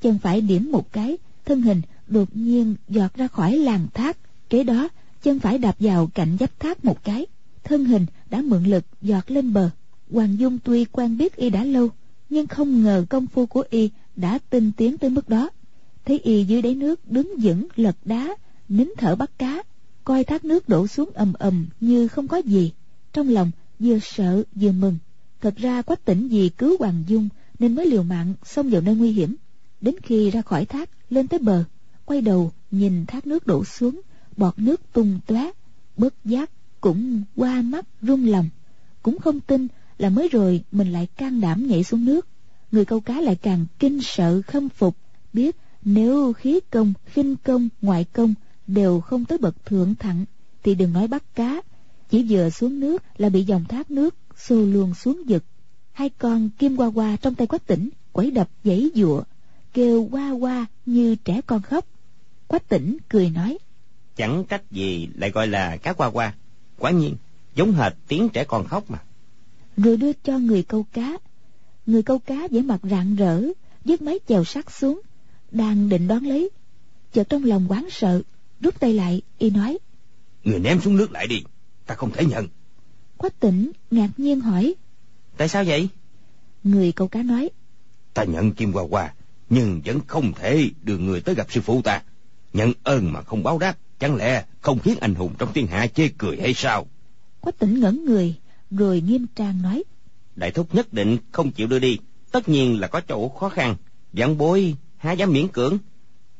Chân 0.00 0.18
phải 0.18 0.40
điểm 0.40 0.72
một 0.72 0.92
cái, 0.92 1.16
thân 1.44 1.62
hình 1.62 1.82
đột 2.06 2.28
nhiên 2.32 2.74
giọt 2.88 3.14
ra 3.14 3.28
khỏi 3.28 3.56
làng 3.56 3.86
thác. 3.94 4.16
Kế 4.50 4.62
đó 4.62 4.88
chân 5.22 5.38
phải 5.38 5.58
đạp 5.58 5.76
vào 5.78 6.10
cạnh 6.14 6.36
giáp 6.40 6.60
thác 6.60 6.84
một 6.84 7.04
cái. 7.04 7.26
Thân 7.64 7.84
hình 7.84 8.06
đã 8.30 8.40
mượn 8.40 8.64
lực 8.64 8.84
giọt 9.02 9.30
lên 9.30 9.52
bờ. 9.52 9.70
Hoàng 10.10 10.38
dung 10.38 10.58
tuy 10.64 10.84
quen 10.84 11.18
biết 11.18 11.36
y 11.36 11.50
đã 11.50 11.64
lâu, 11.64 11.88
nhưng 12.30 12.46
không 12.46 12.82
ngờ 12.82 13.04
công 13.08 13.26
phu 13.26 13.46
của 13.46 13.64
y 13.70 13.90
đã 14.16 14.38
tinh 14.50 14.72
tiến 14.76 14.98
tới 14.98 15.10
mức 15.10 15.28
đó. 15.28 15.50
Thấy 16.04 16.18
y 16.18 16.44
dưới 16.44 16.62
đáy 16.62 16.74
nước 16.74 17.10
đứng 17.10 17.34
vững 17.42 17.66
lật 17.76 17.96
đá, 18.04 18.36
nín 18.68 18.88
thở 18.98 19.16
bắt 19.16 19.30
cá, 19.38 19.62
coi 20.04 20.24
thác 20.24 20.44
nước 20.44 20.68
đổ 20.68 20.86
xuống 20.86 21.10
ầm 21.14 21.32
ầm 21.32 21.66
như 21.80 22.08
không 22.08 22.28
có 22.28 22.36
gì. 22.36 22.72
Trong 23.12 23.28
lòng 23.28 23.50
vừa 23.78 23.98
sợ 24.02 24.42
vừa 24.54 24.72
mừng. 24.72 24.98
Thật 25.40 25.56
ra 25.56 25.82
quách 25.82 26.04
tỉnh 26.04 26.28
vì 26.28 26.48
cứu 26.48 26.76
hoàng 26.78 27.04
dung 27.06 27.28
nên 27.58 27.74
mới 27.74 27.86
liều 27.86 28.02
mạng 28.02 28.34
xông 28.44 28.70
vào 28.70 28.80
nơi 28.80 28.94
nguy 28.94 29.12
hiểm. 29.12 29.36
Đến 29.80 29.94
khi 30.02 30.30
ra 30.30 30.42
khỏi 30.42 30.64
thác, 30.64 30.90
lên 31.10 31.28
tới 31.28 31.38
bờ, 31.38 31.64
quay 32.04 32.20
đầu 32.20 32.52
nhìn 32.70 33.06
thác 33.06 33.26
nước 33.26 33.46
đổ 33.46 33.64
xuống 33.64 34.00
bọt 34.36 34.58
nước 34.58 34.92
tung 34.92 35.20
tóe 35.26 35.50
bớt 35.96 36.14
giác 36.24 36.50
cũng 36.80 37.22
qua 37.36 37.62
mắt 37.62 37.86
rung 38.02 38.28
lòng. 38.28 38.48
Cũng 39.02 39.18
không 39.18 39.40
tin 39.40 39.66
là 39.98 40.08
mới 40.08 40.28
rồi 40.28 40.64
mình 40.72 40.92
lại 40.92 41.06
can 41.06 41.40
đảm 41.40 41.66
nhảy 41.66 41.84
xuống 41.84 42.04
nước. 42.04 42.26
Người 42.72 42.84
câu 42.84 43.00
cá 43.00 43.20
lại 43.20 43.36
càng 43.36 43.66
kinh 43.78 44.00
sợ 44.02 44.42
khâm 44.46 44.68
phục, 44.68 44.96
biết 45.32 45.56
nếu 45.84 46.32
khí 46.32 46.60
công, 46.70 46.92
khinh 47.06 47.36
công, 47.36 47.68
ngoại 47.82 48.04
công 48.04 48.34
đều 48.66 49.00
không 49.00 49.24
tới 49.24 49.38
bậc 49.38 49.66
thượng 49.66 49.94
thặng 49.94 50.24
thì 50.62 50.74
đừng 50.74 50.92
nói 50.92 51.08
bắt 51.08 51.34
cá, 51.34 51.62
chỉ 52.10 52.26
vừa 52.28 52.50
xuống 52.50 52.80
nước 52.80 53.02
là 53.16 53.28
bị 53.28 53.44
dòng 53.44 53.64
thác 53.64 53.90
nước 53.90 54.14
xô 54.36 54.56
luôn 54.56 54.94
xuống 54.94 55.22
vực. 55.28 55.44
Hai 55.92 56.08
con 56.08 56.50
kim 56.58 56.76
qua 56.76 56.86
qua 56.86 57.16
trong 57.16 57.34
tay 57.34 57.46
quách 57.46 57.66
tỉnh 57.66 57.88
quẩy 58.12 58.30
đập 58.30 58.48
giãy 58.64 58.90
dụa 58.94 59.22
kêu 59.72 60.08
qua 60.10 60.30
qua 60.30 60.66
như 60.86 61.14
trẻ 61.14 61.40
con 61.46 61.62
khóc. 61.62 61.86
Quách 62.46 62.68
tỉnh 62.68 62.96
cười 63.08 63.30
nói 63.30 63.58
chẳng 64.16 64.44
trách 64.44 64.70
gì 64.70 65.08
lại 65.14 65.30
gọi 65.30 65.46
là 65.46 65.76
cá 65.76 65.92
qua 65.92 66.10
qua. 66.10 66.34
Quả 66.78 66.90
nhiên 66.90 67.16
giống 67.54 67.72
hệt 67.72 67.92
tiếng 68.08 68.28
trẻ 68.28 68.44
con 68.44 68.68
khóc 68.68 68.90
mà. 68.90 68.98
Rồi 69.76 69.96
đưa 69.96 70.12
cho 70.12 70.38
người 70.38 70.62
câu 70.62 70.86
cá. 70.92 71.18
Người 71.86 72.02
câu 72.02 72.18
cá 72.18 72.48
vẻ 72.50 72.60
mặt 72.60 72.80
rạng 72.82 73.16
rỡ 73.16 73.42
dứt 73.84 74.02
mấy 74.02 74.20
chèo 74.28 74.44
sắt 74.44 74.70
xuống 74.70 75.00
đang 75.50 75.88
định 75.88 76.08
đón 76.08 76.24
lấy. 76.24 76.50
Chợt 77.12 77.28
trong 77.28 77.44
lòng 77.44 77.66
quán 77.68 77.88
sợ 77.90 78.22
rút 78.60 78.80
tay 78.80 78.92
lại 78.92 79.22
y 79.38 79.50
nói 79.50 79.78
người 80.46 80.58
ném 80.58 80.80
xuống 80.80 80.96
nước 80.96 81.12
lại 81.12 81.26
đi 81.26 81.42
ta 81.86 81.94
không 81.94 82.12
thể 82.12 82.24
nhận. 82.24 82.48
Quách 83.16 83.40
tỉnh 83.40 83.72
ngạc 83.90 84.08
nhiên 84.16 84.40
hỏi 84.40 84.74
tại 85.36 85.48
sao 85.48 85.64
vậy? 85.64 85.88
Người 86.64 86.92
câu 86.92 87.08
cá 87.08 87.22
nói 87.22 87.50
ta 88.14 88.24
nhận 88.24 88.52
kim 88.52 88.72
hoa 88.72 88.84
hoa 88.90 89.14
nhưng 89.50 89.80
vẫn 89.84 90.00
không 90.06 90.32
thể 90.32 90.70
đưa 90.82 90.98
người 90.98 91.20
tới 91.20 91.34
gặp 91.34 91.46
sư 91.50 91.60
phụ 91.60 91.82
ta. 91.82 92.02
Nhận 92.52 92.72
ơn 92.82 93.12
mà 93.12 93.22
không 93.22 93.42
báo 93.42 93.58
đáp 93.58 93.76
chẳng 93.98 94.16
lẽ 94.16 94.44
không 94.60 94.78
khiến 94.78 94.96
anh 95.00 95.14
hùng 95.14 95.32
trong 95.38 95.52
thiên 95.52 95.66
hạ 95.66 95.86
chê 95.86 96.08
cười 96.18 96.36
hay 96.40 96.54
sao? 96.54 96.86
Quách 97.40 97.58
tỉnh 97.58 97.80
ngẩn 97.80 98.04
người 98.04 98.34
rồi 98.70 99.00
nghiêm 99.00 99.26
trang 99.34 99.62
nói. 99.62 99.84
Đại 100.36 100.50
thúc 100.50 100.74
nhất 100.74 100.92
định 100.92 101.18
không 101.32 101.52
chịu 101.52 101.66
đưa 101.66 101.78
đi. 101.78 101.98
Tất 102.30 102.48
nhiên 102.48 102.80
là 102.80 102.86
có 102.88 103.00
chỗ 103.00 103.28
khó 103.28 103.48
khăn. 103.48 103.76
Giảng 104.12 104.38
bối 104.38 104.74
há 104.96 105.12
dám 105.12 105.32
miễn 105.32 105.48
cưỡng. 105.48 105.78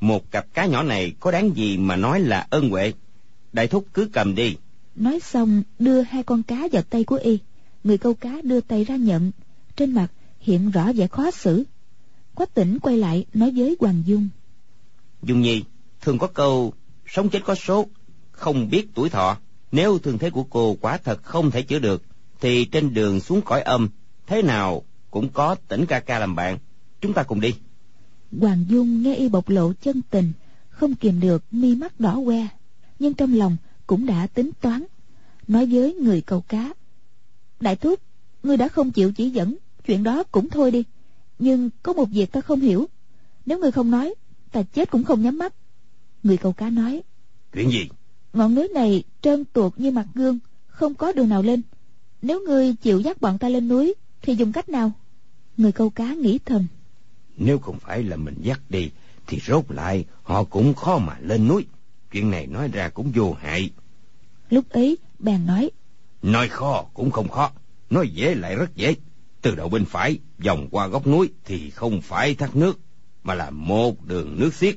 Một 0.01 0.31
cặp 0.31 0.47
cá 0.55 0.67
nhỏ 0.67 0.83
này 0.83 1.13
có 1.21 1.31
đáng 1.31 1.57
gì 1.57 1.77
mà 1.77 1.97
nói 1.97 2.21
là 2.21 2.47
ân 2.51 2.71
huệ? 2.71 2.93
Đại 3.53 3.67
thúc 3.67 3.87
cứ 3.95 4.09
cầm 4.13 4.35
đi. 4.35 4.57
Nói 4.95 5.21
xong 5.21 5.63
đưa 5.79 6.01
hai 6.01 6.23
con 6.23 6.43
cá 6.43 6.69
vào 6.73 6.83
tay 6.83 7.05
của 7.05 7.17
y. 7.17 7.39
Người 7.85 7.99
câu 7.99 8.15
cá 8.15 8.41
đưa 8.43 8.61
tay 8.61 8.85
ra 8.85 8.97
nhận. 8.97 9.31
Trên 9.77 9.93
mặt 9.93 10.09
hiện 10.41 10.71
rõ 10.71 10.93
vẻ 10.93 11.07
khó 11.07 11.31
xử. 11.31 11.65
Quách 12.35 12.55
tỉnh 12.55 12.79
quay 12.79 12.97
lại 12.97 13.27
nói 13.35 13.53
với 13.57 13.77
hoàng 13.81 14.03
dung. 14.07 14.29
Dung 15.23 15.41
nhi 15.41 15.63
thường 16.01 16.19
có 16.19 16.27
câu 16.27 16.73
sống 17.07 17.29
chết 17.29 17.41
có 17.45 17.55
số, 17.55 17.87
không 18.33 18.71
biết 18.71 18.89
tuổi 18.95 19.11
thọ. 19.11 19.37
Nếu 19.73 19.99
thương 19.99 20.19
thế 20.19 20.31
của 20.31 20.45
cô 20.45 20.77
quả 20.81 20.97
thật 20.97 21.23
không 21.23 21.51
thể 21.51 21.63
chữa 21.63 21.79
được, 21.79 22.03
thì 22.41 22.65
trên 22.65 22.95
đường 22.95 23.21
xuống 23.21 23.41
cõi 23.43 23.63
âm, 23.63 23.89
thế 24.27 24.43
nào 24.43 24.83
cũng 25.11 25.29
có 25.29 25.55
tỉnh 25.69 25.87
ca 25.87 26.01
ca 26.01 26.19
làm 26.19 26.35
bạn. 26.35 26.59
Chúng 27.01 27.13
ta 27.13 27.23
cùng 27.23 27.41
đi. 27.41 27.55
Hoàng 28.41 28.65
dung 28.69 29.03
nghe 29.03 29.15
y 29.15 29.29
bộc 29.29 29.49
lộ 29.49 29.73
chân 29.83 30.03
tình, 30.11 30.33
không 30.69 30.95
kìm 30.95 31.21
được 31.21 31.45
mi 31.51 31.75
mắt 31.75 32.01
đỏ 32.01 32.21
que 32.27 32.49
nhưng 32.99 33.15
trong 33.15 33.35
lòng 33.35 33.57
cũng 33.87 34.07
đã 34.07 34.27
tính 34.27 34.51
toán, 34.61 34.85
nói 35.49 35.67
với 35.67 35.95
người 35.95 36.21
câu 36.21 36.41
cá, 36.41 36.75
đại 37.61 37.77
thúc, 37.77 38.01
ngươi 38.43 38.57
đã 38.57 38.69
không 38.69 38.91
chịu 38.91 39.13
chỉ 39.13 39.31
dẫn, 39.31 39.57
chuyện 39.87 40.03
đó 40.03 40.23
cũng 40.23 40.51
thôi 40.51 40.71
đi, 40.71 40.85
nhưng 41.39 41.71
có 41.83 41.93
một 41.93 42.05
việc 42.05 42.33
ta 42.33 42.41
không 42.41 42.61
hiểu. 42.61 42.87
Nếu 43.47 43.59
ngươi 43.59 43.73
không 43.73 43.91
nói, 43.91 44.15
ta 44.53 44.63
chết 44.63 44.91
cũng 44.91 45.05
không 45.05 45.23
nhắm 45.23 45.39
mắt 45.39 45.55
người 46.27 46.37
câu 46.37 46.53
cá 46.53 46.71
nói 46.71 47.03
chuyện 47.53 47.71
gì? 47.71 47.89
Ngọn 48.33 48.55
núi 48.55 48.69
này 48.75 49.05
trơn 49.21 49.45
tuột 49.45 49.73
như 49.77 49.91
mặt 49.91 50.07
gương 50.15 50.39
không 50.67 50.95
có 50.95 51.13
đường 51.13 51.29
nào 51.29 51.43
lên. 51.43 51.63
Nếu 52.23 52.41
ngươi 52.41 52.75
chịu 52.83 53.01
dắt 53.01 53.21
bọn 53.21 53.39
ta 53.39 53.49
lên 53.49 53.69
núi 53.69 53.95
thì 54.23 54.35
dùng 54.35 54.53
cách 54.53 54.69
nào? 54.69 54.93
Người 55.57 55.73
câu 55.73 55.91
cá 55.91 56.15
nghĩ 56.15 56.39
thầm. 56.45 56.67
Nếu 57.37 57.59
không 57.59 57.79
phải 57.79 58.03
là 58.03 58.17
mình 58.17 58.35
dắt 58.43 58.61
đi 58.69 58.91
thì 59.27 59.39
rốt 59.47 59.65
lại 59.69 60.05
họ 60.23 60.45
cũng 60.45 60.75
khó 60.75 60.99
mà 60.99 61.17
lên 61.21 61.49
núi. 61.49 61.67
Chuyện 62.13 62.31
này 62.31 62.47
nói 62.47 62.69
ra 62.69 62.89
cũng 62.89 63.13
vô 63.15 63.33
hại. 63.33 63.71
Lúc 64.51 64.69
ấy 64.69 64.99
bèn 65.19 65.47
nói 65.47 65.71
nói 66.23 66.49
khó 66.49 66.85
cũng 66.95 67.11
không 67.11 67.29
khó 67.29 67.51
nói 67.91 68.09
dễ 68.09 68.35
lại 68.35 68.57
rất 68.57 68.77
dễ. 68.77 68.95
Từ 69.43 69.55
đầu 69.55 69.69
bên 69.69 69.85
phải 69.85 70.19
vòng 70.45 70.69
qua 70.71 70.87
góc 70.87 71.07
núi 71.07 71.29
thì 71.45 71.71
không 71.71 72.01
phải 72.01 72.35
thác 72.35 72.57
nước 72.57 72.81
mà 73.23 73.35
là 73.35 73.51
một 73.51 74.05
đường 74.05 74.41
nước 74.41 74.55
xiết 74.55 74.77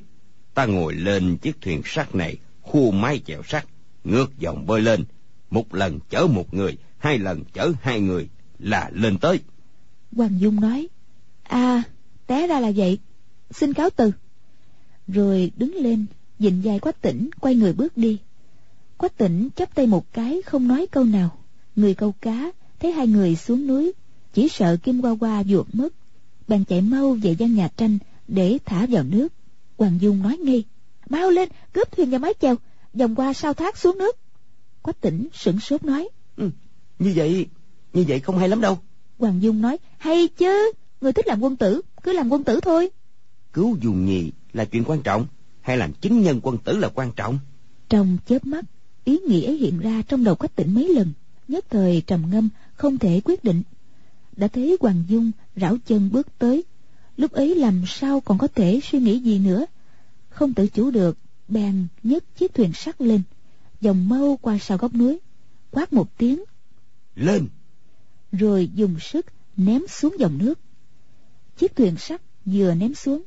ta 0.60 0.66
ngồi 0.66 0.94
lên 0.94 1.36
chiếc 1.36 1.60
thuyền 1.60 1.82
sắt 1.84 2.14
này, 2.14 2.36
khu 2.62 2.90
mái 2.90 3.20
chèo 3.26 3.42
sắt, 3.42 3.66
ngược 4.04 4.38
dòng 4.38 4.66
bơi 4.66 4.80
lên. 4.80 5.04
Một 5.50 5.74
lần 5.74 5.98
chở 6.10 6.26
một 6.26 6.54
người, 6.54 6.78
hai 6.98 7.18
lần 7.18 7.44
chở 7.52 7.72
hai 7.82 8.00
người 8.00 8.28
là 8.58 8.90
lên 8.94 9.18
tới. 9.18 9.40
Hoàng 10.16 10.40
dung 10.40 10.60
nói 10.60 10.88
à 11.42 11.82
té 12.26 12.46
ra 12.46 12.60
là 12.60 12.72
vậy. 12.76 12.98
Xin 13.50 13.72
cáo 13.72 13.90
từ. 13.90 14.12
Rồi 15.08 15.50
đứng 15.56 15.74
lên, 15.74 16.06
dịnh 16.38 16.64
dài 16.64 16.78
quách 16.78 17.02
tỉnh, 17.02 17.30
quay 17.40 17.54
người 17.54 17.72
bước 17.72 17.96
đi. 17.96 18.18
Quách 18.96 19.18
tỉnh 19.18 19.48
chắp 19.56 19.74
tay 19.74 19.86
một 19.86 20.12
cái, 20.12 20.42
không 20.42 20.68
nói 20.68 20.86
câu 20.90 21.04
nào. 21.04 21.38
Người 21.76 21.94
câu 21.94 22.12
cá, 22.20 22.50
thấy 22.80 22.92
hai 22.92 23.06
người 23.06 23.36
xuống 23.36 23.66
núi, 23.66 23.92
chỉ 24.32 24.48
sợ 24.48 24.76
kim 24.82 25.02
qua 25.02 25.14
qua 25.20 25.44
ruột 25.44 25.66
mất, 25.72 25.94
bèn 26.48 26.64
chạy 26.64 26.80
mau 26.80 27.12
về 27.12 27.32
gian 27.32 27.54
nhà 27.54 27.68
tranh 27.76 27.98
để 28.28 28.58
thả 28.64 28.86
vào 28.86 29.04
nước 29.04 29.32
hoàng 29.80 30.00
dung 30.00 30.22
nói 30.22 30.36
ngay 30.36 30.64
mau 31.08 31.30
lên 31.30 31.48
cướp 31.72 31.92
thuyền 31.92 32.10
và 32.10 32.18
mái 32.18 32.34
chèo 32.40 32.54
vòng 32.94 33.14
qua 33.14 33.32
sao 33.32 33.54
thác 33.54 33.76
xuống 33.76 33.98
nước. 33.98 34.16
Quách 34.82 35.00
tỉnh 35.00 35.28
sửng 35.32 35.60
sốt 35.60 35.84
nói 35.84 36.08
ừ, 36.36 36.50
như 36.98 37.12
vậy 37.16 37.46
như 37.92 38.04
vậy 38.08 38.20
không 38.20 38.38
hay 38.38 38.48
lắm 38.48 38.60
đâu. 38.60 38.78
Hoàng 39.18 39.42
dung 39.42 39.60
nói 39.60 39.78
hay 39.98 40.28
chứ 40.28 40.72
người 41.00 41.12
thích 41.12 41.26
làm 41.26 41.40
quân 41.40 41.56
tử 41.56 41.80
cứ 42.02 42.12
làm 42.12 42.28
quân 42.28 42.44
tử 42.44 42.60
thôi. 42.60 42.90
Cứu 43.52 43.76
dùng 43.80 44.04
nhì 44.06 44.32
là 44.52 44.64
chuyện 44.64 44.84
quan 44.84 45.02
trọng 45.02 45.26
hay 45.60 45.76
làm 45.76 45.92
chính 45.92 46.20
nhân 46.20 46.40
quân 46.42 46.58
tử 46.58 46.76
là 46.76 46.88
quan 46.94 47.12
trọng? 47.16 47.38
Trong 47.88 48.18
chớp 48.26 48.46
mắt 48.46 48.64
ý 49.04 49.18
nghĩ 49.18 49.44
ấy 49.44 49.56
hiện 49.56 49.78
ra 49.78 50.02
trong 50.08 50.24
đầu 50.24 50.34
quách 50.34 50.56
tỉnh 50.56 50.74
mấy 50.74 50.88
lần 50.88 51.12
nhất 51.48 51.64
thời 51.70 52.02
trầm 52.06 52.30
ngâm 52.30 52.48
không 52.74 52.98
thể 52.98 53.20
quyết 53.24 53.44
định. 53.44 53.62
Đã 54.36 54.48
thấy 54.48 54.76
hoàng 54.80 55.04
dung 55.08 55.30
rảo 55.56 55.76
chân 55.86 56.10
bước 56.12 56.38
tới 56.38 56.64
lúc 57.20 57.32
ấy 57.32 57.54
làm 57.54 57.82
sao 57.86 58.20
còn 58.20 58.38
có 58.38 58.48
thể 58.48 58.80
suy 58.82 58.98
nghĩ 58.98 59.18
gì 59.18 59.38
nữa. 59.38 59.66
Không 60.30 60.54
tự 60.54 60.66
chủ 60.68 60.90
được 60.90 61.18
bèn 61.48 61.86
nhấc 62.02 62.36
chiếc 62.36 62.54
thuyền 62.54 62.72
sắt 62.72 63.00
lên. 63.00 63.22
Dòng 63.80 64.08
mâu 64.08 64.36
qua 64.36 64.58
sau 64.58 64.78
góc 64.78 64.94
núi 64.94 65.18
quát 65.70 65.92
một 65.92 66.18
tiếng. 66.18 66.44
Lên! 67.14 67.46
Rồi 68.32 68.70
dùng 68.74 69.00
sức 69.00 69.26
ném 69.56 69.82
xuống 69.88 70.16
dòng 70.18 70.38
nước. 70.38 70.58
Chiếc 71.56 71.76
thuyền 71.76 71.96
sắt 71.96 72.22
vừa 72.44 72.74
ném 72.74 72.94
xuống 72.94 73.22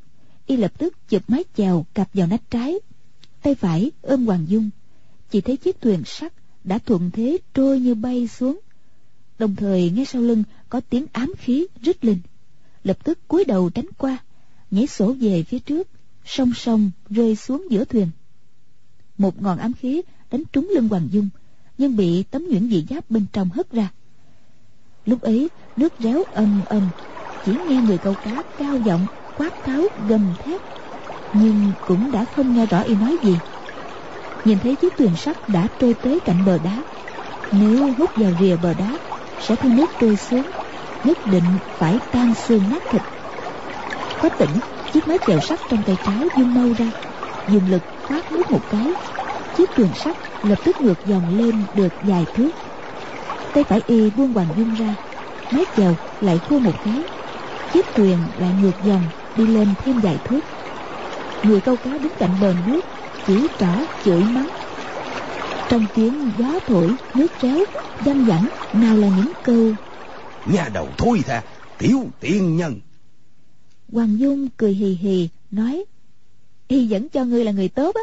y 0.47 0.57
lập 0.57 0.73
tức 0.77 1.09
chụp 1.09 1.21
mái 1.27 1.43
chèo 1.57 1.85
cặp 1.93 2.09
vào 2.13 2.27
nách 2.27 2.49
trái 2.49 2.79
tay 3.41 3.55
phải 3.55 3.91
ôm 4.01 4.25
hoàng 4.25 4.45
dung. 4.47 4.69
Chỉ 5.29 5.41
thấy 5.41 5.57
chiếc 5.57 5.81
thuyền 5.81 6.03
sắt 6.05 6.33
đã 6.63 6.77
thuận 6.77 7.11
thế 7.11 7.37
trôi 7.53 7.79
như 7.79 7.95
bay 7.95 8.27
xuống. 8.27 8.59
Đồng 9.39 9.55
thời 9.55 9.89
nghe 9.89 10.05
sau 10.05 10.21
lưng 10.21 10.43
có 10.69 10.81
tiếng 10.89 11.05
ám 11.11 11.33
khí 11.37 11.67
rít 11.81 12.05
lên 12.05 12.19
lập 12.83 12.97
tức 13.03 13.27
cúi 13.27 13.45
đầu 13.45 13.69
tránh 13.69 13.87
qua, 13.97 14.17
nhảy 14.71 14.87
sổ 14.87 15.15
về 15.19 15.43
phía 15.43 15.59
trước, 15.59 15.87
song 16.25 16.51
song 16.55 16.91
rơi 17.09 17.35
xuống 17.35 17.67
giữa 17.69 17.85
thuyền. 17.85 18.07
Một 19.17 19.41
ngọn 19.41 19.57
ám 19.57 19.73
khí 19.73 20.01
đánh 20.31 20.43
trúng 20.53 20.69
lưng 20.75 20.87
hoàng 20.89 21.07
dung, 21.11 21.29
nhưng 21.77 21.95
bị 21.95 22.23
tấm 22.23 22.45
nhuyễn 22.49 22.69
dị 22.69 22.85
giáp 22.89 23.09
bên 23.11 23.25
trong 23.33 23.49
hất 23.49 23.71
ra. 23.71 23.91
Lúc 25.05 25.21
ấy, 25.21 25.49
nước 25.75 25.93
réo 25.99 26.23
ầm 26.33 26.61
ầm, 26.65 26.89
chỉ 27.45 27.57
nghe 27.67 27.81
người 27.81 27.97
câu 27.97 28.15
cá 28.15 28.43
cao 28.57 28.77
giọng 28.77 29.07
quát 29.35 29.63
tháo 29.63 29.83
gầm 30.07 30.35
thét, 30.39 30.61
nhưng 31.33 31.73
cũng 31.85 32.11
đã 32.11 32.25
không 32.25 32.53
nghe 32.53 32.65
rõ 32.65 32.81
y 32.81 32.95
nói 32.95 33.17
gì. 33.21 33.41
Nhìn 34.45 34.59
thấy 34.59 34.75
chiếc 34.75 34.97
thuyền 34.97 35.15
sắt 35.15 35.49
đã 35.49 35.67
trôi 35.79 35.93
tới 35.93 36.19
cạnh 36.19 36.45
bờ 36.45 36.57
đá, 36.57 36.83
nếu 37.51 37.93
hút 37.97 38.11
vào 38.15 38.31
rìa 38.39 38.55
bờ 38.55 38.73
đá, 38.73 38.99
sẽ 39.39 39.55
theo 39.55 39.71
nước 39.71 39.91
trôi 39.99 40.17
xuống 40.17 40.51
nhất 41.03 41.17
định 41.25 41.43
phải 41.77 41.99
tan 42.11 42.33
xương 42.33 42.63
nát 42.69 42.83
thịt. 42.89 43.01
Có 44.21 44.29
tỉnh, 44.29 44.59
chiếc 44.93 45.07
máy 45.07 45.17
chèo 45.27 45.39
sắt 45.39 45.59
trong 45.69 45.83
tay 45.83 45.97
trái 46.03 46.29
vung 46.35 46.53
mau 46.53 46.73
ra, 46.77 46.91
dùng 47.47 47.67
lực 47.67 47.81
khoát 48.03 48.31
nước 48.31 48.51
một 48.51 48.61
cái. 48.69 48.93
Chiếc 49.57 49.69
thuyền 49.75 49.93
sắt 49.93 50.17
lập 50.43 50.59
tức 50.63 50.81
ngược 50.81 51.05
dòng 51.05 51.37
lên 51.37 51.55
được 51.73 51.93
vài 52.01 52.25
thước. 52.33 52.51
Tay 53.53 53.63
phải 53.63 53.81
y 53.87 54.09
buông 54.09 54.33
hoàng 54.33 54.47
dung 54.57 54.73
ra, 54.75 54.95
máy 55.51 55.65
chèo 55.77 55.95
lại 56.21 56.39
khô 56.39 56.59
một 56.59 56.75
cái. 56.83 57.03
Chiếc 57.73 57.85
thuyền 57.95 58.17
lại 58.39 58.51
ngược 58.61 58.83
dòng 58.83 59.03
đi 59.35 59.47
lên 59.47 59.67
thêm 59.83 59.99
vài 59.99 60.17
thước. 60.23 60.41
Người 61.43 61.61
câu 61.61 61.77
cá 61.77 61.97
đứng 61.97 62.13
cạnh 62.19 62.31
bờ 62.41 62.53
nước, 62.67 62.81
chỉ 63.27 63.47
trỏ 63.59 63.71
chửi 64.05 64.23
mắng. 64.23 64.49
Trong 65.69 65.85
tiếng 65.93 66.31
gió 66.37 66.59
thổi, 66.67 66.95
nước 67.13 67.27
réo 67.41 67.65
văng 67.99 68.25
vẳng 68.25 68.47
nào 68.73 68.97
là 68.97 69.07
những 69.07 69.31
câu 69.43 69.75
nha 70.45 70.69
đầu 70.73 70.87
thôi 70.97 71.21
tha 71.25 71.43
tiểu 71.77 72.07
tiên 72.19 72.57
nhân. 72.57 72.79
Hoàng 73.91 74.19
dung 74.19 74.49
cười 74.57 74.73
hì 74.73 74.93
hì, 74.93 75.29
nói, 75.51 75.85
y 76.67 76.87
vẫn 76.87 77.09
cho 77.09 77.25
ngươi 77.25 77.43
là 77.43 77.51
người 77.51 77.69
tốt 77.69 77.95
á, 77.95 78.01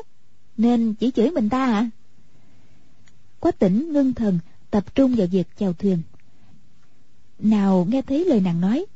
nên 0.57 0.95
chỉ 0.95 1.11
chửi 1.11 1.31
mình 1.31 1.49
ta 1.49 1.65
à? 1.65 1.91
Quách 3.41 3.59
tỉnh 3.59 3.93
ngưng 3.93 4.15
thần, 4.15 4.39
tập 4.71 4.95
trung 4.95 5.15
vào 5.15 5.27
việc 5.27 5.47
chèo 5.59 5.73
thuyền. 5.73 5.99
Nào 7.39 7.87
nghe 7.91 8.03
thấy 8.03 8.25
lời 8.25 8.41
nàng 8.41 8.61
nói, 8.61 8.87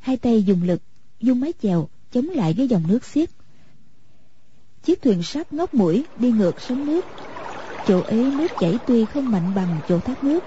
hai 0.00 0.16
tay 0.16 0.42
dùng 0.42 0.62
lực 0.62 0.82
dung 1.20 1.40
mái 1.40 1.52
chèo 1.62 1.88
chống 2.12 2.28
lại 2.28 2.52
với 2.52 2.68
dòng 2.68 2.82
nước 2.88 3.04
xiết. 3.04 3.30
Chiếc 4.82 5.02
thuyền 5.02 5.22
sắt 5.22 5.52
ngóc 5.52 5.74
mũi 5.74 6.04
đi 6.18 6.30
ngược 6.30 6.60
sóng 6.60 6.86
nước. 6.86 7.04
Chỗ 7.86 8.00
ấy 8.00 8.24
nước 8.24 8.48
chảy 8.60 8.78
tuy 8.86 9.04
không 9.04 9.30
mạnh 9.30 9.52
bằng 9.54 9.80
chỗ 9.88 10.00
thác 10.00 10.24
nước, 10.24 10.44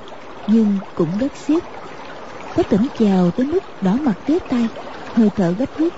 nhưng 0.47 0.77
cũng 0.95 1.17
rất 1.19 1.31
xiết 1.47 1.63
có 2.53 2.63
tỉnh 2.63 2.87
chèo 2.99 3.31
tới 3.31 3.45
mức 3.45 3.63
đỏ 3.81 3.97
mặt 4.01 4.15
tía 4.25 4.39
tay 4.39 4.69
hơi 5.13 5.29
thở 5.35 5.51
gấp 5.51 5.77
rút 5.77 5.93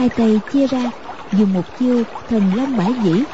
hai 0.00 0.08
tay 0.08 0.40
chia 0.52 0.66
ra, 0.66 0.90
dùng 1.32 1.52
một 1.52 1.78
chiêu 1.78 2.04
thần 2.28 2.52
long 2.56 2.76
bãi 2.76 2.94
dĩ. 2.94 3.24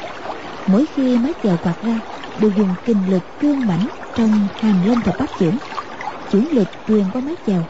Mỗi 0.67 0.85
khi 0.85 1.17
mái 1.17 1.33
chèo 1.43 1.57
quạt 1.57 1.81
ra, 1.81 1.99
đều 2.39 2.51
dùng 2.51 2.75
kinh 2.85 3.11
lực 3.11 3.23
cương 3.39 3.67
mãnh 3.67 3.87
trong 4.15 4.47
hàng 4.59 4.87
long 4.87 5.01
thập 5.01 5.19
bát 5.19 5.29
chưởng 5.39 5.57
chuyển 6.31 6.47
lực 6.51 6.67
truyền 6.87 7.03
qua 7.13 7.21
mái 7.21 7.35
chèo. 7.47 7.63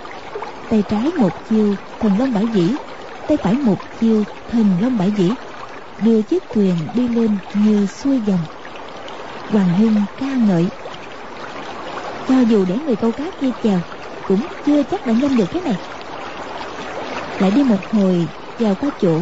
Tay 0.69 0.83
trái 0.89 1.11
một 1.17 1.33
chiêu 1.49 1.75
thần 1.99 2.17
long 2.19 2.33
bãi 2.33 2.47
dĩ, 2.47 2.75
tay 3.27 3.37
phải 3.37 3.55
một 3.55 3.79
chiêu 3.99 4.23
thần 4.51 4.77
long 4.81 4.97
bãi 4.97 5.11
dĩ. 5.11 5.35
Đưa 6.01 6.21
chiếc 6.21 6.43
thuyền 6.53 6.77
đi 6.95 7.07
lên 7.07 7.37
như 7.53 7.85
xuôi 7.85 8.21
dòng. 8.25 8.41
Hoàng 9.49 9.73
hưng 9.77 10.03
ca 10.19 10.35
ngợi. 10.35 10.67
Cho 12.27 12.41
dù 12.41 12.65
để 12.65 12.79
người 12.85 12.95
câu 12.95 13.11
cá 13.11 13.23
kia 13.41 13.51
chèo 13.63 13.79
cũng 14.27 14.41
chưa 14.65 14.83
chắc 14.83 15.07
đã 15.07 15.13
nhanh 15.13 15.37
được 15.37 15.45
cái 15.53 15.61
này. 15.61 15.77
Lại 17.39 17.51
đi 17.55 17.63
một 17.63 17.91
hồi, 17.91 18.27
vào 18.59 18.75
qua 18.81 18.89
chỗ 19.01 19.21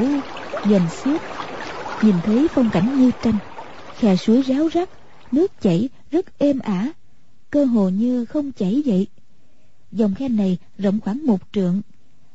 dành 0.70 0.90
xiết 0.90 1.22
nhìn 2.04 2.16
thấy 2.24 2.48
phong 2.48 2.70
cảnh 2.70 3.00
như 3.00 3.12
tranh, 3.24 3.38
khe 3.98 4.16
suối 4.16 4.42
ráo 4.42 4.68
rắc, 4.68 4.90
nước 5.32 5.62
chảy 5.62 5.90
rất 6.12 6.40
êm 6.40 6.60
ả, 6.60 6.92
cơ 7.50 7.66
hồ 7.66 7.90
như 7.90 8.26
không 8.26 8.52
chảy 8.52 8.84
vậy 8.86 9.08
dòng 9.96 10.16
khe 10.16 10.30
này 10.30 10.58
rộng 10.78 11.00
khoảng 11.00 11.26
một 11.26 11.42
trượng, 11.52 11.82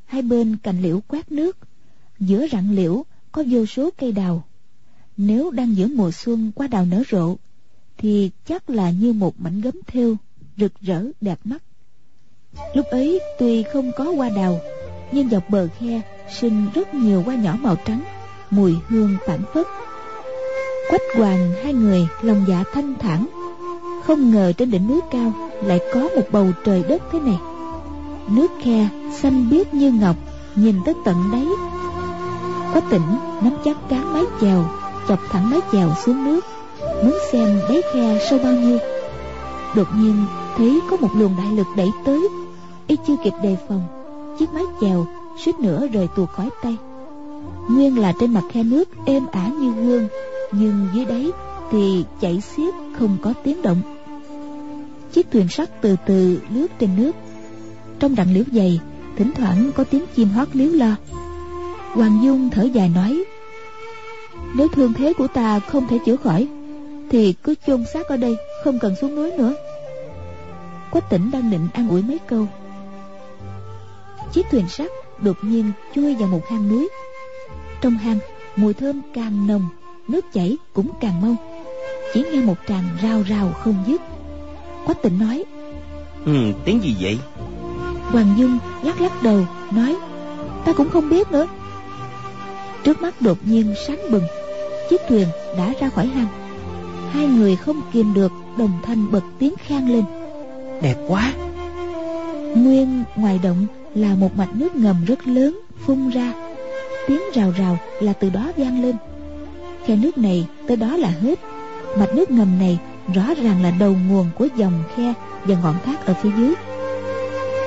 hai 0.05 0.23
bên 0.23 0.57
cành 0.63 0.83
liễu 0.83 1.01
quét 1.01 1.33
nước, 1.33 1.59
giữa 2.21 2.47
rặng 2.53 2.71
liễu 2.71 3.05
có 3.33 3.45
vô 3.51 3.67
số 3.67 3.91
cây 3.99 4.13
đào. 4.13 4.45
Nếu 5.17 5.51
đang 5.51 5.77
giữa 5.77 5.87
mùa 5.87 6.11
xuân 6.11 6.53
qua 6.55 6.67
đào 6.67 6.87
nở 6.87 7.03
rộ, 7.11 7.37
thì 7.99 8.31
chắc 8.47 8.71
là 8.71 8.91
như 8.91 9.13
một 9.13 9.41
mảnh 9.41 9.61
gấm 9.61 9.75
thêu 9.87 10.17
rực 10.57 10.81
rỡ 10.81 11.05
đẹp 11.21 11.41
mắt 11.45 11.63
lúc 12.75 12.87
ấy 12.91 13.21
tuy 13.39 13.63
không 13.63 13.93
có 13.97 14.05
hoa 14.05 14.29
đào, 14.29 14.61
nhưng 15.13 15.29
dọc 15.29 15.51
bờ 15.51 15.69
khe 15.79 16.01
sinh 16.41 16.67
rất 16.75 16.95
nhiều 16.95 17.23
hoa 17.27 17.35
nhỏ 17.35 17.57
màu 17.61 17.77
trắng, 17.85 18.03
mùi 18.51 18.75
hương 18.89 19.17
phản 19.27 19.41
phất. 19.55 19.67
Quách 20.91 21.03
hoàng 21.17 21.53
hai 21.65 21.75
người 21.75 22.09
lòng 22.23 22.45
dạ 22.49 22.65
thanh 22.73 22.95
thản, 22.99 23.27
không 24.07 24.31
ngờ 24.31 24.53
trên 24.53 24.71
đỉnh 24.71 24.89
núi 24.89 25.01
cao 25.11 25.33
lại 25.65 25.81
có 25.95 26.01
một 26.01 26.23
bầu 26.31 26.47
trời 26.65 26.83
đất 26.89 27.03
thế 27.13 27.19
này. 27.19 27.39
Nước 28.29 28.49
khe 28.63 28.89
xanh 29.23 29.51
biếc 29.51 29.75
như 29.75 29.93
ngọc, 29.93 30.17
nhìn 30.57 30.77
tới 30.85 30.95
tận 31.05 31.17
đáy. 31.33 31.47
Có 32.75 32.81
tỉnh 32.91 33.17
nắm 33.43 33.57
chắc 33.65 33.77
cán 33.89 34.13
mái 34.13 34.25
chèo, 34.41 34.65
chọc 35.09 35.19
thẳng 35.31 35.51
mái 35.51 35.61
chèo 35.73 35.89
xuống 36.05 36.25
nước, 36.25 36.41
muốn 36.81 37.19
xem 37.33 37.61
đáy 37.69 37.83
khe 37.95 38.19
sâu 38.31 38.39
bao 38.45 38.53
nhiêu. 38.53 38.79
Đột 39.75 39.89
nhiên 39.97 40.25
thấy 40.57 40.81
có 40.91 40.97
một 40.97 41.09
luồng 41.15 41.37
đại 41.39 41.53
lực 41.57 41.67
đẩy 41.77 41.91
tới. 42.05 42.29
Y 42.87 42.97
chưa 43.07 43.17
kịp 43.25 43.33
đề 43.43 43.57
phòng, 43.69 43.83
chiếc 44.39 44.53
mái 44.55 44.65
chèo 44.81 45.07
suýt 45.45 45.61
nữa 45.61 45.87
rời 45.93 46.09
tuột 46.17 46.29
khỏi 46.31 46.51
tay. 46.63 46.77
Nguyên 47.71 47.99
là 47.99 48.13
trên 48.21 48.35
mặt 48.35 48.43
khe 48.51 48.63
nước 48.63 48.89
êm 49.07 49.27
ả 49.33 49.49
như 49.49 49.73
gương 49.73 50.09
nhưng 50.53 50.89
dưới 50.95 51.05
đáy 51.05 51.31
thì 51.71 52.05
chảy 52.21 52.41
xiết, 52.41 52.75
không 52.99 53.17
có 53.23 53.33
tiếng 53.45 53.63
động. 53.63 53.83
Chiếc 55.13 55.31
thuyền 55.33 55.49
sắt 55.49 55.83
từ 55.83 55.97
từ 56.07 56.41
lướt 56.55 56.67
trên 56.79 56.91
nước. 56.97 57.13
Trong 57.99 58.15
rặng 58.15 58.35
liễu 58.35 58.45
dày, 58.53 58.81
thỉnh 59.17 59.33
thoảng 59.37 59.71
có 59.77 59.85
tiếng 59.85 60.05
chim 60.17 60.29
hót 60.29 60.49
líu 60.53 60.73
lo. 60.73 60.97
Hoàng 61.93 62.21
dung 62.23 62.51
thở 62.51 62.63
dài 62.63 62.89
nói, 62.95 63.25
nếu 64.55 64.69
thương 64.69 64.93
thế 64.93 65.13
của 65.13 65.27
ta 65.27 65.61
không 65.61 65.87
thể 65.89 65.99
chữa 66.07 66.17
khỏi, 66.17 66.49
thì 67.11 67.33
cứ 67.33 67.55
chôn 67.67 67.85
xác 67.95 68.07
ở 68.09 68.17
đây, 68.17 68.37
không 68.65 68.79
cần 68.79 68.95
xuống 69.01 69.15
núi 69.15 69.31
nữa 69.39 69.55
quách 70.91 71.11
tỉnh 71.11 71.31
đang 71.31 71.51
định 71.51 71.69
an 71.75 71.89
ủi 71.89 72.03
mấy 72.03 72.19
câu. 72.19 72.47
Chiếc 74.33 74.47
thuyền 74.51 74.69
sắt 74.69 74.91
đột 75.19 75.37
nhiên 75.43 75.73
chui 75.95 76.15
vào 76.15 76.29
một 76.29 76.49
hang 76.49 76.69
núi. 76.69 76.89
Trong 77.81 77.93
hang 77.93 78.19
mùi 78.57 78.75
thơm 78.75 79.01
càng 79.15 79.47
nồng 79.47 79.69
nước 80.09 80.33
chảy 80.33 80.57
cũng 80.73 80.91
càng 81.01 81.21
mau. 81.21 81.37
Chỉ 82.15 82.25
nghe 82.33 82.41
một 82.41 82.57
tràng 82.69 82.85
rào 83.03 83.23
rào 83.23 83.53
không 83.53 83.85
dứt. 83.87 84.01
Quách 84.87 85.03
tỉnh 85.03 85.19
nói 85.19 85.45
ừ 86.25 86.53
tiếng 86.65 86.83
gì 86.83 86.97
vậy? 87.01 87.19
Hoàng 88.03 88.35
dung 88.39 88.59
lắc 88.83 89.01
lắc 89.01 89.23
đầu 89.23 89.47
nói 89.71 89.97
ta 90.65 90.73
cũng 90.73 90.91
không 90.91 91.09
biết 91.09 91.31
nữa. 91.33 91.47
Trước 92.85 93.03
mắt 93.03 93.21
đột 93.21 93.39
nhiên 93.45 93.75
sáng 93.87 93.99
bừng 94.11 94.25
chiếc 94.91 95.01
thuyền 95.09 95.29
đã 95.59 95.73
ra 95.81 95.89
khỏi 95.89 96.07
hang. 96.07 96.27
Hai 97.13 97.27
người 97.27 97.57
không 97.57 97.81
kìm 97.93 98.15
được 98.15 98.33
đồng 98.59 98.81
thanh 98.83 99.13
bật 99.13 99.23
tiếng 99.39 99.55
khang 99.57 99.91
lên 99.91 100.05
đẹp 100.83 100.97
quá. 101.09 101.33
Nguyên 102.57 103.05
ngoài 103.17 103.41
động 103.43 103.67
là 103.95 104.15
một 104.15 104.37
mạch 104.37 104.55
nước 104.55 104.77
ngầm 104.77 105.05
rất 105.05 105.27
lớn, 105.27 105.61
phun 105.87 106.11
ra. 106.11 106.33
Tiếng 107.09 107.21
rào 107.35 107.53
rào 107.59 107.79
là 108.01 108.13
từ 108.13 108.31
đó 108.31 108.53
vang 108.57 108.83
lên. 108.83 108.97
Khe 109.87 109.97
nước 109.97 110.19
này 110.19 110.47
tới 110.69 110.77
đó 110.77 110.97
là 110.97 111.09
hết. 111.09 111.39
Mạch 111.99 112.15
nước 112.15 112.31
ngầm 112.31 112.59
này 112.59 112.79
rõ 113.15 113.35
ràng 113.43 113.63
là 113.63 113.71
đầu 113.71 113.97
nguồn 114.09 114.27
của 114.39 114.49
dòng 114.57 114.83
khe 114.97 115.13
và 115.45 115.57
ngọn 115.63 115.75
thác 115.85 116.07
ở 116.07 116.15
phía 116.23 116.31
dưới. 116.39 116.55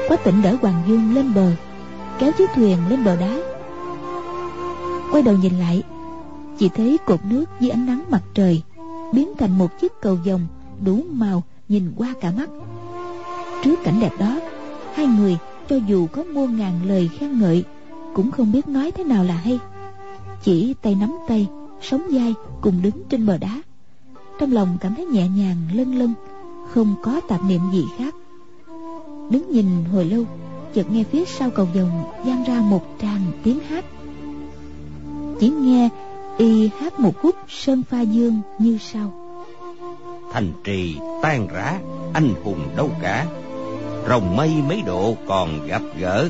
Quá 0.08 0.18
tỉnh 0.24 0.42
đỡ 0.42 0.56
hoàng 0.62 0.84
dung 0.88 1.16
lên 1.16 1.34
bờ, 1.34 1.52
kéo 2.20 2.32
chiếc 2.32 2.50
thuyền 2.56 2.78
lên 2.90 3.04
bờ 3.04 3.16
đá. 3.16 3.38
Quay 5.12 5.24
đầu 5.24 5.36
nhìn 5.38 5.60
lại, 5.60 5.84
chỉ 6.58 6.70
thấy 6.76 6.98
cột 7.06 7.20
nước 7.30 7.46
dưới 7.60 7.70
ánh 7.70 7.86
nắng 7.86 8.04
mặt 8.10 8.22
trời 8.34 8.62
biến 9.14 9.34
thành 9.38 9.58
một 9.58 9.80
chiếc 9.80 9.92
cầu 10.02 10.16
vồng 10.26 10.48
đủ 10.84 11.04
màu 11.12 11.44
nhìn 11.70 11.92
qua 11.98 12.14
cả 12.22 12.32
mắt 12.32 12.50
trước 13.64 13.84
cảnh 13.84 14.00
đẹp 14.00 14.12
đó, 14.20 14.40
hai 14.94 15.08
người 15.08 15.38
cho 15.70 15.76
dù 15.76 16.08
có 16.08 16.24
muôn 16.24 16.58
ngàn 16.58 16.74
lời 16.86 17.10
khen 17.20 17.40
ngợi, 17.40 17.64
cũng 18.14 18.32
không 18.32 18.52
biết 18.52 18.68
nói 18.68 18.92
thế 18.92 19.04
nào 19.04 19.24
là 19.24 19.36
hay. 19.36 19.60
Chỉ 20.44 20.74
tay 20.82 20.96
nắm 20.96 21.16
tay 21.28 21.48
sống 21.82 22.02
dai 22.12 22.34
cùng 22.62 22.82
đứng 22.82 23.04
trên 23.10 23.26
bờ 23.26 23.38
đá. 23.38 23.62
Trong 24.40 24.52
lòng 24.52 24.78
cảm 24.82 24.96
thấy 24.96 25.06
nhẹ 25.06 25.28
nhàng 25.28 25.58
lân 25.74 25.96
lân 25.96 26.14
không 26.74 26.96
có 27.04 27.22
tạp 27.28 27.44
niệm 27.44 27.62
gì 27.72 27.86
khác. 27.98 28.16
Đứng 29.30 29.52
nhìn 29.52 29.66
hồi 29.92 30.06
lâu, 30.06 30.26
chợt 30.74 30.92
nghe 30.92 31.04
phía 31.04 31.26
sau 31.26 31.50
cầu 31.50 31.66
vồng 31.66 32.04
vang 32.26 32.44
ra 32.44 32.62
một 32.62 32.86
tràng 33.02 33.22
tiếng 33.44 33.60
hát. 33.60 33.86
Chỉ 35.40 35.50
nghe 35.50 35.90
y 36.38 36.70
hát 36.80 37.00
một 37.00 37.14
khúc 37.22 37.36
sơn 37.48 37.84
pha 37.90 38.02
dương 38.02 38.42
như 38.60 38.78
sau. 38.82 39.14
Thành 40.32 40.52
trì 40.64 40.98
tan 41.22 41.48
rã, 41.54 41.80
anh 42.14 42.34
hùng 42.44 42.60
đâu 42.76 42.90
cả 43.02 43.28
rồng 44.10 44.36
mây 44.36 44.50
mấy 44.68 44.82
độ 44.86 45.16
còn 45.28 45.68
gặp 45.68 45.82
gỡ. 46.00 46.30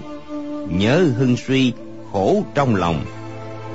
Nhớ 0.69 1.05
hưng 1.17 1.38
suy, 1.38 1.74
khổ 2.11 2.43
trong 2.55 2.76
lòng. 2.76 3.05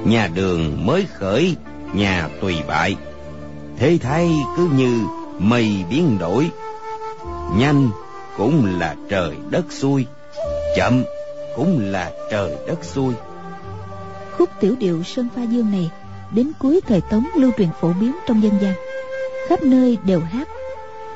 Nhà 0.05 0.29
đường 0.35 0.87
mới 0.87 1.07
khởi, 1.15 1.57
nhà 1.95 2.29
tùy 2.41 2.57
bại. 2.69 2.97
Thế 3.79 3.99
thay 4.03 4.31
cứ 4.57 4.69
như 4.77 5.01
mây 5.39 5.85
biến 5.91 6.19
đổi. 6.19 6.51
Nhanh 7.57 7.91
cũng 8.37 8.79
là 8.79 8.97
trời 9.09 9.37
đất 9.51 9.65
xuôi 9.71 10.07
chậm 10.77 11.05
cũng 11.57 11.79
là 11.81 12.13
trời 12.31 12.57
đất 12.67 12.85
xuôi 12.85 13.15
khúc 14.39 14.51
tiểu 14.61 14.75
điệu 14.79 15.03
sơn 15.03 15.29
pha 15.37 15.43
dương 15.43 15.71
này 15.71 15.91
đến 16.31 16.53
cuối 16.59 16.81
thời 16.89 17.01
tống 17.01 17.27
lưu 17.37 17.51
truyền 17.59 17.69
phổ 17.81 17.93
biến 18.01 18.13
trong 18.27 18.43
dân 18.43 18.53
gian. 18.61 18.75
Khắp 19.49 19.63
nơi 19.63 19.99
đều 20.05 20.21
hát, 20.21 20.49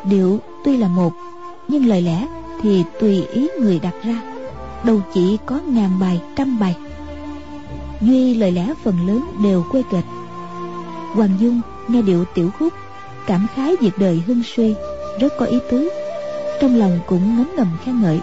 điệu 0.04 0.40
tuy 0.64 0.76
là 0.76 0.88
một, 0.88 1.12
nhưng 1.68 1.86
lời 1.86 2.02
lẽ 2.02 2.26
thì 2.62 2.84
tùy 3.00 3.26
ý 3.32 3.48
người 3.60 3.78
đặt 3.78 3.94
ra. 4.04 4.22
Đâu 4.84 5.00
chỉ 5.14 5.38
có 5.46 5.60
ngàn 5.66 5.90
bài, 6.00 6.20
trăm 6.36 6.58
bài. 6.58 6.76
Duy 8.00 8.34
lời 8.34 8.52
lẽ 8.52 8.74
phần 8.84 9.06
lớn 9.06 9.24
đều 9.42 9.64
quê 9.70 9.82
kịch. 9.90 10.04
Hoàng 11.14 11.36
dung 11.40 11.60
nghe 11.88 12.02
điệu 12.02 12.24
tiểu 12.34 12.50
khúc, 12.58 12.72
cảm 13.26 13.46
khái 13.54 13.76
việc 13.76 13.98
đời 13.98 14.22
hưng 14.26 14.42
suy, 14.56 14.74
rất 15.20 15.32
có 15.38 15.46
ý 15.46 15.58
tứ. 15.70 15.90
Trong 16.60 16.78
lòng 16.78 16.98
cũng 17.06 17.36
ngấm 17.36 17.50
ngầm 17.56 17.68
khen 17.84 18.00
ngợi. 18.02 18.20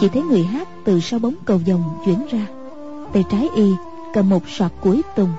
Chỉ 0.00 0.08
thấy 0.08 0.22
người 0.22 0.44
hát 0.44 0.68
từ 0.84 1.00
sau 1.00 1.20
bóng 1.20 1.34
cầu 1.44 1.60
vồng 1.66 1.82
chuyển 2.04 2.26
ra. 2.30 2.46
Tay 3.12 3.24
trái 3.30 3.48
y 3.56 3.72
cầm 4.14 4.28
một 4.28 4.48
sọt 4.48 4.70
củi 4.80 5.02
tùng, 5.16 5.32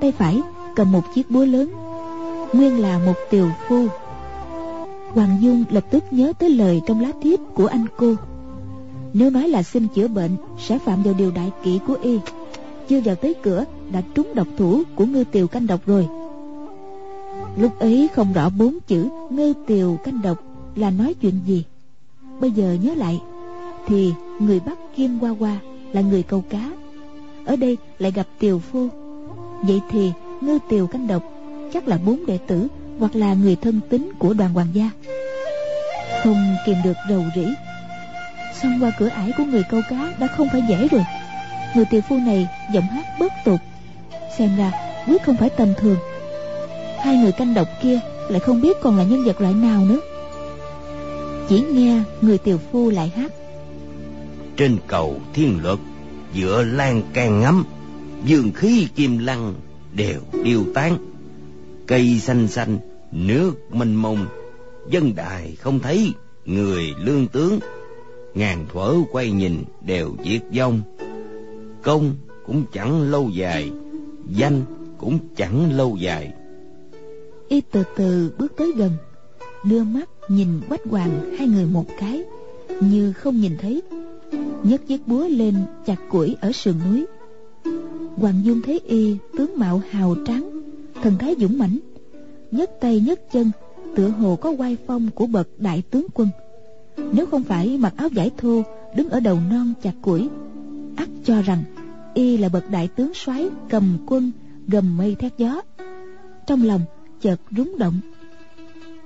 tay 0.00 0.12
phải 0.12 0.42
cầm 0.76 0.92
một 0.92 1.02
chiếc 1.14 1.30
búa 1.30 1.44
lớn. 1.44 1.72
Nguyên 2.52 2.80
là 2.82 2.98
một 2.98 3.14
tiều 3.30 3.48
phu 3.68 3.86
hoàng 5.14 5.36
dung 5.40 5.64
lập 5.70 5.84
tức 5.90 6.04
nhớ 6.10 6.32
tới 6.38 6.50
lời 6.50 6.80
trong 6.86 7.00
lá 7.00 7.12
thiếp 7.22 7.38
của 7.54 7.66
anh 7.66 7.86
cô. 7.96 8.14
Nếu 9.12 9.30
nói 9.30 9.48
là 9.48 9.62
xin 9.62 9.88
chữa 9.88 10.08
bệnh, 10.08 10.36
sẽ 10.58 10.78
phạm 10.78 11.02
vào 11.02 11.14
điều 11.14 11.30
đại 11.30 11.50
kỵ 11.62 11.78
của 11.86 11.96
y. 12.02 12.18
Chưa 12.88 13.00
vào 13.00 13.14
tới 13.14 13.34
cửa, 13.42 13.64
đã 13.92 14.02
trúng 14.14 14.34
độc 14.34 14.46
thủ 14.56 14.82
của 14.94 15.06
ngư 15.06 15.24
tiều 15.24 15.46
canh 15.46 15.66
độc 15.66 15.80
rồi. 15.86 16.08
Lúc 17.56 17.78
ấy 17.78 18.08
không 18.14 18.32
rõ 18.32 18.50
bốn 18.50 18.78
chữ 18.86 19.08
ngư 19.30 19.52
tiều 19.66 19.96
canh 20.04 20.22
độc 20.22 20.38
là 20.76 20.90
nói 20.90 21.14
chuyện 21.14 21.34
gì. 21.46 21.64
Bây 22.40 22.50
giờ 22.50 22.76
nhớ 22.82 22.94
lại, 22.94 23.20
thì 23.86 24.12
người 24.40 24.60
bắt 24.60 24.78
kim 24.96 25.18
qua 25.20 25.34
qua 25.38 25.58
là 25.92 26.00
người 26.00 26.22
câu 26.22 26.44
cá. 26.50 26.72
Ở 27.44 27.56
đây 27.56 27.76
lại 27.98 28.12
gặp 28.12 28.26
tiều 28.38 28.58
phu. 28.58 28.88
Vậy 29.62 29.80
thì 29.90 30.12
ngư 30.40 30.58
tiều 30.68 30.86
canh 30.86 31.06
độc 31.06 31.22
chắc 31.72 31.88
là 31.88 31.98
bốn 32.06 32.26
đệ 32.26 32.38
tử 32.38 32.68
hoặc 33.00 33.16
là 33.16 33.34
người 33.34 33.56
thân 33.56 33.80
tín 33.90 34.12
của 34.18 34.34
đoàn 34.34 34.54
hoàng 34.54 34.68
gia. 34.72 34.90
Không 36.24 36.56
kìm 36.66 36.76
được 36.84 36.96
rầu 37.08 37.24
rĩ. 37.34 37.46
Xông 38.62 38.78
qua 38.80 38.92
cửa 38.98 39.08
ải 39.08 39.32
của 39.38 39.44
người 39.44 39.62
câu 39.70 39.80
cá 39.90 40.12
đã 40.18 40.26
không 40.26 40.48
phải 40.52 40.62
dễ 40.68 40.88
rồi. 40.88 41.04
Người 41.74 41.84
tiều 41.90 42.00
phu 42.08 42.16
này 42.16 42.48
giọng 42.74 42.84
hát 42.84 43.04
bất 43.20 43.32
tục 43.44 43.60
xem 44.38 44.56
ra 44.56 44.72
quyết 45.06 45.22
không 45.22 45.36
phải 45.36 45.50
tầm 45.50 45.68
thường. 45.78 45.96
Hai 47.04 47.16
người 47.16 47.32
canh 47.32 47.54
độc 47.54 47.68
kia 47.82 48.00
lại 48.28 48.40
không 48.40 48.60
biết 48.60 48.76
còn 48.82 48.96
là 48.96 49.04
nhân 49.04 49.24
vật 49.24 49.40
loại 49.40 49.54
nào 49.54 49.84
nữa. 49.84 50.00
Chỉ 51.48 51.60
nghe 51.60 52.02
người 52.20 52.38
tiều 52.38 52.58
phu 52.72 52.90
lại 52.90 53.12
hát. 53.16 53.32
Trên 54.56 54.76
cầu 54.86 55.20
thiên 55.34 55.58
luật, 55.62 55.78
giữa 56.32 56.64
lan 56.64 57.02
can 57.12 57.40
ngắm, 57.40 57.64
dương 58.24 58.52
khí 58.52 58.88
kim 58.94 59.18
lăng 59.18 59.54
đều 59.92 60.20
tiêu 60.44 60.64
tán. 60.74 60.98
Cây 61.86 62.20
xanh 62.20 62.48
xanh 62.48 62.78
nước 63.12 63.52
mênh 63.70 63.94
mông, 63.94 64.26
dân 64.88 65.14
đài 65.14 65.56
không 65.60 65.80
thấy, 65.80 66.12
người 66.44 66.94
lương 67.04 67.26
tướng. 67.26 67.58
Ngàn 68.34 68.66
thuở 68.72 68.94
quay 69.12 69.30
nhìn 69.30 69.64
đều 69.86 70.16
diệt 70.24 70.42
vong. 70.58 70.82
Công 71.82 72.14
cũng 72.46 72.64
chẳng 72.72 73.10
lâu 73.10 73.30
dài, 73.30 73.70
danh 74.28 74.62
cũng 74.98 75.18
chẳng 75.36 75.76
lâu 75.76 75.96
dài. 75.96 76.32
Y 77.48 77.60
từ 77.60 77.82
từ 77.96 78.32
bước 78.38 78.52
tới 78.56 78.72
gần, 78.76 78.90
đưa 79.64 79.84
mắt 79.84 80.08
nhìn 80.28 80.48
quách 80.68 80.84
hoàng 80.90 81.36
hai 81.38 81.48
người 81.48 81.66
một 81.66 81.86
cái, 81.98 82.22
như 82.80 83.12
không 83.12 83.40
nhìn 83.40 83.56
thấy. 83.60 83.82
Nhấc 84.62 84.86
chiếc 84.86 85.06
búa 85.06 85.28
lên 85.28 85.54
chặt 85.86 85.96
củi 86.10 86.36
ở 86.40 86.52
sườn 86.52 86.74
núi. 86.90 87.06
Hoàng 88.16 88.40
dung 88.44 88.62
thấy 88.62 88.80
y 88.84 89.16
tướng 89.38 89.58
mạo 89.58 89.82
hào 89.90 90.16
tráng, 90.26 90.50
thần 91.02 91.18
thái 91.18 91.34
dũng 91.38 91.58
mãnh 91.58 91.78
nhấc 92.50 92.70
tay 92.80 93.00
nhấc 93.00 93.32
chân, 93.32 93.50
tựa 93.96 94.08
hồ 94.08 94.36
có 94.36 94.50
oai 94.50 94.76
phong 94.86 95.10
của 95.14 95.26
bậc 95.26 95.48
đại 95.58 95.82
tướng 95.90 96.06
quân. 96.14 96.28
Nếu 97.12 97.26
không 97.26 97.42
phải 97.42 97.78
mặc 97.78 97.94
áo 97.96 98.08
vải 98.12 98.30
thô, 98.38 98.62
đứng 98.96 99.10
ở 99.10 99.20
đầu 99.20 99.38
non 99.50 99.72
chặt 99.82 99.92
củi, 100.02 100.28
ắt 100.96 101.08
cho 101.24 101.42
rằng 101.42 101.64
y 102.14 102.36
là 102.36 102.48
bậc 102.48 102.70
đại 102.70 102.88
tướng 102.88 103.14
soái 103.14 103.48
cầm 103.68 103.98
quân, 104.06 104.32
gầm 104.68 104.96
mây 104.96 105.14
thét 105.14 105.32
gió. 105.38 105.60
Trong 106.46 106.64
lòng 106.64 106.80
chợt 107.20 107.40
rúng 107.56 107.78
động. 107.78 108.00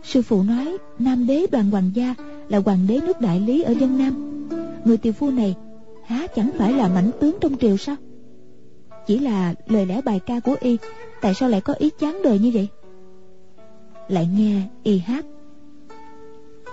Sư 0.02 0.22
phụ 0.22 0.42
nói, 0.42 0.76
nam 0.98 1.26
đế 1.26 1.46
đoàn 1.52 1.70
hoàng 1.70 1.90
gia 1.94 2.14
là 2.48 2.58
hoàng 2.58 2.86
đế 2.88 3.00
nước 3.00 3.20
đại 3.20 3.40
lý 3.40 3.62
ở 3.62 3.72
dân 3.72 3.98
nam. 3.98 4.48
Người 4.84 4.96
tiều 4.96 5.12
phu 5.12 5.30
này 5.30 5.54
há 6.04 6.26
chẳng 6.26 6.50
phải 6.58 6.72
là 6.72 6.88
mãnh 6.88 7.10
tướng 7.20 7.36
trong 7.40 7.56
triều 7.56 7.76
sao? 7.76 7.96
Chỉ 9.06 9.18
là 9.18 9.54
lời 9.66 9.86
lẽ 9.86 10.00
bài 10.00 10.20
ca 10.26 10.40
của 10.40 10.56
y, 10.60 10.76
tại 11.20 11.34
sao 11.34 11.48
lại 11.48 11.60
có 11.60 11.74
ý 11.74 11.90
chán 12.00 12.22
đời 12.24 12.38
như 12.38 12.50
vậy? 12.54 12.68
Lại 14.08 14.26
nghe 14.26 14.62
y 14.82 14.98
hát. 14.98 15.24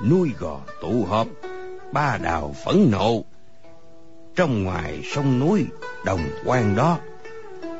Nuôi 0.10 0.32
gò 0.40 0.60
tụ 0.82 1.06
họp 1.06 1.28
ba 1.94 2.18
đào 2.24 2.56
phẫn 2.66 2.92
nộ. 2.92 3.24
Trong 4.36 4.64
ngoài 4.64 5.02
sông 5.04 5.40
núi 5.40 5.66
đồng 6.06 6.22
quan 6.46 6.76
đó 6.76 6.98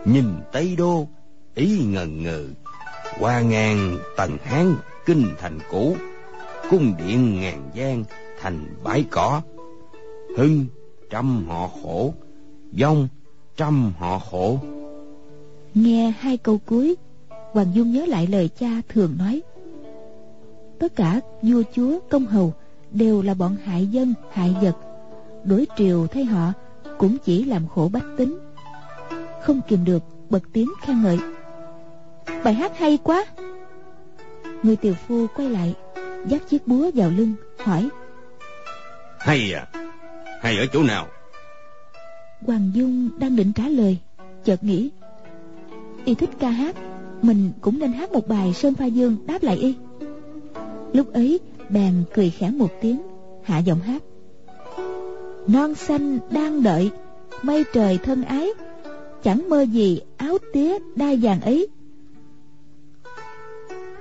nhìn 0.06 0.26
tây 0.52 0.76
đô 0.78 1.08
ý 1.56 1.84
ngần 1.86 2.24
ngừ. 2.24 2.50
Qua 3.20 3.42
ngàn 3.42 3.98
tầng 4.18 4.38
hán 4.44 4.76
kinh 5.06 5.26
thành 5.38 5.60
cũ 5.72 5.96
cung 6.70 6.94
điện 6.98 7.42
ngàn 7.42 7.70
gian 7.74 8.04
thành 8.40 8.66
bãi 8.84 9.06
cỏ. 9.12 9.42
Hưng 10.38 10.66
trăm 11.10 11.48
họ 11.48 11.70
khổ 11.84 12.14
vong 12.80 13.08
trăm 13.56 13.94
họ 13.98 14.20
khổ. 14.20 14.60
Nghe 15.74 16.14
hai 16.20 16.38
câu 16.38 16.60
cuối 16.66 16.96
hoàng 17.52 17.68
dung 17.74 17.92
nhớ 17.92 18.06
lại 18.06 18.28
lời 18.28 18.50
cha 18.60 18.70
thường 18.90 19.18
nói. 19.18 19.42
Tất 20.80 20.96
cả 20.96 21.22
vua 21.42 21.64
chúa 21.76 22.00
công 22.10 22.26
hầu 22.26 22.54
đều 22.92 23.22
là 23.22 23.34
bọn 23.34 23.58
hại 23.64 23.88
dân 23.88 24.14
hại 24.32 24.56
vật. 24.62 24.78
Đối 25.44 25.68
triều 25.78 26.08
thấy 26.08 26.26
họ 26.26 26.54
cũng 26.98 27.18
chỉ 27.18 27.44
làm 27.44 27.68
khổ 27.68 27.90
bách 27.94 28.06
tính. 28.18 28.40
Không 29.44 29.62
kìm 29.68 29.86
được 29.86 30.04
bật 30.30 30.44
tiếng 30.54 30.70
khen 30.82 31.04
ngợi. 31.04 31.18
Bài 32.44 32.54
hát 32.54 32.78
hay 32.78 32.98
quá. 33.04 33.26
Người 34.64 34.76
tiều 34.76 34.94
phu 34.94 35.28
quay 35.36 35.50
lại 35.50 35.76
dắt 36.28 36.42
chiếc 36.50 36.68
búa 36.68 36.92
vào 36.94 37.10
lưng 37.10 37.34
hỏi. 37.58 37.90
Hay 39.20 39.54
à 39.54 39.68
hay 40.42 40.58
ở 40.58 40.66
chỗ 40.74 40.84
nào? 40.84 41.08
Hoàng 42.46 42.72
dung 42.74 43.10
đang 43.20 43.36
định 43.36 43.54
trả 43.54 43.68
lời 43.68 43.98
chợt 44.44 44.64
nghĩ. 44.64 44.90
Y 46.06 46.16
thích 46.16 46.30
ca 46.40 46.50
hát 46.50 46.76
mình 47.22 47.52
cũng 47.62 47.80
nên 47.80 47.92
hát 47.92 48.12
một 48.12 48.28
bài 48.28 48.54
sơn 48.54 48.74
pha 48.74 48.86
dương 48.86 49.18
đáp 49.26 49.44
lại 49.44 49.58
y. 49.58 49.76
Lúc 50.94 51.14
ấy, 51.14 51.40
bèn 51.70 52.04
cười 52.14 52.30
khẽ 52.30 52.50
một 52.50 52.70
tiếng, 52.82 53.02
hạ 53.44 53.60
giọng 53.60 53.80
hát. 53.80 54.04
Non 55.48 55.76
xanh 55.76 56.20
đang 56.32 56.64
đợi, 56.64 56.92
mây 57.42 57.64
trời 57.74 57.98
thân 57.98 58.24
ái, 58.24 58.50
chẳng 59.24 59.50
mơ 59.50 59.62
gì 59.62 60.02
áo 60.18 60.38
tía 60.54 60.78
đa 60.96 61.14
vàng 61.22 61.42
ấy. 61.42 61.68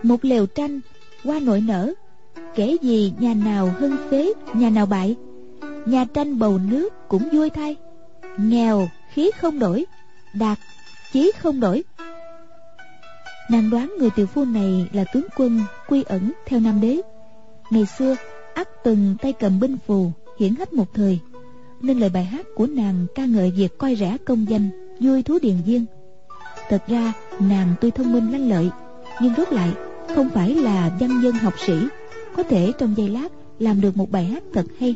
Một 0.03 0.25
lều 0.25 0.47
tranh 0.47 0.81
qua 1.25 1.41
nội 1.41 1.61
nở, 1.61 1.93
kể 2.55 2.77
gì 2.83 3.12
nhà 3.18 3.35
nào 3.35 3.71
hưng 3.79 3.97
phế, 4.11 4.33
nhà 4.55 4.71
nào 4.71 4.87
bại. 4.87 5.16
Nhà 5.87 6.05
tranh 6.14 6.39
bầu 6.39 6.59
nước 6.71 7.09
cũng 7.09 7.29
vui 7.33 7.51
thay, 7.51 7.77
nghèo 8.39 8.89
khí 9.14 9.31
không 9.41 9.59
đổi 9.59 9.87
đạt 10.35 10.59
chí 11.12 11.33
không 11.39 11.61
đổi 11.61 11.85
nàng 13.51 13.70
đoán 13.70 13.94
người 13.98 14.11
tiểu 14.11 14.26
phu 14.26 14.44
này 14.44 14.88
là 14.92 15.05
tướng 15.14 15.26
quân 15.36 15.61
quy 15.88 16.03
ẩn 16.03 16.32
theo 16.46 16.61
nam 16.61 16.80
đế. 16.80 17.01
Ngày 17.70 17.86
xưa 17.98 18.16
ắt 18.55 18.68
từng 18.84 19.16
tay 19.22 19.32
cầm 19.32 19.61
binh 19.61 19.76
phù, 19.86 20.12
hiển 20.38 20.55
hách 20.55 20.72
một 20.72 20.94
thời, 20.94 21.18
nên 21.80 21.98
lời 21.98 22.11
bài 22.11 22.24
hát 22.24 22.46
của 22.55 22.66
nàng 22.66 23.07
ca 23.14 23.24
ngợi 23.24 23.51
việc 23.51 23.78
coi 23.78 23.96
rẻ 23.96 24.16
công 24.26 24.46
danh, 24.48 24.70
vui 25.01 25.22
thú 25.22 25.38
điền 25.42 25.57
viên. 25.66 25.86
Thật 26.68 26.82
ra, 26.86 27.12
nàng 27.40 27.74
tuy 27.80 27.90
thông 27.90 28.12
minh 28.12 28.32
lanh 28.32 28.48
lợi, 28.48 28.70
nhưng 29.22 29.34
rốt 29.34 29.53
lại, 29.53 29.72
không 30.14 30.30
phải 30.30 30.55
là 30.55 30.96
văn 31.01 31.20
dân 31.22 31.34
học 31.34 31.55
sĩ, 31.66 31.74
có 32.36 32.42
thể 32.42 32.72
trong 32.78 32.94
giây 32.96 33.09
lát 33.09 33.28
làm 33.59 33.80
được 33.80 33.96
một 33.96 34.11
bài 34.11 34.24
hát 34.24 34.42
thật 34.53 34.66
hay. 34.78 34.94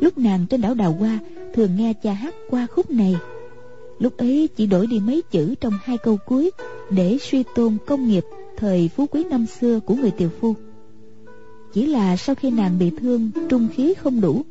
Lúc 0.00 0.18
nàng 0.18 0.46
trên 0.50 0.60
đảo 0.60 0.74
đào 0.74 0.92
hoa, 0.92 1.18
thường 1.54 1.76
nghe 1.76 1.92
cha 1.92 2.12
hát 2.12 2.34
qua 2.50 2.66
khúc 2.66 2.90
này 2.90 3.16
lúc 4.00 4.16
ấy 4.16 4.48
chỉ 4.56 4.66
đổi 4.66 4.86
đi 4.86 5.00
mấy 5.00 5.22
chữ 5.30 5.54
trong 5.60 5.72
hai 5.82 5.98
câu 5.98 6.18
cuối 6.26 6.50
để 6.90 7.18
suy 7.20 7.44
tôn 7.54 7.76
công 7.86 8.08
nghiệp 8.08 8.24
thời 8.56 8.90
phú 8.96 9.06
quý 9.06 9.24
năm 9.24 9.46
xưa 9.46 9.80
của 9.80 9.94
người 9.94 10.10
tiều 10.10 10.28
phu. 10.40 10.54
Chỉ 11.72 11.86
là 11.86 12.16
sau 12.16 12.34
khi 12.34 12.50
nàng 12.50 12.78
bị 12.78 12.90
thương, 13.00 13.30
trung 13.48 13.68
khí 13.74 13.94
không 13.94 14.20
đủ. 14.20 14.42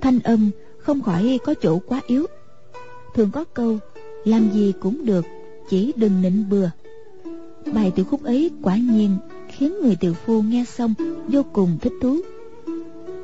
Thanh 0.00 0.18
âm 0.20 0.50
không 0.78 1.02
khỏi 1.02 1.38
có 1.44 1.54
chỗ 1.62 1.78
quá 1.86 2.00
yếu. 2.06 2.26
Thường 3.14 3.30
có 3.32 3.44
câu, 3.44 3.78
làm 4.24 4.50
gì 4.52 4.72
cũng 4.80 5.04
được, 5.04 5.24
chỉ 5.68 5.92
đừng 5.96 6.22
nịnh 6.22 6.44
bừa. 6.50 6.70
Bài 7.74 7.92
tiểu 7.94 8.04
khúc 8.04 8.24
ấy 8.24 8.50
quả 8.62 8.76
nhiên 8.76 9.16
khiến 9.48 9.74
người 9.82 9.96
tiểu 9.96 10.14
phu 10.14 10.42
nghe 10.42 10.64
xong 10.64 10.94
vô 11.28 11.42
cùng 11.52 11.78
thích 11.80 11.92
thú. 12.02 12.16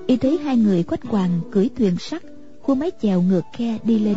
Y 0.07 0.17
thấy 0.17 0.39
hai 0.39 0.57
người 0.57 0.83
quách 0.83 1.05
hoàng 1.05 1.41
cưỡi 1.51 1.69
thuyền 1.79 1.97
sắt, 1.99 2.23
khuôn 2.63 2.79
mái 2.79 2.91
chèo 3.03 3.23
ngược 3.23 3.43
khe 3.53 3.79
đi 3.85 3.99
lên 3.99 4.17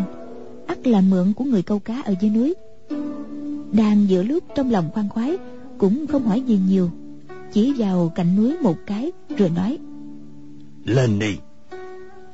ắt 0.68 0.88
là 0.88 1.02
mượn 1.02 1.34
của 1.34 1.44
người 1.44 1.62
câu 1.62 1.80
cá 1.80 2.02
ở 2.02 2.14
dưới 2.22 2.32
núi. 2.32 2.54
Đang 3.72 4.10
giữa 4.10 4.24
lúc 4.24 4.44
trong 4.56 4.72
lòng 4.72 4.90
khoan 4.94 5.10
khoái 5.10 5.38
cũng 5.78 6.08
không 6.08 6.24
hỏi 6.24 6.42
gì 6.42 6.60
nhiều. 6.70 6.92
Chỉ 7.54 7.74
vào 7.78 8.12
cạnh 8.16 8.36
núi 8.36 8.58
một 8.62 8.76
cái 8.86 9.12
rồi 9.38 9.50
nói 9.50 9.78
lên 10.86 11.20
đi. 11.20 11.36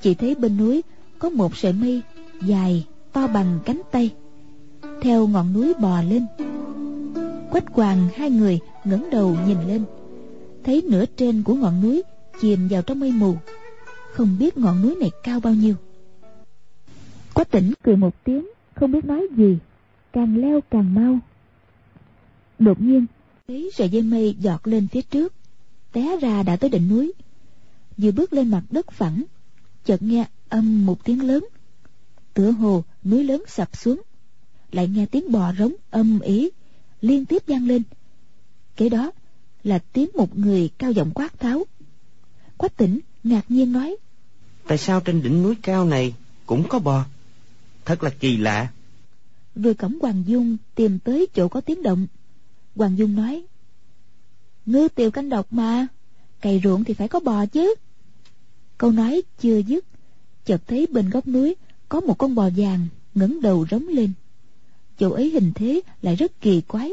Chỉ 0.01 0.13
thấy 0.13 0.36
bên 0.36 0.57
núi 0.57 0.82
có 1.19 1.29
một 1.29 1.57
sợi 1.57 1.73
mây 1.73 2.01
dài 2.45 2.86
to 3.13 3.27
bằng 3.27 3.59
cánh 3.65 3.82
tay. 3.91 4.09
Theo 5.01 5.27
ngọn 5.27 5.53
núi 5.53 5.73
bò 5.82 6.01
lên. 6.01 6.25
Quách 7.51 7.67
hoàng 7.71 8.07
hai 8.15 8.29
người 8.29 8.59
ngẩng 8.86 9.09
đầu 9.09 9.38
nhìn 9.47 9.57
lên. 9.67 9.84
Thấy 10.63 10.82
nửa 10.89 11.05
trên 11.05 11.43
của 11.43 11.53
ngọn 11.53 11.82
núi 11.82 12.03
chìm 12.41 12.67
vào 12.69 12.82
trong 12.82 12.99
mây 12.99 13.11
mù. 13.11 13.36
Không 14.13 14.36
biết 14.39 14.57
ngọn 14.57 14.82
núi 14.82 14.95
này 14.95 15.11
cao 15.23 15.39
bao 15.39 15.53
nhiêu 15.53 15.75
quách 17.41 17.51
tỉnh 17.51 17.73
cười 17.83 17.95
một 17.95 18.23
tiếng, 18.23 18.49
không 18.75 18.91
biết 18.91 19.05
nói 19.05 19.27
gì, 19.37 19.57
càng 20.13 20.37
leo 20.37 20.61
càng 20.71 20.93
mau. 20.93 21.19
Đột 22.59 22.81
nhiên, 22.81 23.05
thấy 23.47 23.71
sợi 23.73 23.89
dây 23.89 24.01
mây 24.01 24.35
giọt 24.39 24.67
lên 24.67 24.87
phía 24.87 25.01
trước, 25.01 25.33
té 25.91 26.17
ra 26.21 26.43
đã 26.43 26.55
tới 26.55 26.69
đỉnh 26.69 26.89
núi. 26.89 27.13
Vừa 27.97 28.11
bước 28.11 28.33
lên 28.33 28.51
mặt 28.51 28.63
đất 28.69 28.91
phẳng, 28.91 29.23
chợt 29.85 30.01
nghe 30.01 30.25
âm 30.49 30.85
một 30.85 31.05
tiếng 31.05 31.27
lớn. 31.27 31.45
Tựa 32.33 32.51
hồ 32.51 32.83
núi 33.03 33.23
lớn 33.23 33.43
sập 33.47 33.77
xuống, 33.77 34.01
lại 34.71 34.87
nghe 34.87 35.05
tiếng 35.05 35.31
bò 35.31 35.53
rống 35.59 35.73
âm 35.91 36.19
ỉ 36.19 36.49
liên 37.01 37.25
tiếp 37.25 37.43
vang 37.47 37.67
lên. 37.67 37.83
Kế 38.75 38.89
đó 38.89 39.11
là 39.63 39.79
tiếng 39.79 40.09
một 40.13 40.37
người 40.37 40.69
cao 40.77 40.91
giọng 40.91 41.11
quát 41.15 41.39
tháo. 41.39 41.63
Quách 42.57 42.77
tỉnh 42.77 42.99
ngạc 43.23 43.45
nhiên 43.49 43.71
nói, 43.71 43.95
tại 44.67 44.77
sao 44.77 45.01
trên 45.01 45.21
đỉnh 45.23 45.43
núi 45.43 45.55
cao 45.61 45.85
này 45.85 46.13
cũng 46.45 46.63
có 46.69 46.79
bò? 46.79 47.05
Thật 47.86 48.03
là 48.03 48.09
kỳ 48.09 48.38
lạ. 48.38 48.71
Vừa 49.55 49.73
cổng 49.73 49.99
hoàng 50.01 50.23
dung 50.27 50.57
tìm 50.75 50.99
tới 50.99 51.27
chỗ 51.34 51.47
có 51.47 51.61
tiếng 51.61 51.84
động. 51.84 52.07
Hoàng 52.75 52.97
dung 52.97 53.15
nói 53.15 53.43
ngư 54.65 54.88
tiều 54.95 55.11
canh 55.11 55.29
độc 55.29 55.53
mà, 55.53 55.88
cày 56.41 56.61
ruộng 56.63 56.84
thì 56.84 56.93
phải 56.93 57.07
có 57.07 57.19
bò 57.19 57.45
chứ. 57.45 57.75
Câu 58.77 58.91
nói 58.91 59.21
chưa 59.39 59.57
dứt, 59.57 59.86
chợt 60.45 60.61
thấy 60.67 60.88
bên 60.91 61.09
góc 61.09 61.27
núi 61.27 61.55
có 61.89 61.99
một 61.99 62.17
con 62.17 62.36
bò 62.36 62.49
vàng 62.55 62.88
ngẩng 63.15 63.41
đầu 63.41 63.65
rống 63.71 63.88
lên. 63.88 64.11
Chỗ 64.99 65.11
ấy 65.11 65.29
hình 65.29 65.51
thế 65.55 65.82
lại 66.01 66.15
rất 66.15 66.41
kỳ 66.41 66.61
quái. 66.61 66.91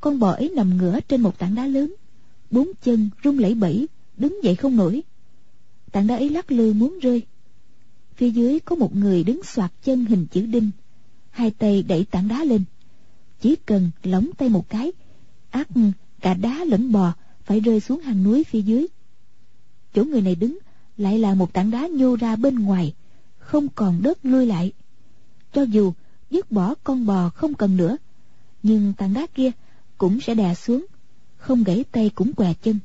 Con 0.00 0.18
bò 0.18 0.30
ấy 0.30 0.52
nằm 0.56 0.76
ngửa 0.76 1.00
trên 1.00 1.20
một 1.20 1.38
tảng 1.38 1.54
đá 1.54 1.66
lớn, 1.66 1.94
bốn 2.50 2.68
chân 2.82 3.10
rung 3.24 3.38
lẩy 3.38 3.54
bẩy, 3.54 3.88
đứng 4.16 4.44
dậy 4.44 4.54
không 4.54 4.76
nổi. 4.76 5.02
Tảng 5.92 6.06
đá 6.06 6.16
ấy 6.16 6.30
lắc 6.30 6.52
lư 6.52 6.72
muốn 6.72 6.98
rơi 6.98 7.22
phía 8.16 8.30
dưới 8.30 8.60
có 8.60 8.76
một 8.76 8.96
người 8.96 9.24
đứng 9.24 9.42
xoạc 9.42 9.72
chân 9.84 10.04
hình 10.04 10.26
chữ 10.26 10.46
đinh. 10.46 10.70
Hai 11.30 11.50
tay 11.50 11.82
đẩy 11.82 12.04
tảng 12.04 12.28
đá 12.28 12.44
lên. 12.44 12.64
Chỉ 13.40 13.56
cần 13.56 13.90
lóng 14.02 14.30
tay 14.38 14.48
một 14.48 14.68
cái, 14.68 14.92
ác 15.50 15.68
cả 16.20 16.34
đá 16.34 16.64
lẫn 16.64 16.92
bò 16.92 17.12
phải 17.44 17.60
rơi 17.60 17.80
xuống 17.80 18.00
hang 18.00 18.24
núi 18.24 18.44
phía 18.44 18.60
dưới. 18.60 18.86
Chỗ 19.94 20.04
người 20.04 20.22
này 20.22 20.34
đứng 20.34 20.58
lại 20.96 21.18
là 21.18 21.34
một 21.34 21.52
tảng 21.52 21.70
đá 21.70 21.86
nhô 21.86 22.16
ra 22.16 22.36
bên 22.36 22.58
ngoài, 22.58 22.94
không 23.38 23.68
còn 23.68 24.02
đất 24.02 24.18
lui 24.22 24.46
lại. 24.46 24.72
Cho 25.52 25.62
dù 25.62 25.92
dứt 26.30 26.52
bỏ 26.52 26.74
con 26.84 27.06
bò 27.06 27.28
không 27.28 27.54
cần 27.54 27.76
nữa, 27.76 27.96
nhưng 28.62 28.92
tảng 28.92 29.14
đá 29.14 29.26
kia 29.34 29.50
cũng 29.98 30.20
sẽ 30.20 30.34
đè 30.34 30.54
xuống, 30.54 30.86
không 31.36 31.64
gãy 31.64 31.84
tay 31.92 32.10
cũng 32.14 32.32
què 32.32 32.54
chân. 32.62 32.78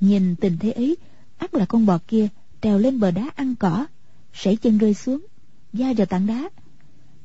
Nhìn 0.00 0.36
tình 0.36 0.58
thế 0.58 0.70
ấy 0.70 0.96
ắt 1.38 1.54
là 1.54 1.66
con 1.66 1.86
bò 1.86 1.98
kia 2.08 2.28
trèo 2.62 2.78
lên 2.78 3.00
bờ 3.00 3.10
đá 3.10 3.30
ăn 3.34 3.54
cỏ 3.54 3.86
sẩy 4.38 4.56
chân 4.56 4.78
rơi 4.78 4.94
xuống, 4.94 5.26
da 5.72 5.92
vào 5.96 6.06
tảng 6.06 6.26
đá. 6.26 6.50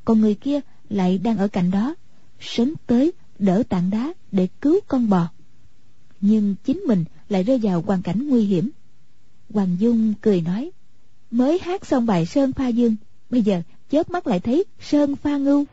Còn 0.04 0.20
người 0.20 0.34
kia 0.34 0.60
lại 0.88 1.18
đang 1.18 1.38
ở 1.38 1.48
cạnh 1.48 1.70
đó 1.70 1.94
sấn 2.40 2.74
tới 2.86 3.12
đỡ 3.38 3.62
tảng 3.68 3.90
đá 3.90 4.12
để 4.32 4.48
cứu 4.60 4.80
con 4.88 5.08
bò. 5.08 5.28
Nhưng 6.20 6.54
chính 6.64 6.78
mình 6.78 7.04
lại 7.28 7.42
rơi 7.42 7.58
vào 7.58 7.82
hoàn 7.86 8.02
cảnh 8.02 8.28
nguy 8.28 8.44
hiểm. 8.44 8.70
Hoàng 9.50 9.76
dung 9.78 10.14
cười 10.20 10.40
nói, 10.40 10.70
mới 11.30 11.58
hát 11.58 11.86
xong 11.86 12.06
bài 12.06 12.26
sơn 12.26 12.52
pha 12.52 12.68
dương, 12.68 12.96
bây 13.30 13.42
giờ 13.42 13.62
chớp 13.90 14.10
mắt 14.10 14.26
lại 14.26 14.40
thấy 14.40 14.64
sơn 14.80 15.16
pha 15.16 15.36
ngưu. 15.36 15.64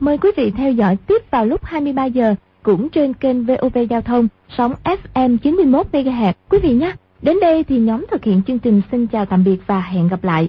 Mời 0.00 0.18
quý 0.18 0.30
vị 0.36 0.50
theo 0.50 0.72
dõi 0.72 0.96
tiếp 1.06 1.22
vào 1.30 1.46
lúc 1.46 1.64
23 1.64 2.04
giờ, 2.04 2.34
cũng 2.62 2.88
trên 2.88 3.14
kênh 3.14 3.44
VOV 3.44 3.78
Giao 3.90 4.00
thông, 4.00 4.28
sóng 4.48 4.74
FM 5.14 5.38
91 5.38 5.86
MHz 5.92 6.32
quý 6.48 6.58
vị 6.62 6.74
nhé. 6.74 6.92
Đến 7.22 7.40
đây 7.40 7.64
thì 7.64 7.78
nhóm 7.78 8.06
thực 8.10 8.24
hiện 8.24 8.42
chương 8.46 8.58
trình 8.58 8.82
xin 8.90 9.06
chào 9.06 9.26
tạm 9.26 9.44
biệt 9.44 9.56
và 9.66 9.80
hẹn 9.80 10.08
gặp 10.08 10.24
lại. 10.24 10.48